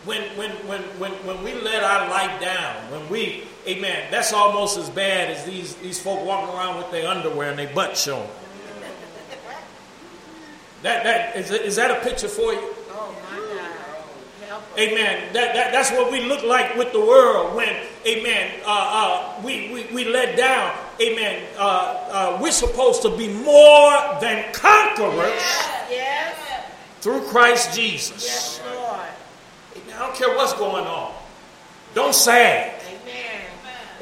When, 0.05 0.21
when, 0.37 0.51
when, 0.67 0.81
when, 0.99 1.11
when 1.25 1.43
we 1.43 1.53
let 1.53 1.83
our 1.83 2.09
light 2.09 2.39
down, 2.41 2.75
when 2.91 3.07
we, 3.09 3.43
amen, 3.67 4.07
that's 4.09 4.33
almost 4.33 4.77
as 4.77 4.89
bad 4.89 5.29
as 5.29 5.45
these, 5.45 5.75
these 5.75 5.99
folk 5.99 6.25
walking 6.25 6.55
around 6.55 6.77
with 6.77 6.89
their 6.91 7.07
underwear 7.07 7.49
and 7.49 7.59
their 7.59 7.73
butt 7.73 7.97
showing. 7.97 8.29
That, 10.83 11.03
that, 11.03 11.35
is, 11.35 11.51
is 11.51 11.75
that 11.75 11.91
a 11.91 12.03
picture 12.03 12.27
for 12.27 12.53
you? 12.53 12.73
Oh, 12.89 13.15
my 13.29 13.37
God. 13.37 13.90
Amen. 14.77 15.33
That, 15.33 15.53
that, 15.53 15.71
that's 15.71 15.91
what 15.91 16.11
we 16.11 16.21
look 16.21 16.43
like 16.43 16.75
with 16.75 16.91
the 16.91 16.99
world 16.99 17.55
when, 17.55 17.69
amen, 18.05 18.61
uh, 18.65 18.67
uh, 18.67 19.41
we, 19.43 19.71
we, 19.73 19.85
we 19.93 20.05
let 20.05 20.37
down. 20.37 20.75
Amen. 21.01 21.43
Uh, 21.57 21.61
uh 21.61 22.39
we're 22.41 22.51
supposed 22.51 23.01
to 23.01 23.15
be 23.17 23.27
more 23.27 24.17
than 24.21 24.51
conquerors 24.53 25.41
yes. 25.89 25.89
Yes. 25.89 26.71
through 27.01 27.21
Christ 27.21 27.75
Jesus. 27.75 28.23
Yes, 28.23 28.61
Lord. 28.65 28.99
Amen. 29.77 29.95
I 29.95 29.99
don't 29.99 30.15
care 30.15 30.35
what's 30.35 30.53
going 30.53 30.85
on. 30.85 31.13
Don't 31.93 32.15
say. 32.15 32.73
Amen. 32.87 33.41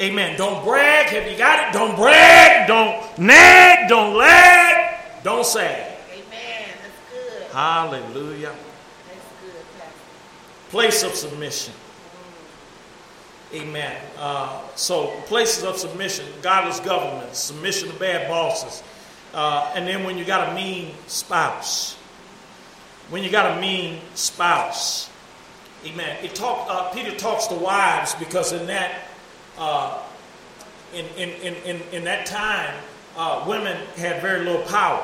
Amen. 0.01 0.37
Don't 0.37 0.63
brag. 0.63 1.07
Have 1.07 1.29
you 1.31 1.37
got 1.37 1.67
it? 1.67 1.73
Don't 1.73 1.95
brag. 1.95 2.67
Don't 2.67 3.17
nag. 3.17 3.89
Don't 3.89 4.15
lag. 4.15 5.23
Don't 5.23 5.45
say. 5.45 5.97
Amen. 6.13 6.69
That's 6.81 7.11
good. 7.11 7.51
Hallelujah. 7.51 8.55
Place 10.69 11.03
of 11.03 11.13
submission. 11.13 11.73
Amen. 13.53 13.99
Uh, 14.19 14.61
so, 14.75 15.07
places 15.25 15.63
of 15.63 15.77
submission, 15.77 16.25
godless 16.43 16.79
government, 16.79 17.33
submission 17.35 17.89
to 17.89 17.95
bad 17.95 18.27
bosses. 18.27 18.83
Uh, 19.33 19.71
and 19.75 19.87
then 19.87 20.03
when 20.03 20.17
you 20.17 20.25
got 20.25 20.49
a 20.49 20.53
mean 20.53 20.93
spouse, 21.07 21.95
when 23.09 23.23
you 23.23 23.31
got 23.31 23.57
a 23.57 23.61
mean 23.61 23.99
spouse, 24.13 25.09
amen. 25.83 26.23
It 26.23 26.35
talk, 26.35 26.67
uh, 26.69 26.91
Peter 26.91 27.15
talks 27.15 27.47
to 27.47 27.55
wives 27.55 28.13
because 28.15 28.53
in 28.53 28.67
that, 28.67 29.05
uh, 29.57 29.97
in, 30.93 31.05
in, 31.17 31.29
in, 31.41 31.55
in, 31.63 31.81
in 31.91 32.03
that 32.03 32.27
time, 32.27 32.75
uh, 33.17 33.43
women 33.47 33.75
had 33.97 34.21
very 34.21 34.45
little 34.45 34.61
power. 34.63 35.03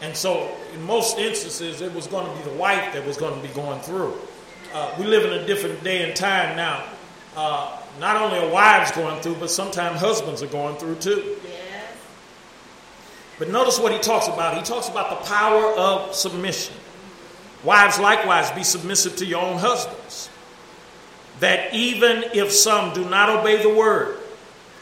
And 0.00 0.16
so, 0.16 0.50
in 0.72 0.82
most 0.82 1.18
instances, 1.18 1.82
it 1.82 1.92
was 1.92 2.06
going 2.06 2.26
to 2.26 2.42
be 2.42 2.50
the 2.50 2.56
wife 2.56 2.94
that 2.94 3.04
was 3.06 3.18
going 3.18 3.38
to 3.38 3.46
be 3.46 3.52
going 3.52 3.80
through. 3.80 4.18
Uh, 4.74 4.92
we 4.98 5.04
live 5.04 5.24
in 5.24 5.32
a 5.38 5.46
different 5.46 5.84
day 5.84 6.02
and 6.02 6.16
time 6.16 6.56
now. 6.56 6.84
Uh, 7.36 7.80
not 8.00 8.16
only 8.16 8.40
are 8.40 8.50
wives 8.50 8.90
going 8.90 9.20
through, 9.22 9.36
but 9.36 9.48
sometimes 9.48 10.00
husbands 10.00 10.42
are 10.42 10.48
going 10.48 10.74
through 10.78 10.96
too. 10.96 11.36
Yes. 11.44 11.96
But 13.38 13.50
notice 13.50 13.78
what 13.78 13.92
he 13.92 14.00
talks 14.00 14.26
about. 14.26 14.56
He 14.56 14.64
talks 14.64 14.88
about 14.88 15.10
the 15.10 15.26
power 15.28 15.72
of 15.78 16.12
submission. 16.12 16.74
Wives, 17.62 18.00
likewise, 18.00 18.50
be 18.50 18.64
submissive 18.64 19.14
to 19.16 19.24
your 19.24 19.42
own 19.42 19.58
husbands. 19.58 20.28
That 21.38 21.72
even 21.72 22.24
if 22.34 22.50
some 22.50 22.92
do 22.94 23.08
not 23.08 23.30
obey 23.30 23.62
the 23.62 23.72
word, 23.72 24.18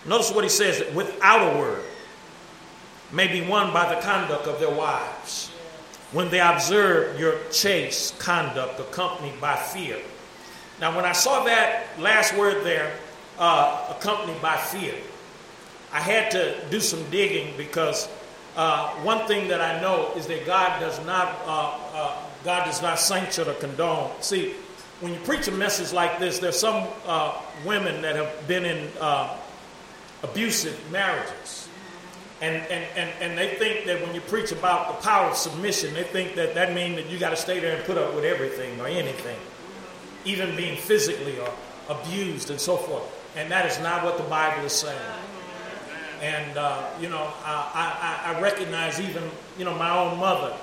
notice 0.07 0.33
what 0.33 0.43
he 0.43 0.49
says 0.49 0.79
that 0.79 0.95
without 0.95 1.55
a 1.55 1.59
word, 1.59 1.85
may 3.13 3.27
be 3.27 3.47
won 3.47 3.75
by 3.75 3.95
the 3.95 4.01
conduct 4.01 4.47
of 4.47 4.59
their 4.59 4.75
wives 4.75 5.52
when 6.13 6.31
they 6.31 6.41
observe 6.41 7.19
your 7.19 7.39
chaste 7.51 8.19
conduct 8.19 8.79
accompanied 8.79 9.41
by 9.41 9.57
fear. 9.57 9.99
Now, 10.81 10.95
when 10.95 11.05
I 11.05 11.13
saw 11.13 11.45
that 11.45 11.99
last 11.99 12.37
word 12.37 12.65
there, 12.65 12.95
uh, 13.39 13.95
accompanied 13.97 14.41
by 14.43 14.57
fear, 14.57 14.95
I 15.93 16.01
had 16.01 16.31
to 16.33 16.57
do 16.71 16.81
some 16.81 17.03
digging 17.11 17.57
because 17.57 18.09
uh, 18.57 18.91
one 18.97 19.27
thing 19.27 19.49
that 19.49 19.61
I 19.61 19.81
know 19.81 20.13
is 20.17 20.27
that 20.27 20.45
God 20.45 20.81
does 20.81 21.05
not 21.07 21.39
uh, 21.47 21.79
uh 21.95 22.17
God 22.45 22.65
does 22.65 22.83
not 22.83 22.99
sanction 22.99 23.49
or 23.49 23.55
condone. 23.55 24.11
See, 24.21 24.55
when 25.01 25.13
you 25.13 25.21
preach 25.21 25.47
a 25.47 25.53
message 25.53 25.93
like 25.93 26.19
this, 26.19 26.41
there's 26.41 26.59
some 26.59 26.89
uh, 27.07 27.41
women 27.65 28.03
that 28.03 28.17
have 28.17 28.49
been 28.49 28.65
in 28.65 28.91
uh, 29.01 29.37
abusive 30.25 30.79
marriages 30.91 31.62
and, 32.43 32.57
and, 32.57 32.85
and, 32.97 33.11
and 33.21 33.39
they 33.39 33.55
think 33.55 33.87
that 33.87 34.03
when 34.03 34.13
you 34.17 34.21
preach 34.21 34.51
about 34.51 34.89
the 34.89 35.07
power 35.07 35.31
of 35.31 35.37
submission, 35.37 35.95
they 35.95 36.03
think 36.03 36.35
that 36.35 36.57
that 36.57 36.75
means 36.75 36.97
that 36.97 37.09
you 37.09 37.17
got 37.17 37.31
to 37.31 37.37
stay 37.37 37.61
there 37.61 37.77
and 37.77 37.85
put 37.85 37.97
up 37.97 38.17
with 38.17 38.25
everything 38.25 38.81
or 38.81 38.89
anything, 38.89 39.39
even 40.25 40.57
being 40.57 40.77
physically 40.77 41.39
or 41.39 41.49
abused 41.89 42.51
and 42.51 42.61
so 42.61 42.77
forth. 42.77 43.05
And 43.37 43.49
that 43.53 43.67
is 43.67 43.79
not 43.79 44.05
what 44.05 44.17
the 44.19 44.25
Bible 44.25 44.65
is 44.65 44.73
saying. 44.73 44.99
And, 46.21 46.59
uh, 46.59 46.91
you 47.01 47.09
know, 47.09 47.33
I, 47.45 48.25
I, 48.27 48.35
I, 48.35 48.41
recognize 48.41 49.01
even, 49.01 49.23
you 49.57 49.65
know, 49.65 49.75
my 49.77 49.97
own 49.97 50.19
mother, 50.19 50.57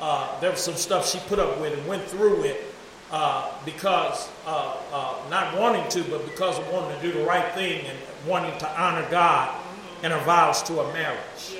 uh, 0.00 0.40
there 0.40 0.50
was 0.50 0.60
some 0.60 0.76
stuff 0.76 1.06
she 1.06 1.18
put 1.28 1.38
up 1.38 1.60
with 1.60 1.76
and 1.76 1.86
went 1.86 2.04
through 2.04 2.44
it 2.44 2.64
uh, 3.10 3.52
because, 3.66 4.30
uh, 4.46 4.76
uh, 4.92 5.14
not 5.28 5.58
wanting 5.58 5.88
to, 5.90 6.10
but 6.10 6.24
because 6.24 6.58
of 6.58 6.70
wanting 6.72 6.98
to 6.98 7.02
do 7.02 7.12
the 7.12 7.24
right 7.24 7.54
thing 7.54 7.84
and 7.86 7.98
wanting 8.26 8.58
to 8.60 8.80
honor 8.80 9.06
God 9.10 9.54
and 10.02 10.12
her 10.12 10.20
vows 10.20 10.62
to 10.64 10.80
a 10.80 10.92
marriage. 10.92 11.56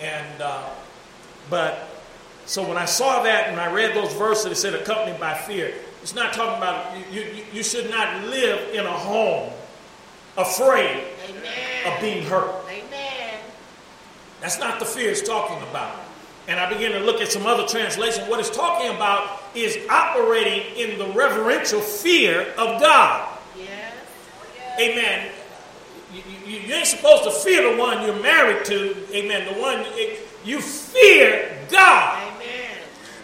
And, 0.00 0.42
uh, 0.42 0.68
but, 1.50 1.90
so 2.46 2.66
when 2.66 2.76
I 2.76 2.84
saw 2.84 3.22
that 3.22 3.48
and 3.48 3.60
I 3.60 3.72
read 3.72 3.94
those 3.96 4.12
verses, 4.14 4.52
it 4.52 4.56
said 4.56 4.74
accompanied 4.74 5.18
by 5.18 5.34
fear. 5.34 5.72
It's 6.02 6.14
not 6.14 6.34
talking 6.34 6.58
about, 6.58 6.94
you, 7.10 7.22
you, 7.22 7.44
you 7.52 7.62
should 7.62 7.90
not 7.90 8.24
live 8.24 8.74
in 8.74 8.84
a 8.84 8.92
home 8.92 9.50
afraid 10.36 11.04
Amen. 11.28 11.86
of 11.86 12.00
being 12.00 12.24
hurt. 12.24 12.50
Amen. 12.68 13.38
That's 14.40 14.58
not 14.58 14.78
the 14.78 14.84
fear 14.84 15.10
it's 15.10 15.22
talking 15.22 15.56
about. 15.68 16.00
And 16.46 16.60
I 16.60 16.70
began 16.70 16.92
to 16.92 17.00
look 17.00 17.22
at 17.22 17.32
some 17.32 17.46
other 17.46 17.66
translations. 17.66 18.28
What 18.28 18.38
it's 18.38 18.50
talking 18.50 18.94
about 18.94 19.40
is 19.54 19.78
operating 19.88 20.76
in 20.76 20.98
the 20.98 21.06
reverential 21.14 21.80
fear 21.80 22.42
of 22.58 22.80
God. 22.82 23.38
Yes. 23.56 23.94
Amen 24.78 25.33
you, 26.14 26.58
you, 26.58 26.74
ain't 26.74 26.86
supposed 26.86 27.24
to 27.24 27.30
fear 27.30 27.72
the 27.72 27.78
one 27.78 28.02
you're 28.02 28.22
married 28.22 28.64
to. 28.66 28.96
Amen. 29.14 29.52
The 29.52 29.60
one 29.60 29.84
you 30.44 30.60
fear 30.60 31.58
God. 31.70 32.22
Amen. 32.22 32.78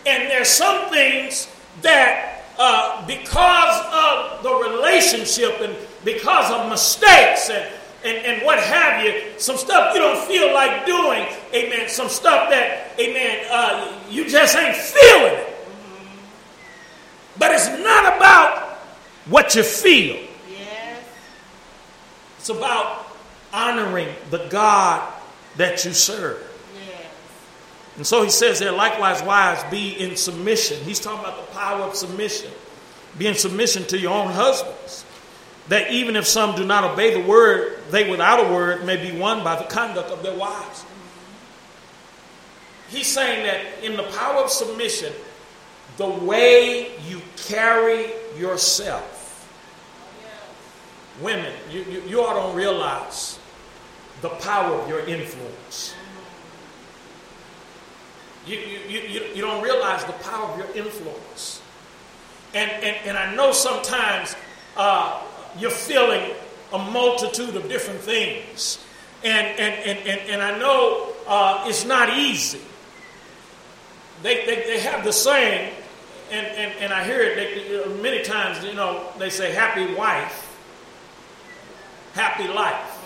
And 0.07 0.31
there's 0.31 0.49
some 0.49 0.91
things 0.91 1.49
that 1.83 2.45
uh, 2.59 3.07
because 3.07 3.87
of 3.93 4.43
the 4.43 4.71
relationship 4.71 5.61
and 5.61 5.75
because 6.05 6.51
of 6.51 6.69
mistakes 6.69 7.51
and, 7.51 7.67
and, 8.05 8.17
and 8.27 8.45
what 8.45 8.59
have 8.59 9.05
you, 9.05 9.39
some 9.39 9.57
stuff 9.57 9.95
you 9.95 10.01
don't 10.01 10.27
feel 10.27 10.53
like 10.53 10.85
doing, 10.87 11.27
amen, 11.55 11.89
some 11.89 12.09
stuff 12.09 12.51
that, 12.51 12.99
amen, 12.99 13.47
uh, 13.51 13.99
you 14.09 14.29
just 14.29 14.57
ain't 14.57 14.77
feeling 14.77 15.35
it. 15.35 15.47
But 17.39 17.53
it's 17.53 17.69
not 17.83 18.17
about 18.17 18.77
what 19.27 19.55
you 19.55 19.63
feel. 19.63 20.30
It's 22.41 22.49
about 22.49 23.07
honoring 23.53 24.09
the 24.31 24.47
God 24.49 25.13
that 25.59 25.85
you 25.85 25.93
serve. 25.93 26.43
Yes. 26.75 27.07
And 27.99 28.07
so 28.07 28.23
he 28.23 28.31
says 28.31 28.59
there, 28.59 28.73
likewise, 28.73 29.23
wives, 29.23 29.63
be 29.71 29.91
in 29.91 30.17
submission. 30.17 30.83
He's 30.85 30.99
talking 30.99 31.21
about 31.21 31.37
the 31.37 31.53
power 31.53 31.83
of 31.83 31.95
submission. 31.95 32.51
Be 33.19 33.27
in 33.27 33.35
submission 33.35 33.85
to 33.89 33.99
your 33.99 34.15
own 34.15 34.33
husbands, 34.33 35.05
that 35.69 35.91
even 35.91 36.17
if 36.17 36.27
some 36.27 36.57
do 36.57 36.65
not 36.65 36.85
obey 36.85 37.21
the 37.21 37.29
word, 37.29 37.79
they 37.91 38.11
without 38.11 38.47
a 38.47 38.53
word 38.55 38.87
may 38.87 38.97
be 38.97 39.17
won 39.17 39.45
by 39.45 39.57
the 39.57 39.65
conduct 39.65 40.11
of 40.11 40.23
their 40.23 40.37
wives. 40.37 40.87
He's 42.89 43.07
saying 43.07 43.45
that 43.45 43.85
in 43.85 43.99
the 43.99 44.05
power 44.05 44.43
of 44.43 44.51
submission, 44.51 45.13
the 45.99 46.09
way 46.09 46.99
you 47.07 47.21
carry 47.49 48.13
yourself, 48.39 49.19
women, 51.23 51.53
you, 51.71 51.83
you, 51.85 52.03
you 52.03 52.21
all 52.23 52.35
don't 52.35 52.57
realize 52.57 53.39
the 54.23 54.29
power 54.29 54.75
of 54.75 54.89
your 54.89 55.01
influence. 55.01 55.95
You, 58.47 58.57
you, 58.57 59.01
you, 59.01 59.25
you 59.35 59.43
don't 59.43 59.63
realize 59.63 60.05
the 60.05 60.13
power 60.13 60.47
of 60.47 60.59
your 60.59 60.85
influence. 60.85 61.63
And, 62.55 62.71
and, 62.71 62.97
and 63.07 63.17
I 63.17 63.35
know 63.35 63.53
sometimes 63.53 64.35
uh, 64.77 65.23
you're 65.59 65.71
feeling 65.71 66.33
a 66.73 66.79
multitude 66.79 67.55
of 67.57 67.69
different 67.69 68.01
things. 68.01 68.85
And, 69.23 69.47
and, 69.47 69.75
and, 69.87 70.09
and, 70.09 70.31
and 70.31 70.43
I 70.43 70.59
know 70.59 71.13
uh, 71.27 71.65
it's 71.69 71.85
not 71.85 72.17
easy. 72.17 72.61
They, 74.23 74.47
they, 74.47 74.57
they 74.67 74.81
have 74.81 75.05
the 75.05 75.13
saying, 75.13 75.73
and, 76.31 76.47
and, 76.47 76.73
and 76.81 76.93
I 76.93 77.05
hear 77.05 77.21
it 77.21 77.37
they, 77.37 78.03
many 78.03 78.23
times, 78.23 78.65
you 78.65 78.75
know, 78.75 79.07
they 79.19 79.31
say, 79.31 79.53
happy 79.53 79.95
wife, 79.95 80.50
happy 82.15 82.49
life. 82.49 82.97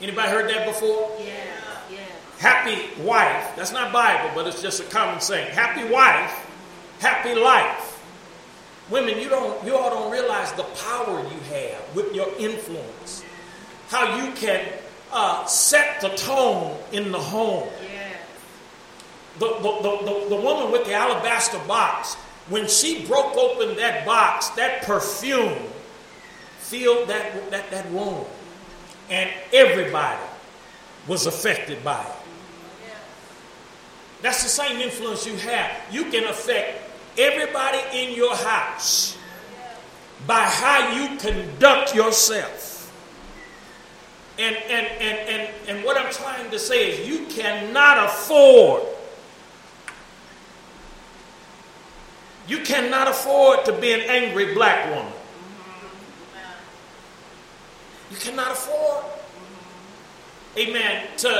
Anybody 0.00 0.28
heard 0.28 0.50
that 0.50 0.66
before? 0.66 1.10
Yeah. 1.20 1.26
Yeah. 1.90 1.98
Happy 2.38 3.02
wife, 3.02 3.54
that's 3.54 3.72
not 3.72 3.92
Bible, 3.92 4.30
but 4.34 4.46
it's 4.46 4.60
just 4.60 4.80
a 4.80 4.84
common 4.84 5.20
saying. 5.20 5.52
Happy 5.52 5.88
wife, 5.88 6.44
happy 6.98 7.34
life. 7.34 8.00
Women, 8.90 9.18
you 9.20 9.28
don't 9.28 9.64
you 9.64 9.76
all 9.76 9.90
don't 9.90 10.10
realize 10.10 10.52
the 10.54 10.64
power 10.64 11.20
you 11.20 11.40
have 11.54 11.94
with 11.94 12.14
your 12.14 12.28
influence. 12.38 13.24
How 13.88 14.16
you 14.16 14.32
can 14.32 14.66
uh, 15.12 15.46
set 15.46 16.00
the 16.00 16.08
tone 16.10 16.76
in 16.90 17.12
the 17.12 17.18
home. 17.20 17.68
Yes. 17.82 18.16
The, 19.38 19.46
the, 19.46 19.62
the, 19.82 20.04
the, 20.04 20.28
the 20.30 20.42
woman 20.42 20.72
with 20.72 20.84
the 20.84 20.94
alabaster 20.94 21.58
box, 21.68 22.14
when 22.48 22.66
she 22.66 23.06
broke 23.06 23.36
open 23.36 23.76
that 23.76 24.04
box, 24.04 24.48
that 24.50 24.82
perfume 24.82 25.56
filled 26.72 27.06
that, 27.08 27.50
that, 27.50 27.70
that 27.70 27.84
room. 27.90 28.24
And 29.10 29.30
everybody 29.52 30.22
was 31.06 31.26
affected 31.26 31.84
by 31.84 32.02
it. 32.02 32.16
That's 34.22 34.42
the 34.42 34.48
same 34.48 34.80
influence 34.80 35.26
you 35.26 35.36
have. 35.36 35.70
You 35.90 36.04
can 36.06 36.24
affect 36.24 36.80
everybody 37.18 37.78
in 37.92 38.16
your 38.16 38.34
house 38.34 39.18
by 40.26 40.44
how 40.44 40.94
you 40.96 41.18
conduct 41.18 41.94
yourself. 41.94 42.70
And, 44.38 44.56
and, 44.56 44.86
and, 44.86 45.18
and, 45.28 45.50
and 45.68 45.84
what 45.84 45.98
I'm 45.98 46.10
trying 46.10 46.50
to 46.52 46.58
say 46.58 46.92
is 46.92 47.06
you 47.06 47.26
cannot 47.26 48.06
afford 48.06 48.84
you 52.48 52.58
cannot 52.60 53.06
afford 53.06 53.64
to 53.66 53.72
be 53.72 53.92
an 53.92 54.00
angry 54.00 54.52
black 54.52 54.92
woman. 54.92 55.12
You 58.12 58.18
cannot 58.18 58.52
afford, 58.52 59.04
amen, 60.58 61.06
to 61.16 61.30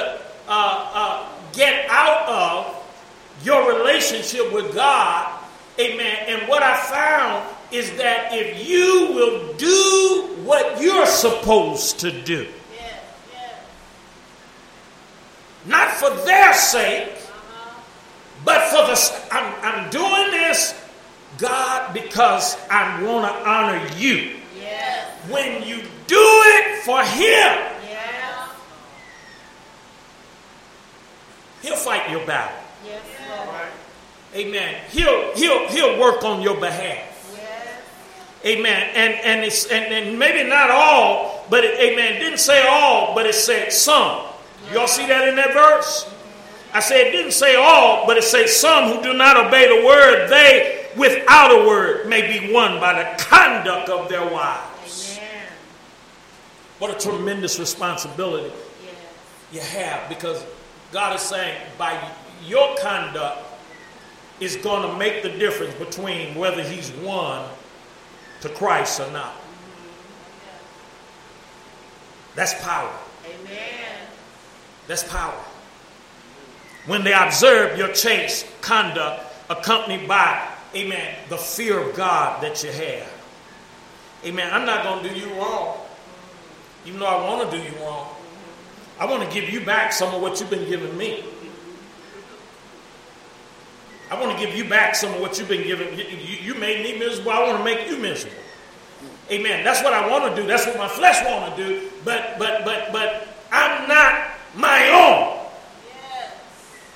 uh, 0.49 0.91
uh, 0.95 1.29
get 1.53 1.87
out 1.91 2.27
of 2.27 3.45
your 3.45 3.77
relationship 3.77 4.51
with 4.55 4.75
God, 4.75 5.39
amen. 5.79 6.17
And 6.29 6.49
what 6.49 6.63
I 6.63 6.79
found 6.79 7.55
is 7.73 7.95
that 7.99 8.31
if 8.33 8.67
you 8.67 9.13
will 9.13 9.53
do 9.59 10.35
what 10.45 10.81
you're 10.81 11.05
supposed 11.05 12.01
to 12.01 12.23
do, 12.23 12.49
not 15.67 15.91
for 15.91 16.09
their 16.25 16.55
sake, 16.55 17.13
but 18.47 18.63
for 18.71 18.87
the 18.87 19.27
I'm, 19.31 19.55
I'm 19.63 19.91
doing 19.91 20.31
this, 20.31 20.75
God, 21.37 21.93
because 21.93 22.57
I 22.71 23.03
want 23.03 23.31
to 23.31 23.49
honor 23.49 23.87
you. 23.99 24.37
Yes. 24.59 25.31
When 25.31 25.63
you 25.69 25.83
do 26.07 26.17
it 26.19 26.83
for 26.85 27.01
Him, 27.03 27.59
Yes. 27.89 28.51
He'll 31.63 31.77
fight 31.77 32.11
your 32.11 32.27
battle. 32.27 32.59
Yes, 32.85 33.03
Lord. 33.29 33.69
Amen. 34.35 34.81
He'll 34.91 35.35
he'll 35.35 35.69
he'll 35.69 36.01
work 36.01 36.25
on 36.25 36.43
your 36.43 36.59
behalf. 36.59 37.37
Yes. 37.37 37.83
Amen. 38.45 38.91
And 38.95 39.15
and 39.25 39.45
it's 39.45 39.67
and, 39.67 39.93
and 39.93 40.19
maybe 40.19 40.49
not 40.49 40.71
all, 40.71 41.45
but 41.51 41.65
it, 41.65 41.79
amen. 41.79 42.15
It 42.17 42.19
didn't 42.19 42.41
say 42.41 42.67
all, 42.67 43.15
but 43.15 43.27
it 43.27 43.35
said 43.35 43.73
some. 43.73 44.27
Y'all 44.73 44.87
see 44.87 45.07
that 45.07 45.29
in 45.29 45.37
that 45.37 45.53
verse? 45.53 46.09
I 46.73 46.81
said 46.81 47.09
it 47.09 47.11
didn't 47.11 47.33
say 47.33 47.57
all, 47.57 48.07
but 48.07 48.17
it 48.17 48.25
said 48.25 48.49
some 48.49 48.91
who 48.91 49.03
do 49.03 49.13
not 49.13 49.37
obey 49.37 49.69
the 49.69 49.87
word, 49.87 50.29
they 50.29 50.87
without 50.97 51.51
a 51.51 51.69
word 51.69 52.09
may 52.09 52.23
be 52.39 52.53
won 52.53 52.81
by 52.81 52.95
the 52.95 53.23
conduct 53.23 53.91
of 53.91 54.09
their 54.09 54.25
wives. 54.33 54.72
What 56.83 56.91
a 56.91 56.99
tremendous 56.99 57.61
responsibility 57.61 58.53
you 59.53 59.61
have 59.61 60.09
because 60.09 60.45
God 60.91 61.15
is 61.15 61.23
saying 61.23 61.57
by 61.79 61.97
your 62.45 62.75
conduct 62.83 63.39
is 64.41 64.57
going 64.57 64.91
to 64.91 64.99
make 64.99 65.23
the 65.23 65.29
difference 65.29 65.75
between 65.75 66.35
whether 66.35 66.61
he's 66.61 66.91
won 66.91 67.49
to 68.41 68.49
Christ 68.49 68.99
or 68.99 69.09
not. 69.13 69.33
That's 72.35 72.61
power. 72.65 72.93
Amen. 73.27 74.09
That's 74.89 75.05
power. 75.05 75.41
When 76.87 77.05
they 77.05 77.13
observe 77.13 77.79
your 77.79 77.93
chaste 77.93 78.45
conduct 78.61 79.23
accompanied 79.49 80.09
by, 80.09 80.49
amen, 80.75 81.15
the 81.29 81.39
fear 81.39 81.79
of 81.79 81.95
God 81.95 82.43
that 82.43 82.65
you 82.65 82.73
have. 82.73 83.13
Amen. 84.25 84.53
I'm 84.53 84.67
not 84.67 84.83
going 84.83 85.05
to 85.05 85.15
do 85.15 85.21
you 85.21 85.33
wrong, 85.35 85.79
even 86.85 87.01
though 87.01 87.07
I 87.07 87.29
want 87.29 87.51
to 87.51 87.57
do 87.57 87.63
you 87.63 87.85
wrong. 87.85 88.09
I 88.99 89.07
want 89.07 89.23
to 89.23 89.35
give 89.35 89.51
you 89.51 89.65
back 89.65 89.93
some 89.93 90.15
of 90.15 90.21
what 90.23 90.39
you've 90.41 90.51
been 90.51 90.69
giving 90.69 90.97
me. 90.97 91.25
I 94.11 94.21
want 94.21 94.39
to 94.39 94.45
give 94.45 94.55
you 94.55 94.69
back 94.69 94.95
some 94.95 95.15
of 95.15 95.21
what 95.21 95.39
you've 95.39 95.49
been 95.49 95.67
giving. 95.67 95.99
You, 95.99 96.05
you, 96.05 96.53
you 96.53 96.55
made 96.55 96.85
me 96.85 96.99
miserable. 96.99 97.33
I 97.33 97.47
want 97.47 97.59
to 97.59 97.65
make 97.65 97.89
you 97.89 97.97
miserable. 97.97 98.37
Amen. 99.31 99.65
That's 99.65 99.83
what 99.83 99.95
I 99.95 100.09
want 100.09 100.35
to 100.35 100.43
do. 100.43 100.47
That's 100.47 100.67
what 100.67 100.77
my 100.77 100.89
flesh 100.89 101.25
want 101.25 101.57
to 101.57 101.67
do. 101.67 101.89
But 102.05 102.39
but 102.39 102.65
but 102.65 102.93
but 102.93 103.29
I'm 103.51 103.89
not 103.89 104.31
my 104.55 104.89
own. 104.89 105.49
Yes. 105.87 106.33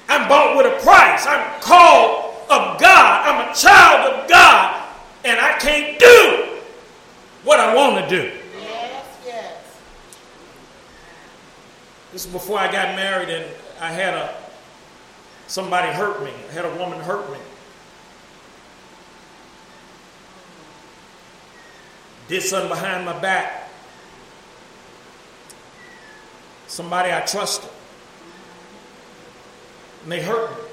I'm 0.09 0.29
bought 0.29 0.57
with 0.57 0.67
a 0.67 0.83
price. 0.83 1.25
I'm 1.27 1.61
called 1.63 2.35
of 2.51 2.79
God. 2.79 3.27
I'm 3.27 3.51
a 3.51 3.55
child 3.55 4.13
of 4.13 4.29
God, 4.29 4.85
and 5.25 5.41
I 5.41 5.59
can't 5.59 5.99
do 5.99 6.59
what 7.45 7.61
I 7.61 7.75
want 7.75 8.07
to 8.07 8.09
do. 8.09 8.33
Yes. 8.61 9.05
Yes. 9.25 9.55
This 12.17 12.25
is 12.25 12.33
before 12.33 12.59
I 12.59 12.73
got 12.73 12.97
married, 12.97 13.29
and 13.29 13.45
I 13.79 13.93
had 13.93 14.15
a 14.15 14.35
somebody 15.49 15.93
hurt 15.93 16.25
me. 16.25 16.33
I 16.49 16.53
had 16.55 16.65
a 16.65 16.75
woman 16.77 16.99
hurt 16.99 17.31
me. 17.31 17.37
Did 22.29 22.41
something 22.41 22.71
behind 22.71 23.05
my 23.05 23.19
back. 23.19 23.69
Somebody 26.69 27.13
I 27.13 27.21
trusted. 27.21 27.69
And 30.05 30.13
they 30.13 30.23
hurt 30.23 30.53
me. 30.53 30.65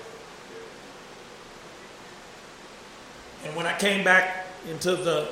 And 3.44 3.56
when 3.58 3.66
I 3.66 3.78
came 3.78 4.06
back 4.06 4.46
into 4.70 4.96
the 4.96 5.28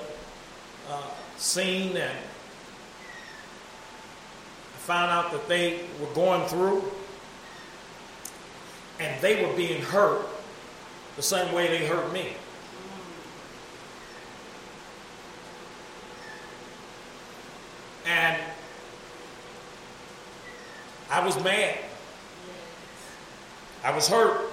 uh, 0.90 1.08
scene 1.38 1.96
and 1.96 2.18
found 4.82 5.12
out 5.12 5.32
that 5.32 5.48
they 5.48 5.80
were 6.00 6.12
going 6.16 6.48
through 6.48 6.84
and 9.00 9.22
they 9.22 9.46
were 9.46 9.54
being 9.56 9.82
hurt 9.82 10.26
the 11.16 11.22
same 11.22 11.54
way 11.54 11.68
they 11.68 11.86
hurt 11.86 12.12
me. 12.12 12.30
And 18.08 18.42
I 21.12 21.24
was 21.24 21.42
mad. 21.44 21.78
I 23.84 23.96
was 23.96 24.08
hurt. 24.08 24.50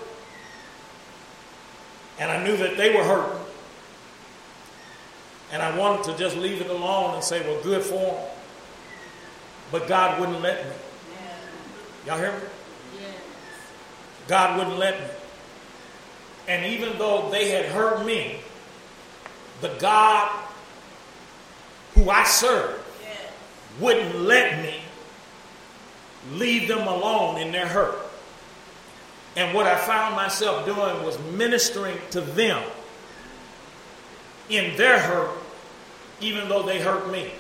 And 2.19 2.31
I 2.31 2.45
knew 2.45 2.57
that 2.59 2.77
they 2.77 2.95
were 2.95 3.05
hurt. 3.05 3.35
And 5.53 5.63
I 5.63 5.77
wanted 5.79 6.05
to 6.05 6.19
just 6.19 6.37
leave 6.37 6.61
it 6.61 6.69
alone 6.69 7.15
and 7.15 7.25
say, 7.25 7.41
well, 7.49 7.63
good 7.63 7.83
for 7.83 7.95
them. 7.95 8.38
But 9.71 9.89
God 9.89 10.21
wouldn't 10.21 10.41
let 10.41 10.65
me. 10.65 10.73
Y'all 12.07 12.19
hear 12.19 12.33
me? 12.33 12.39
God 14.27 14.59
wouldn't 14.59 14.79
let 14.79 14.99
me. 15.01 15.07
And 16.49 16.67
even 16.67 16.97
though 16.99 17.29
they 17.31 17.51
had 17.51 17.67
hurt 17.67 18.05
me, 18.07 18.41
the 19.61 19.75
God 19.79 20.31
who 21.95 22.09
I 22.09 22.25
serve 22.25 22.85
wouldn't 23.81 24.21
let 24.21 24.63
me 24.63 24.75
leave 26.33 26.69
them 26.69 26.87
alone 26.87 27.41
in 27.41 27.53
their 27.53 27.67
hurt. 27.67 27.99
And 29.37 29.55
what 29.55 29.67
I 29.67 29.77
found 29.77 30.17
myself 30.17 30.65
doing 30.65 31.03
was 31.05 31.19
ministering 31.33 31.97
to 32.11 32.21
them 32.21 32.63
in 34.49 34.77
their 34.77 34.99
hurt, 34.99 35.31
even 36.21 36.49
though 36.49 36.63
they 36.63 36.81
hurt 36.81 37.11
me. 37.11 37.31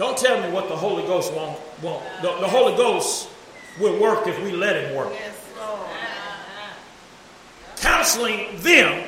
Don't 0.00 0.16
tell 0.16 0.40
me 0.40 0.50
what 0.50 0.70
the 0.70 0.76
Holy 0.76 1.02
Ghost 1.02 1.30
won't. 1.34 1.60
won't. 1.82 2.02
The, 2.22 2.34
the 2.40 2.48
Holy 2.48 2.74
Ghost 2.74 3.28
will 3.78 4.00
work 4.00 4.26
if 4.26 4.42
we 4.42 4.50
let 4.50 4.74
Him 4.74 4.96
work. 4.96 5.12
Yes, 5.12 5.36
Lord. 5.58 5.86
Counseling 7.76 8.46
them 8.62 9.06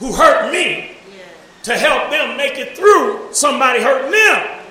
who 0.00 0.12
hurt 0.12 0.50
me 0.50 0.96
to 1.62 1.78
help 1.78 2.10
them 2.10 2.36
make 2.36 2.58
it 2.58 2.76
through 2.76 3.32
somebody 3.32 3.80
hurting 3.80 4.10
them. 4.10 4.64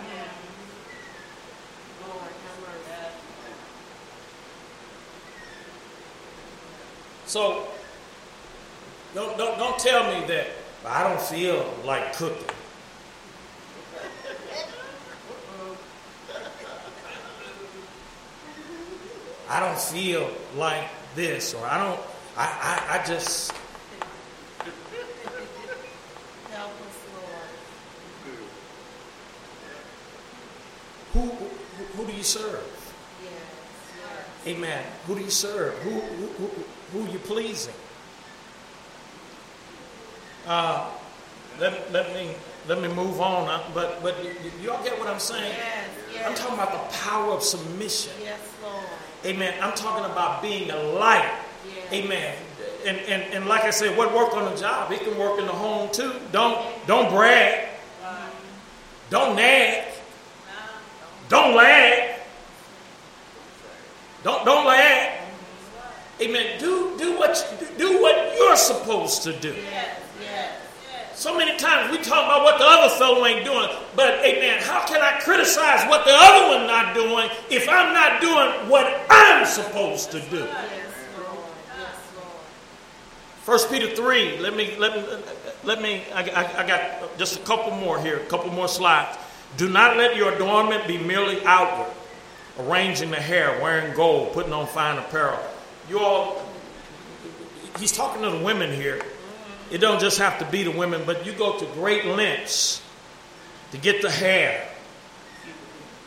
Lord, 2.05 2.19
have 2.19 2.59
mercy. 2.59 3.15
So 7.25 7.69
don't, 9.13 9.37
don't, 9.37 9.57
don't 9.57 9.79
tell 9.79 10.13
me 10.13 10.27
that 10.27 10.47
I 10.85 11.03
don't 11.03 11.21
feel 11.21 11.73
like 11.85 12.17
cooking. 12.17 12.49
I 19.49 19.59
don't 19.59 19.77
feel 19.79 20.29
like 20.55 20.85
this, 21.15 21.53
or 21.53 21.65
I 21.65 21.77
don't, 21.83 21.99
I, 22.37 22.87
I, 22.89 22.99
I 22.99 23.05
just, 23.05 23.51
Help 26.51 26.71
us, 26.71 26.97
Lord. 27.15 28.39
who, 31.13 31.21
who, 31.21 31.83
who 32.03 32.11
do 32.11 32.17
you 32.17 32.23
serve? 32.23 32.71
Amen. 34.47 34.83
Who 35.07 35.15
do 35.15 35.21
you 35.23 35.29
serve? 35.31 35.73
Who, 35.79 35.89
who, 35.91 36.25
who, 36.27 36.49
who 36.99 37.05
are 37.07 37.11
you 37.11 37.17
pleasing? 37.19 37.73
Uh, 40.45 40.87
let, 41.59 41.91
let 41.91 42.13
me 42.13 42.29
let 42.67 42.79
me 42.79 42.87
move 42.89 43.21
on. 43.21 43.47
Uh, 43.49 43.63
But 43.73 44.03
but 44.03 44.15
y'all 44.61 44.83
get 44.83 44.99
what 44.99 45.07
I'm 45.07 45.19
saying? 45.19 45.51
Yes, 45.57 45.89
yes. 46.13 46.27
I'm 46.27 46.35
talking 46.35 46.53
about 46.53 46.71
the 46.91 46.97
power 46.97 47.31
of 47.31 47.41
submission. 47.41 48.13
Yes, 48.21 48.39
Lord. 48.61 48.74
Amen. 49.25 49.53
I'm 49.61 49.73
talking 49.73 50.05
about 50.05 50.41
being 50.41 50.69
a 50.69 50.77
light. 50.77 51.31
Yes. 51.67 51.93
Amen. 51.93 52.35
And, 52.85 52.97
and 52.99 53.33
and 53.33 53.47
like 53.47 53.63
I 53.63 53.71
said, 53.71 53.97
what 53.97 54.13
work 54.13 54.35
on 54.35 54.45
the 54.45 54.55
job, 54.55 54.91
it 54.91 55.01
can 55.03 55.17
work 55.17 55.39
in 55.39 55.47
the 55.47 55.51
home 55.51 55.89
too. 55.91 56.13
Don't 56.31 56.63
don't 56.85 57.09
brag. 57.09 57.69
Don't 59.09 59.35
nag. 59.35 59.85
Don't 61.29 61.55
lag. 61.55 62.19
Don't 64.23 64.45
don't 64.45 64.65
lag. 64.65 65.19
Amen. 66.21 66.59
Do 66.59 66.95
do 66.97 67.17
what 67.17 67.57
you, 67.59 67.67
do 67.77 68.01
what 68.01 68.35
you're 68.37 68.55
supposed 68.55 69.23
to 69.23 69.33
do. 69.39 69.53
Yes, 69.53 69.99
yes. 70.21 70.64
So 71.15 71.37
many 71.37 71.57
times 71.57 71.91
we 71.91 72.03
talk 72.03 72.25
about 72.25 72.43
what 72.43 72.57
the 72.59 72.65
other 72.65 72.93
fellow 72.95 73.25
ain't 73.25 73.45
doing, 73.45 73.69
but 73.95 74.19
amen, 74.19 74.61
how 74.61 74.85
can 74.85 75.01
I 75.01 75.17
criticize 75.21 75.87
what 75.89 76.03
the 76.03 76.11
other 76.13 76.57
one 76.57 76.67
not 76.67 76.93
doing 76.93 77.29
if 77.49 77.69
I'm 77.69 77.93
not 77.93 78.19
doing 78.19 78.69
what 78.69 79.01
I'm 79.09 79.45
supposed 79.45 80.11
to 80.11 80.19
do? 80.29 80.45
First 83.43 83.71
Peter 83.71 83.95
3, 83.95 84.39
let 84.39 84.57
me 84.57 84.75
let 84.77 84.93
me 84.93 85.17
let 85.63 85.81
me 85.81 86.03
I, 86.13 86.23
I, 86.23 86.63
I 86.63 86.67
got 86.67 87.17
just 87.17 87.39
a 87.39 87.43
couple 87.43 87.71
more 87.77 87.97
here, 87.97 88.17
a 88.17 88.25
couple 88.25 88.51
more 88.51 88.67
slides. 88.67 89.17
Do 89.55 89.69
not 89.69 89.95
let 89.95 90.17
your 90.17 90.33
adornment 90.33 90.85
be 90.85 90.97
merely 90.97 91.45
outward, 91.45 91.93
arranging 92.59 93.11
the 93.11 93.21
hair, 93.21 93.57
wearing 93.61 93.95
gold, 93.95 94.33
putting 94.33 94.51
on 94.51 94.67
fine 94.67 94.97
apparel. 94.97 95.39
You 95.89 95.99
all 95.99 96.41
he's 97.79 97.93
talking 97.93 98.21
to 98.23 98.31
the 98.31 98.43
women 98.43 98.73
here. 98.73 99.01
It 99.71 99.79
don't 99.79 99.99
just 99.99 100.19
have 100.19 100.39
to 100.39 100.45
be 100.45 100.63
the 100.63 100.71
women, 100.71 101.03
but 101.05 101.25
you 101.25 101.33
go 101.33 101.57
to 101.57 101.65
great 101.73 102.05
lengths 102.05 102.81
to 103.71 103.77
get 103.77 104.01
the 104.01 104.11
hair, 104.11 104.67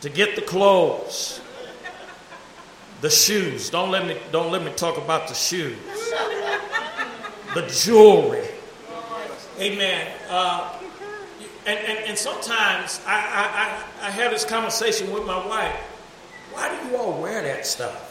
to 0.01 0.09
get 0.09 0.37
the 0.37 0.43
clothes, 0.43 1.41
the 3.01 3.11
shoes. 3.11 3.71
Don't 3.71 3.91
let 3.91 4.07
me 4.07 4.17
don't 4.33 4.53
let 4.53 4.63
me 4.63 4.73
talk 4.73 4.97
about 4.97 5.29
the 5.29 5.35
shoes. 5.35 5.77
The 7.55 7.67
jewelry. 7.67 8.47
Amen. 9.59 10.13
Uh, 10.29 10.79
and, 11.67 11.79
and, 11.79 11.99
and 12.07 12.19
sometimes 12.19 13.01
I, 13.07 13.17
I, 13.17 14.05
I, 14.05 14.07
I 14.09 14.11
have 14.11 14.31
this 14.31 14.45
conversation 14.45 15.13
with 15.13 15.27
my 15.27 15.45
wife. 15.47 15.75
Why 16.53 16.69
do 16.69 16.89
you 16.89 16.97
all 16.97 17.21
wear 17.21 17.43
that 17.43 17.67
stuff? 17.67 18.08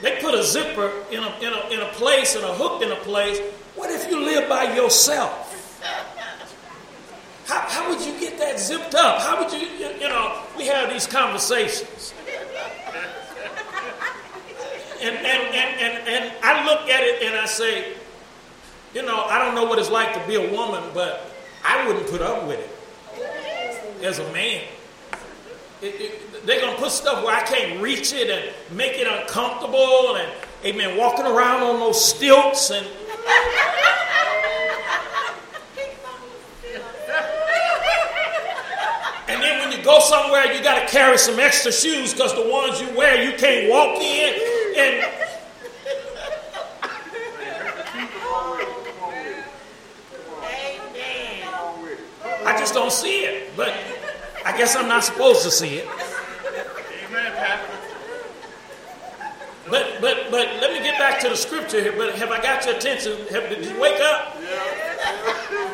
They 0.00 0.20
put 0.20 0.34
a 0.34 0.42
zipper 0.44 0.92
in 1.10 1.22
a, 1.22 1.38
in 1.40 1.52
a, 1.52 1.68
in 1.70 1.80
a 1.80 1.88
place 1.92 2.36
and 2.36 2.44
a 2.44 2.54
hook 2.54 2.82
in 2.82 2.90
a 2.92 2.96
place. 2.96 3.40
What 3.74 3.90
if 3.90 4.08
you 4.08 4.20
live 4.24 4.48
by 4.48 4.74
yourself? 4.74 5.44
How, 7.46 7.60
how 7.60 7.88
would 7.88 8.04
you 8.04 8.18
get 8.20 8.38
that 8.38 8.60
zipped 8.60 8.94
up? 8.94 9.20
How 9.22 9.42
would 9.42 9.52
you, 9.52 9.66
you, 9.66 10.08
know, 10.08 10.42
we 10.56 10.66
have 10.66 10.90
these 10.90 11.06
conversations. 11.06 12.12
And, 15.00 15.16
and, 15.16 15.26
and, 15.26 15.80
and, 15.80 16.08
and 16.08 16.32
I 16.42 16.64
look 16.66 16.88
at 16.90 17.02
it 17.04 17.22
and 17.22 17.36
I 17.36 17.46
say, 17.46 17.94
you 18.94 19.02
know, 19.02 19.24
I 19.24 19.38
don't 19.38 19.54
know 19.54 19.64
what 19.64 19.78
it's 19.78 19.90
like 19.90 20.12
to 20.14 20.26
be 20.26 20.34
a 20.34 20.52
woman, 20.52 20.82
but 20.92 21.32
I 21.64 21.86
wouldn't 21.86 22.08
put 22.08 22.20
up 22.20 22.46
with 22.46 22.58
it 22.60 24.04
as 24.04 24.18
a 24.18 24.32
man. 24.32 24.64
It- 25.80 25.86
it- 26.00 26.46
they're 26.46 26.60
going 26.60 26.74
to 26.74 26.80
put 26.80 26.90
stuff 26.92 27.24
where 27.24 27.34
I 27.36 27.42
can't 27.42 27.80
reach 27.80 28.12
it 28.12 28.30
and 28.30 28.76
make 28.76 28.92
it 28.98 29.06
uncomfortable 29.06 30.16
and, 30.16 30.28
amen, 30.64 30.96
walking 30.96 31.26
around 31.26 31.62
on 31.62 31.78
those 31.78 32.02
stilts 32.04 32.70
and. 32.70 32.86
And 39.28 39.42
then 39.42 39.58
when 39.60 39.76
you 39.76 39.84
go 39.84 40.00
somewhere, 40.00 40.52
you 40.52 40.62
got 40.62 40.80
to 40.80 40.86
carry 40.88 41.18
some 41.18 41.38
extra 41.38 41.70
shoes 41.70 42.14
because 42.14 42.34
the 42.34 42.48
ones 42.48 42.80
you 42.80 42.88
wear, 42.96 43.22
you 43.22 43.36
can't 43.36 43.68
walk 43.70 44.00
in. 44.00 44.34
And 44.78 45.04
I 52.46 52.56
just 52.58 52.74
don't 52.74 52.92
see 52.92 53.24
it. 53.24 53.50
But 53.56 53.74
I 54.48 54.56
guess 54.56 54.74
I'm 54.76 54.88
not 54.88 55.04
supposed 55.04 55.42
to 55.42 55.50
see 55.50 55.74
it. 55.76 55.86
Amen. 57.06 57.60
But 59.68 60.00
but 60.00 60.16
but 60.30 60.46
let 60.62 60.72
me 60.72 60.78
get 60.78 60.98
back 60.98 61.20
to 61.20 61.28
the 61.28 61.36
scripture 61.36 61.82
here. 61.82 61.92
But 61.94 62.14
have 62.14 62.30
I 62.30 62.40
got 62.40 62.64
your 62.64 62.74
attention? 62.76 63.18
Have, 63.28 63.50
did 63.50 63.66
you 63.66 63.78
wake 63.78 64.00
up? 64.00 64.34
Yeah. 64.40 65.68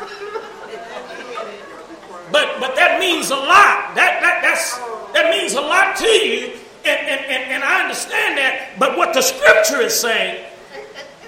But 2.33 2.59
but 2.59 2.75
that 2.75 2.99
means 2.99 3.29
a 3.31 3.35
lot. 3.37 3.95
That 3.95 4.19
that 4.19 4.41
that's 4.43 4.77
that 5.13 5.29
means 5.31 5.53
a 5.53 5.61
lot 5.61 5.95
to 5.95 6.07
you. 6.07 6.59
And, 6.83 6.99
and, 6.99 7.25
and, 7.25 7.43
and 7.53 7.63
I 7.63 7.81
understand 7.83 8.37
that. 8.37 8.77
But 8.77 8.97
what 8.97 9.13
the 9.13 9.21
scripture 9.21 9.79
is 9.79 9.97
saying, 9.97 10.45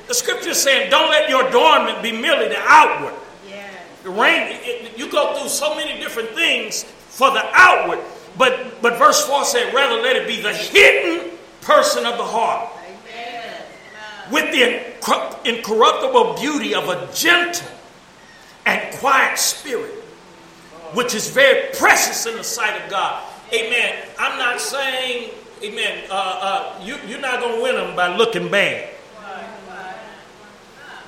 the 0.08 0.14
scripture 0.14 0.50
is 0.50 0.62
saying, 0.62 0.92
don't 0.92 1.10
let 1.10 1.30
your 1.30 1.48
adornment 1.48 2.04
be 2.04 2.12
merely 2.12 2.50
the 2.50 2.60
outward. 2.60 3.16
Yes. 3.50 3.74
The 4.04 4.10
rain, 4.12 4.50
it- 4.62 4.98
you 5.00 5.10
go 5.10 5.34
through 5.40 5.50
so 5.50 5.74
many 5.74 6.00
different 6.00 6.30
things 6.32 6.86
for 7.18 7.32
the 7.32 7.42
outward, 7.52 7.98
but 8.38 8.80
but 8.84 9.00
verse 9.00 9.26
four 9.26 9.44
said, 9.44 9.74
rather 9.74 10.00
let 10.04 10.16
it 10.16 10.28
be 10.28 10.40
the 10.40 10.54
hidden 10.54 11.32
person 11.62 12.06
of 12.06 12.16
the 12.16 12.24
heart, 12.24 12.70
Amen. 12.86 13.64
with 14.32 14.52
the 14.52 15.50
incorruptible 15.50 16.36
beauty 16.40 16.76
of 16.76 16.90
a 16.90 17.10
gentle 17.12 17.68
and 18.68 18.94
quiet 18.98 19.40
spirit, 19.40 19.96
which 20.94 21.16
is 21.16 21.32
very 21.32 21.74
precious 21.74 22.28
in 22.28 22.38
the 22.38 22.44
sight 22.44 22.80
of 22.80 22.88
God. 22.88 23.24
Amen. 23.52 24.06
I'm 24.20 24.38
not 24.38 24.62
saying, 24.62 25.32
Amen. 25.64 26.04
Uh, 26.12 26.14
uh, 26.14 26.84
you, 26.84 26.98
you're 27.08 27.20
not 27.20 27.40
gonna 27.42 27.64
win 27.64 27.74
them 27.74 27.96
by 27.96 28.16
looking 28.16 28.52
bad. 28.52 28.90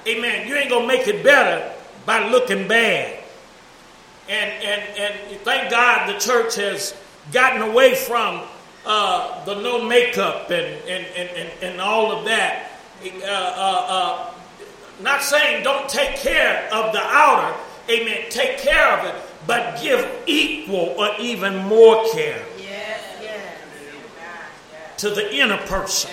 Amen. 0.07 0.47
You 0.47 0.55
ain't 0.55 0.72
gonna 0.72 0.88
make 0.88 1.07
it 1.07 1.24
better 1.24 1.72
by 2.07 2.28
looking 2.30 2.68
bad. 2.68 3.18
And 4.30 4.63
and 4.63 4.82
and 4.97 5.41
thank 5.41 5.71
God 5.71 6.13
the 6.13 6.19
church 6.19 6.55
has 6.55 6.93
gotten 7.32 7.61
away 7.63 7.95
from 7.95 8.41
uh, 8.86 9.43
the 9.45 9.55
no 9.61 9.84
makeup 9.84 10.49
and 10.51 10.65
and, 10.88 11.05
and, 11.17 11.30
and, 11.38 11.49
and 11.63 11.82
all 11.82 12.11
of 12.11 12.25
that. 12.25 12.69
Uh, 13.03 13.07
uh, 13.25 13.86
uh, 13.89 14.32
not 15.01 15.23
saying 15.23 15.63
don't 15.63 15.88
take 15.89 16.15
care 16.17 16.67
of 16.71 16.91
the 16.93 16.99
outer, 17.01 17.57
amen. 17.89 18.25
Take 18.30 18.57
care 18.59 18.99
of 18.99 19.05
it, 19.05 19.15
but 19.47 19.82
give 19.82 20.05
equal 20.27 20.93
or 20.97 21.09
even 21.19 21.55
more 21.65 22.03
care 22.11 22.43
Yes, 22.57 23.01
yes. 23.21 23.57
to 24.97 25.09
the 25.11 25.34
inner 25.34 25.57
person. 25.59 26.11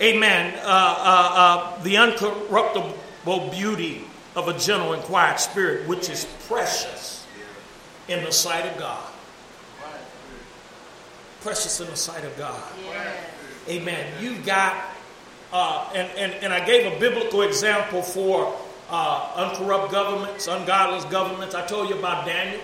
amen, 0.00 0.54
uh, 0.58 0.68
uh, 0.68 1.74
uh, 1.76 1.82
the 1.82 1.94
uncorruptible 1.96 3.50
beauty 3.50 4.04
of 4.34 4.48
a 4.48 4.58
gentle 4.58 4.92
and 4.92 5.02
quiet 5.02 5.38
spirit, 5.40 5.86
which 5.88 6.08
is 6.08 6.26
precious 6.46 7.26
in 8.08 8.24
the 8.24 8.32
sight 8.32 8.66
of 8.66 8.78
God. 8.78 9.08
Precious 11.40 11.80
in 11.80 11.88
the 11.88 11.96
sight 11.96 12.24
of 12.24 12.36
God. 12.38 12.62
Amen. 13.68 14.06
You 14.22 14.36
got, 14.38 14.76
uh, 15.52 15.90
and, 15.94 16.08
and, 16.16 16.32
and 16.44 16.52
I 16.52 16.64
gave 16.64 16.92
a 16.92 16.98
biblical 16.98 17.42
example 17.42 18.02
for 18.02 18.56
uh, 18.90 19.32
uncorrupt 19.36 19.90
governments, 19.90 20.46
ungodless 20.46 21.04
governments. 21.06 21.54
I 21.54 21.66
told 21.66 21.88
you 21.88 21.98
about 21.98 22.26
Daniel, 22.26 22.60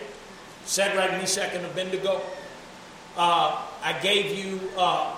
Shadrach, 0.67 1.13
Meshach, 1.13 1.55
and 1.55 1.65
Abednego. 1.67 2.21
Uh, 3.17 3.61
I 3.83 3.99
gave 4.01 4.39
you 4.39 4.61
uh, 4.77 5.15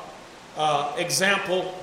uh, 0.57 0.95
example 0.97 1.75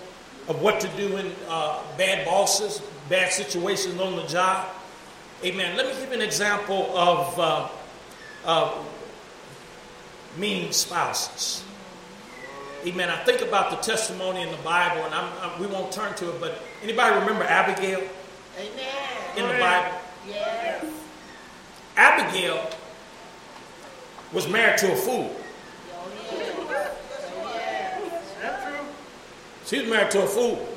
of 0.47 0.61
what 0.61 0.79
to 0.79 0.87
do 0.89 1.17
in 1.17 1.31
uh, 1.47 1.81
bad 1.97 2.25
bosses, 2.25 2.81
bad 3.09 3.31
situations 3.31 3.99
on 3.99 4.15
the 4.15 4.23
job. 4.23 4.67
Amen. 5.43 5.77
Let 5.77 5.87
me 5.87 5.93
give 5.99 6.09
you 6.09 6.15
an 6.15 6.21
example 6.21 6.97
of 6.97 7.39
uh, 7.39 7.67
uh, 8.45 8.83
mean 10.37 10.71
spouses. 10.71 11.63
Amen. 12.85 13.09
I 13.09 13.23
think 13.23 13.41
about 13.41 13.71
the 13.71 13.77
testimony 13.77 14.41
in 14.41 14.49
the 14.51 14.57
Bible, 14.57 15.03
and 15.03 15.13
I'm, 15.13 15.31
I'm, 15.41 15.59
we 15.59 15.67
won't 15.67 15.91
turn 15.91 16.13
to 16.15 16.29
it, 16.29 16.39
but 16.39 16.61
anybody 16.83 17.19
remember 17.19 17.43
Abigail? 17.43 18.01
Amen. 18.57 19.37
In 19.37 19.47
the 19.47 19.59
Bible? 19.59 19.97
Yes. 20.27 20.85
Abigail 21.95 22.69
was 24.33 24.47
married 24.47 24.77
to 24.79 24.91
a 24.91 24.95
fool. 24.95 25.35
Oh. 25.93 26.47
She 29.65 29.79
was 29.81 29.89
married 29.89 30.11
to 30.11 30.23
a 30.23 30.27
fool. 30.27 30.76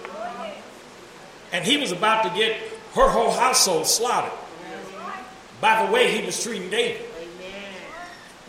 And 1.52 1.64
he 1.64 1.76
was 1.76 1.92
about 1.92 2.22
to 2.24 2.30
get 2.30 2.56
her 2.94 3.08
whole 3.08 3.30
household 3.30 3.86
slaughtered 3.86 4.32
by 5.60 5.84
the 5.84 5.92
way 5.92 6.16
he 6.16 6.24
was 6.24 6.42
treating 6.42 6.70
David. 6.70 7.06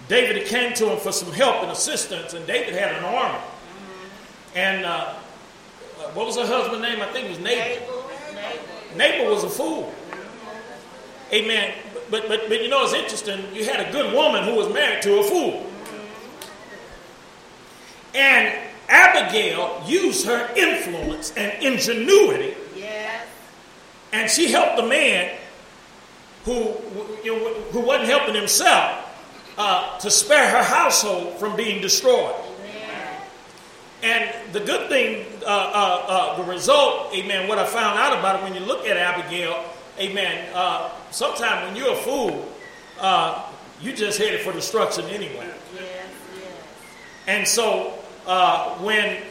David 0.07 0.45
came 0.47 0.73
to 0.73 0.91
him 0.91 0.99
for 0.99 1.11
some 1.11 1.31
help 1.31 1.63
and 1.63 1.71
assistance, 1.71 2.33
and 2.33 2.45
David 2.45 2.73
had 2.73 2.93
an 2.95 3.03
army. 3.03 3.39
And 4.55 4.85
uh, 4.85 4.89
uh, 4.89 6.03
what 6.13 6.25
was 6.25 6.35
her 6.35 6.45
husband's 6.45 6.81
name? 6.81 7.01
I 7.01 7.05
think 7.07 7.27
it 7.27 7.29
was 7.29 7.39
Nabal. 7.39 8.03
Nabal. 8.97 9.33
Was 9.33 9.43
a 9.45 9.49
fool. 9.49 9.93
Amen. 11.31 11.73
But, 12.09 12.27
but, 12.27 12.49
but 12.49 12.61
you 12.61 12.67
know, 12.67 12.83
it's 12.83 12.93
interesting. 12.93 13.55
You 13.55 13.63
had 13.63 13.87
a 13.87 13.91
good 13.91 14.13
woman 14.13 14.43
who 14.43 14.55
was 14.55 14.67
married 14.73 15.01
to 15.03 15.19
a 15.19 15.23
fool. 15.23 15.65
And 18.13 18.53
Abigail 18.89 19.81
used 19.87 20.25
her 20.25 20.53
influence 20.57 21.31
and 21.37 21.63
ingenuity. 21.63 22.55
And 24.13 24.29
she 24.29 24.51
helped 24.51 24.77
the 24.77 24.87
man 24.87 25.37
who, 26.45 26.63
who 27.71 27.79
wasn't 27.79 28.09
helping 28.09 28.35
himself 28.35 29.07
uh, 29.57 29.97
to 29.99 30.09
spare 30.09 30.49
her 30.49 30.63
household 30.63 31.37
from 31.39 31.55
being 31.55 31.81
destroyed. 31.81 32.35
And 34.03 34.33
the 34.51 34.59
good 34.59 34.89
thing, 34.89 35.27
uh, 35.43 35.45
uh, 35.45 36.05
uh, 36.07 36.37
the 36.37 36.51
result, 36.51 37.13
amen, 37.13 37.47
what 37.47 37.59
I 37.59 37.67
found 37.67 37.99
out 37.99 38.17
about 38.17 38.39
it 38.39 38.43
when 38.43 38.55
you 38.55 38.61
look 38.61 38.87
at 38.87 38.97
Abigail, 38.97 39.63
amen, 39.99 40.49
uh, 40.55 40.89
sometimes 41.11 41.67
when 41.67 41.75
you're 41.75 41.93
a 41.93 41.97
fool, 41.97 42.49
uh, 42.99 43.47
you 43.79 43.93
just 43.93 44.17
headed 44.17 44.41
for 44.41 44.53
destruction 44.53 45.05
anyway. 45.05 45.47
Yes. 45.75 46.05
Yes. 46.35 46.63
And 47.27 47.47
so 47.47 47.93
uh, 48.25 48.75
when 48.79 49.21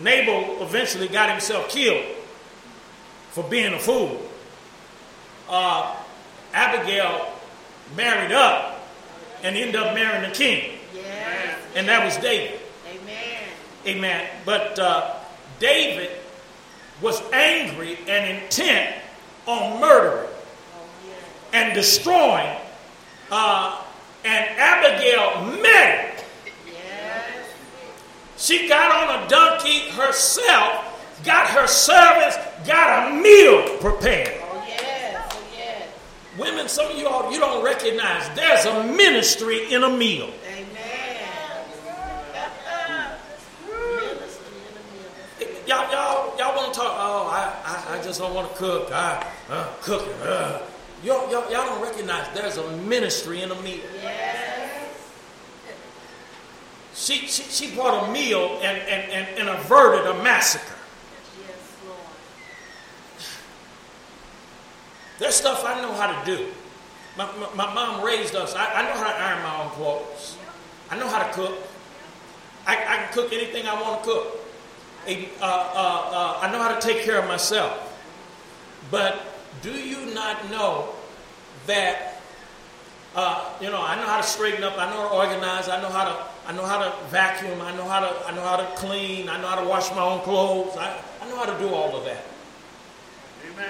Nabal 0.00 0.62
eventually 0.62 1.08
got 1.08 1.28
himself 1.30 1.68
killed 1.68 2.15
for 3.36 3.44
being 3.50 3.74
a 3.74 3.78
fool, 3.78 4.18
uh, 5.50 5.94
Abigail 6.54 7.30
married 7.94 8.32
up 8.32 8.88
and 9.42 9.54
ended 9.54 9.76
up 9.76 9.94
marrying 9.94 10.22
the 10.26 10.34
king, 10.34 10.78
Yes. 10.94 11.58
and 11.74 11.86
that 11.86 12.02
was 12.02 12.16
David. 12.16 12.58
Amen. 12.90 13.42
Amen. 13.86 14.26
But 14.46 14.78
uh, 14.78 15.16
David 15.58 16.12
was 17.02 17.20
angry 17.30 17.98
and 18.08 18.42
intent 18.42 18.96
on 19.44 19.80
murdering 19.82 20.30
Oh, 20.74 20.88
and 21.52 21.74
destroying. 21.74 22.56
Uh, 23.30 23.82
and 24.24 24.48
Abigail 24.58 25.60
met 25.60 26.20
him. 26.20 26.24
Yes. 26.72 27.44
She 28.38 28.66
got 28.66 28.90
on 29.10 29.24
a 29.24 29.28
donkey 29.28 29.90
herself, 29.90 30.95
got 31.24 31.48
her 31.48 31.66
servants, 31.66 32.36
got 32.66 33.12
a 33.12 33.14
meal 33.14 33.78
prepared. 33.78 34.40
Oh, 34.42 34.64
yes. 34.66 35.32
Oh, 35.32 35.42
yes. 35.56 35.88
Women, 36.38 36.68
some 36.68 36.90
of 36.90 36.96
you 36.98 37.06
all 37.08 37.32
you 37.32 37.38
don't 37.38 37.64
recognize 37.64 38.28
there's 38.36 38.64
a 38.66 38.84
ministry 38.84 39.72
in 39.72 39.82
a 39.82 39.90
meal. 39.90 40.30
Amen. 40.48 40.66
Y'all, 45.66 45.90
y'all, 45.90 46.38
y'all 46.38 46.54
want 46.56 46.72
to 46.72 46.78
talk? 46.78 46.94
Oh, 46.96 47.28
I, 47.28 47.52
I, 47.64 47.98
I 47.98 48.02
just 48.02 48.20
don't 48.20 48.34
want 48.34 48.48
to 48.50 48.56
cook. 48.56 48.92
I, 48.92 49.26
uh, 49.48 49.68
cooking. 49.82 50.12
Uh. 50.22 50.62
Y'all, 51.02 51.30
y'all, 51.30 51.50
y'all 51.50 51.66
don't 51.66 51.82
recognize 51.82 52.26
there's 52.34 52.56
a 52.56 52.76
ministry 52.78 53.42
in 53.42 53.50
a 53.50 53.62
meal. 53.62 53.80
Yes. 54.02 54.72
She, 56.94 57.26
she, 57.26 57.42
she 57.42 57.74
brought 57.74 58.08
a 58.08 58.12
meal 58.12 58.58
and, 58.62 58.78
and, 58.78 59.12
and, 59.12 59.38
and 59.38 59.48
averted 59.50 60.06
a 60.06 60.22
massacre. 60.22 60.64
Yes, 61.46 61.76
Lord. 61.86 61.98
There's 65.18 65.34
stuff 65.34 65.64
I 65.64 65.80
know 65.80 65.92
how 65.94 66.20
to 66.20 66.26
do. 66.26 66.48
My, 67.16 67.26
my, 67.36 67.54
my 67.54 67.74
mom 67.74 68.04
raised 68.04 68.34
us. 68.34 68.54
I, 68.54 68.66
I 68.66 68.82
know 68.82 68.92
how 68.92 69.08
to 69.08 69.16
iron 69.18 69.42
my 69.42 69.64
own 69.64 69.70
clothes. 69.70 70.36
I 70.90 70.98
know 70.98 71.08
how 71.08 71.26
to 71.26 71.32
cook. 71.32 71.58
I, 72.66 72.74
I 72.74 72.96
can 72.98 73.12
cook 73.12 73.32
anything 73.32 73.66
I 73.66 73.80
want 73.80 74.02
to 74.04 74.10
cook. 74.10 74.40
Uh, 75.08 75.12
uh, 75.40 75.44
uh, 75.44 76.38
I 76.42 76.50
know 76.52 76.58
how 76.58 76.78
to 76.78 76.80
take 76.80 77.02
care 77.04 77.18
of 77.18 77.26
myself. 77.28 77.82
But 78.90 79.22
do 79.62 79.70
you 79.70 80.12
not 80.14 80.50
know 80.50 80.90
that, 81.66 82.20
uh, 83.14 83.52
you 83.60 83.70
know, 83.70 83.80
I 83.80 83.96
know 83.96 84.06
how 84.06 84.18
to 84.18 84.26
straighten 84.26 84.62
up. 84.62 84.76
I 84.78 84.90
know 84.90 85.02
how 85.02 85.08
to 85.08 85.14
organize. 85.14 85.68
I 85.68 85.80
know 85.80 85.88
how 85.88 86.04
to, 86.04 86.24
I 86.46 86.52
know 86.52 86.66
how 86.66 86.78
to 86.78 86.92
vacuum. 87.06 87.60
I 87.62 87.74
know 87.74 87.88
how 87.88 88.00
to, 88.00 88.26
I 88.26 88.34
know 88.34 88.42
how 88.42 88.56
to 88.56 88.66
clean. 88.76 89.28
I 89.28 89.40
know 89.40 89.48
how 89.48 89.60
to 89.62 89.66
wash 89.68 89.90
my 89.92 90.02
own 90.02 90.20
clothes. 90.20 90.76
I, 90.76 91.00
I 91.22 91.28
know 91.28 91.36
how 91.36 91.46
to 91.46 91.58
do 91.58 91.72
all 91.72 91.96
of 91.96 92.04
that. 92.04 92.24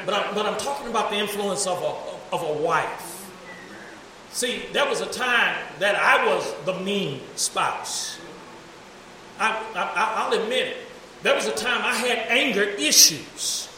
But 0.04 0.14
I'm, 0.14 0.34
but 0.34 0.46
I'm 0.46 0.58
talking 0.58 0.88
about 0.88 1.10
the 1.10 1.16
influence 1.16 1.66
of 1.66 1.80
a, 1.82 2.34
of 2.34 2.42
a 2.42 2.62
wife. 2.62 3.12
See, 4.32 4.64
there 4.72 4.86
was 4.86 5.00
a 5.00 5.06
time 5.06 5.56
that 5.78 5.94
I 5.94 6.26
was 6.26 6.54
the 6.64 6.74
mean 6.80 7.20
spouse. 7.36 8.18
I, 9.38 9.50
I, 9.74 10.14
I'll 10.16 10.42
admit 10.42 10.66
it. 10.66 10.76
There 11.22 11.34
was 11.34 11.46
a 11.46 11.54
time 11.54 11.80
I 11.82 11.94
had 11.94 12.18
anger 12.28 12.62
issues 12.62 13.68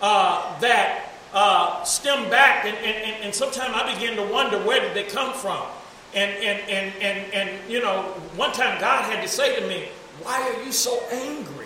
uh, 0.00 0.58
that 0.60 1.12
uh, 1.32 1.82
stem 1.82 2.30
back, 2.30 2.64
and, 2.64 2.76
and, 2.76 2.96
and, 2.96 3.24
and 3.24 3.34
sometimes 3.34 3.74
I 3.74 3.92
began 3.94 4.16
to 4.16 4.32
wonder 4.32 4.58
where 4.58 4.80
did 4.80 4.94
they 4.94 5.10
come 5.10 5.34
from. 5.34 5.66
And, 6.14 6.30
and, 6.36 6.60
and, 6.70 7.02
and, 7.02 7.34
and, 7.34 7.70
you 7.70 7.82
know, 7.82 8.02
one 8.36 8.52
time 8.52 8.80
God 8.80 9.02
had 9.10 9.20
to 9.22 9.28
say 9.28 9.58
to 9.58 9.66
me, 9.66 9.88
Why 10.22 10.40
are 10.40 10.62
you 10.64 10.70
so 10.70 11.02
angry? 11.10 11.63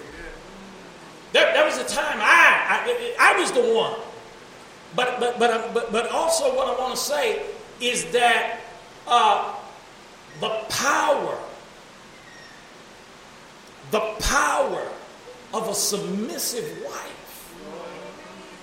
There, 1.32 1.52
there 1.52 1.64
was 1.64 1.78
a 1.78 1.84
time 1.84 2.18
I, 2.20 3.14
I, 3.20 3.34
I 3.34 3.40
was 3.40 3.52
the 3.52 3.74
one. 3.74 4.00
But, 4.96 5.20
but, 5.20 5.38
but, 5.38 5.74
but, 5.74 5.92
but 5.92 6.10
also, 6.10 6.54
what 6.56 6.68
I 6.68 6.80
want 6.80 6.94
to 6.94 7.00
say 7.00 7.42
is 7.80 8.06
that 8.12 8.60
uh, 9.06 9.54
the 10.40 10.48
power, 10.70 11.38
the 13.90 14.00
power 14.20 14.88
of 15.54 15.68
a 15.68 15.74
submissive 15.74 16.82
wife. 16.84 17.14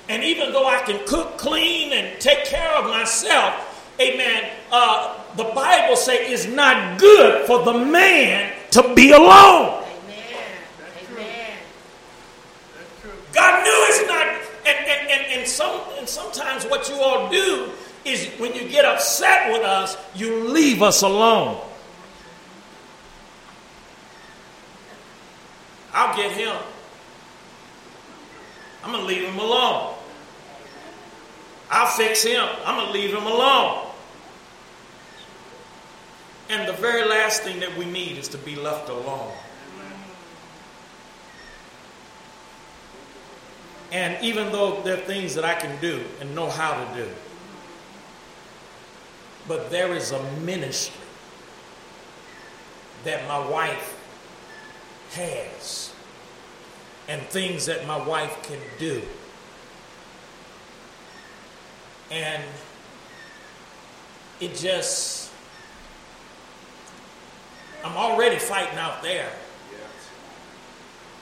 And 0.07 0.23
even 0.23 0.51
though 0.51 0.67
I 0.67 0.79
can 0.81 1.05
cook, 1.07 1.37
clean, 1.37 1.91
and 1.93 2.19
take 2.21 2.45
care 2.45 2.71
of 2.75 2.85
myself, 2.85 3.91
amen, 3.99 4.51
uh, 4.71 5.19
the 5.35 5.45
Bible 5.45 5.95
says 5.95 6.19
it's 6.21 6.45
not 6.45 6.99
good 6.99 7.47
for 7.47 7.63
the 7.63 7.73
man 7.73 8.53
to 8.71 8.93
be 8.93 9.11
alone. 9.11 9.83
Amen. 9.83 10.47
Amen. 11.11 11.57
God 13.35 13.63
knew 13.63 13.85
it's 13.89 14.07
not, 14.07 14.25
and, 14.65 14.87
and, 14.87 15.11
and, 15.11 15.39
and, 15.39 15.47
some, 15.47 15.81
and 15.99 16.07
sometimes 16.07 16.65
what 16.65 16.89
you 16.89 16.95
all 16.95 17.29
do 17.29 17.69
is 18.05 18.27
when 18.39 18.55
you 18.55 18.67
get 18.69 18.85
upset 18.85 19.51
with 19.51 19.61
us, 19.61 19.97
you 20.15 20.45
leave 20.45 20.81
us 20.81 21.01
alone. 21.01 21.59
I'll 25.93 26.15
get 26.15 26.31
him. 26.31 26.55
I'm 28.83 28.91
going 28.91 29.01
to 29.01 29.07
leave 29.07 29.27
him 29.27 29.39
alone. 29.39 29.95
I'll 31.71 31.87
fix 31.87 32.23
him. 32.23 32.47
I'm 32.65 32.75
going 32.75 32.87
to 32.87 32.93
leave 32.93 33.13
him 33.13 33.25
alone. 33.25 33.87
And 36.49 36.67
the 36.67 36.73
very 36.73 37.07
last 37.07 37.41
thing 37.41 37.59
that 37.61 37.75
we 37.77 37.85
need 37.85 38.17
is 38.17 38.27
to 38.29 38.37
be 38.37 38.55
left 38.55 38.89
alone. 38.89 39.31
And 43.95 44.21
even 44.21 44.51
though 44.51 44.81
there 44.81 44.95
are 44.95 45.05
things 45.05 45.35
that 45.35 45.45
I 45.45 45.53
can 45.53 45.79
do 45.79 46.03
and 46.19 46.35
know 46.35 46.49
how 46.49 46.73
to 46.73 47.01
do, 47.01 47.09
but 49.47 49.71
there 49.71 49.93
is 49.93 50.11
a 50.11 50.21
ministry 50.41 50.99
that 53.05 53.25
my 53.25 53.39
wife 53.47 53.97
has 55.13 55.93
and 57.07 57.21
things 57.27 57.67
that 57.67 57.87
my 57.87 57.95
wife 58.05 58.43
can 58.43 58.59
do. 58.77 59.01
And 62.11 62.43
it 64.41 64.57
just, 64.57 65.31
I'm 67.85 67.95
already 67.95 68.39
fighting 68.39 68.77
out 68.77 69.01
there. 69.01 69.31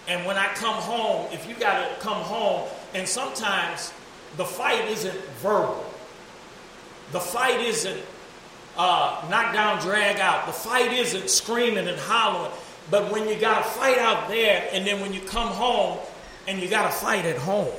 And 0.07 0.25
when 0.25 0.37
I 0.37 0.47
come 0.55 0.75
home, 0.75 1.27
if 1.31 1.47
you 1.47 1.55
got 1.55 1.87
to 1.87 1.95
come 2.01 2.21
home, 2.21 2.67
and 2.93 3.07
sometimes 3.07 3.93
the 4.37 4.45
fight 4.45 4.85
isn't 4.89 5.17
verbal, 5.41 5.85
the 7.11 7.19
fight 7.19 7.61
isn't 7.61 8.01
uh, 8.77 9.25
knock 9.29 9.53
down, 9.53 9.79
drag 9.81 10.19
out, 10.19 10.45
the 10.45 10.51
fight 10.51 10.91
isn't 10.91 11.29
screaming 11.29 11.87
and 11.87 11.97
hollering. 11.99 12.51
But 12.91 13.11
when 13.11 13.29
you 13.29 13.35
got 13.35 13.63
to 13.63 13.69
fight 13.69 13.97
out 13.97 14.27
there, 14.27 14.67
and 14.73 14.85
then 14.85 14.99
when 14.99 15.13
you 15.13 15.21
come 15.21 15.49
home, 15.49 15.99
and 16.47 16.61
you 16.61 16.67
got 16.67 16.83
to 16.83 16.91
fight 16.91 17.25
at 17.25 17.37
home, 17.37 17.71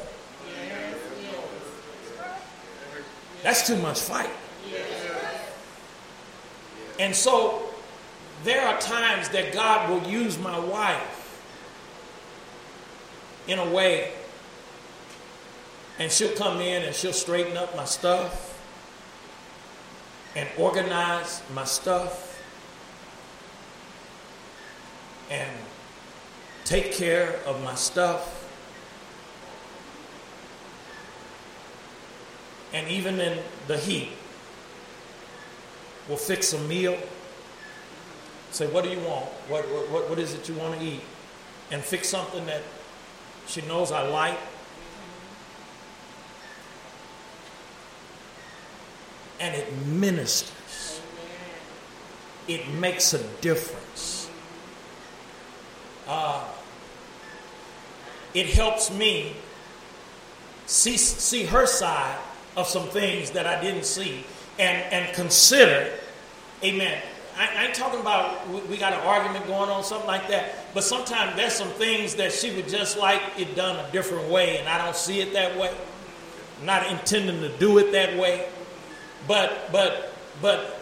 that's 3.43 3.67
too 3.67 3.77
much 3.77 4.01
fight. 4.01 4.31
And 6.99 7.15
so 7.15 7.63
there 8.45 8.67
are 8.67 8.81
times 8.81 9.29
that 9.31 9.53
God 9.53 9.91
will 9.91 10.11
use 10.11 10.39
my 10.39 10.59
wife 10.59 11.24
in 13.47 13.59
a 13.59 13.71
way, 13.71 14.13
and 15.99 16.11
she'll 16.11 16.35
come 16.37 16.61
in 16.61 16.83
and 16.83 16.95
she'll 16.95 17.13
straighten 17.13 17.57
up 17.57 17.77
my 17.77 17.85
stuff 17.85 18.51
and 20.37 20.49
organize 20.59 21.43
my 21.55 21.65
stuff 21.65 22.43
and 25.31 25.51
take 26.65 26.93
care 26.93 27.39
of 27.47 27.63
my 27.63 27.75
stuff. 27.75 28.41
And 32.73 32.89
even 32.89 33.21
in 33.21 33.39
the 33.69 33.79
heat, 33.79 34.11
we'll 36.09 36.17
fix 36.17 36.53
a 36.53 36.59
meal. 36.59 36.99
Say, 38.51 38.67
what 38.67 38.83
do 38.83 38.91
you 38.91 38.99
want? 39.01 39.27
What, 39.49 39.65
what, 39.65 40.11
what 40.11 40.19
is 40.19 40.35
it 40.35 40.49
you 40.49 40.55
want 40.55 40.79
to 40.79 40.85
eat? 40.85 41.01
And 41.71 41.83
fix 41.83 42.09
something 42.09 42.45
that 42.47 42.63
she 43.47 43.63
knows 43.63 43.93
I 43.93 44.07
like. 44.09 44.39
And 49.41 49.55
it 49.55 49.77
ministers. 49.87 51.01
It 52.47 52.69
makes 52.69 53.15
a 53.15 53.23
difference. 53.41 54.31
Uh, 56.07 56.45
it 58.35 58.47
helps 58.47 58.91
me 58.91 59.35
see, 60.67 60.97
see 60.97 61.45
her 61.45 61.67
side 61.67 62.19
of 62.57 62.67
some 62.67 62.89
things 62.89 63.31
that 63.31 63.47
I 63.47 63.61
didn't 63.61 63.85
see 63.85 64.25
and, 64.59 64.93
and 64.93 65.15
consider, 65.15 65.91
amen. 66.63 67.01
I, 67.37 67.49
I 67.57 67.67
ain't 67.67 67.75
talking 67.75 68.01
about 68.01 68.49
we, 68.49 68.61
we 68.61 68.77
got 68.77 68.93
an 68.93 69.01
argument 69.01 69.47
going 69.47 69.71
on, 69.71 69.83
something 69.83 70.07
like 70.07 70.29
that, 70.29 70.64
but 70.75 70.85
sometimes 70.85 71.37
there's 71.37 71.55
some 71.55 71.69
things 71.69 72.17
that 72.17 72.33
she 72.33 72.55
would 72.55 72.69
just 72.69 72.99
like 72.99 73.23
it 73.39 73.55
done 73.55 73.83
a 73.83 73.91
different 73.93 74.29
way, 74.29 74.59
and 74.59 74.69
I 74.69 74.85
don't 74.85 74.97
see 74.97 75.21
it 75.21 75.33
that 75.33 75.57
way. 75.57 75.73
I'm 76.61 76.67
not 76.67 76.91
intending 76.91 77.41
to 77.41 77.57
do 77.59 77.79
it 77.79 77.93
that 77.93 78.19
way. 78.19 78.49
But, 79.27 79.71
but, 79.73 80.13
but 80.43 80.81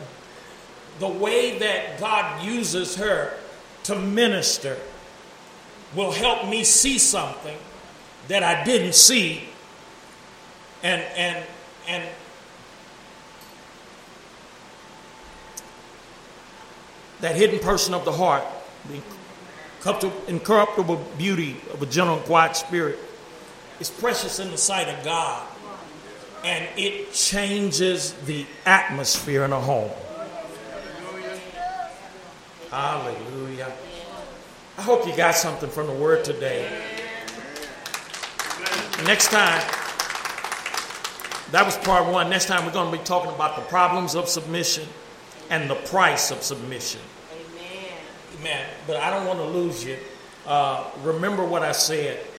the 0.99 1.09
way 1.09 1.59
that 1.59 2.01
God 2.01 2.43
uses 2.43 2.97
her 2.97 3.37
to 3.85 3.99
minister 3.99 4.79
will 5.95 6.13
help 6.13 6.49
me 6.49 6.65
see 6.65 6.99
something 6.99 7.57
that 8.29 8.43
I 8.43 8.65
didn't 8.65 8.95
see 8.95 9.49
and 10.83 11.03
and 11.17 11.45
and 11.89 12.09
that 17.21 17.37
hidden 17.37 17.59
person 17.61 17.95
of 17.95 18.05
the 18.05 18.13
heart 18.13 18.45
incorruptible 20.29 21.05
beauty 21.19 21.57
of 21.73 21.83
a 21.83 21.87
gentle 21.87 22.17
and 22.17 22.25
quiet 22.25 22.57
spirit 22.57 22.99
is 23.81 23.91
precious 23.91 24.39
in 24.39 24.51
the 24.51 24.59
sight 24.59 24.89
of 24.89 25.05
God 25.05 25.47
and 26.45 26.69
it 26.77 27.13
changes 27.13 28.13
the 28.27 28.47
atmosphere 28.67 29.45
in 29.45 29.53
a 29.53 29.61
home 29.61 29.91
hallelujah 32.71 33.73
I 34.79 34.83
hope 34.85 35.07
you 35.07 35.15
got 35.15 35.35
something 35.35 35.69
from 35.69 35.87
the 35.87 35.93
word 35.93 36.25
today. 36.25 36.67
Next 39.05 39.29
time, 39.29 39.61
that 41.51 41.63
was 41.65 41.77
part 41.77 42.11
one. 42.11 42.31
Next 42.31 42.47
time, 42.47 42.65
we're 42.65 42.73
going 42.73 42.91
to 42.91 42.99
be 42.99 43.05
talking 43.05 43.31
about 43.31 43.57
the 43.57 43.63
problems 43.63 44.17
of 44.17 44.29
submission 44.29 44.89
and 45.51 45.69
the 45.69 45.75
price 45.75 46.31
of 46.31 46.43
submission. 46.43 47.03
Amen. 48.43 48.67
But 48.89 48.97
I 48.97 49.11
don't 49.11 49.25
want 49.25 49.39
to 49.39 49.45
lose 49.45 49.85
you. 49.85 49.97
Uh, 50.45 50.91
remember 51.05 51.45
what 51.45 51.63
I 51.63 51.71
said. 51.71 52.27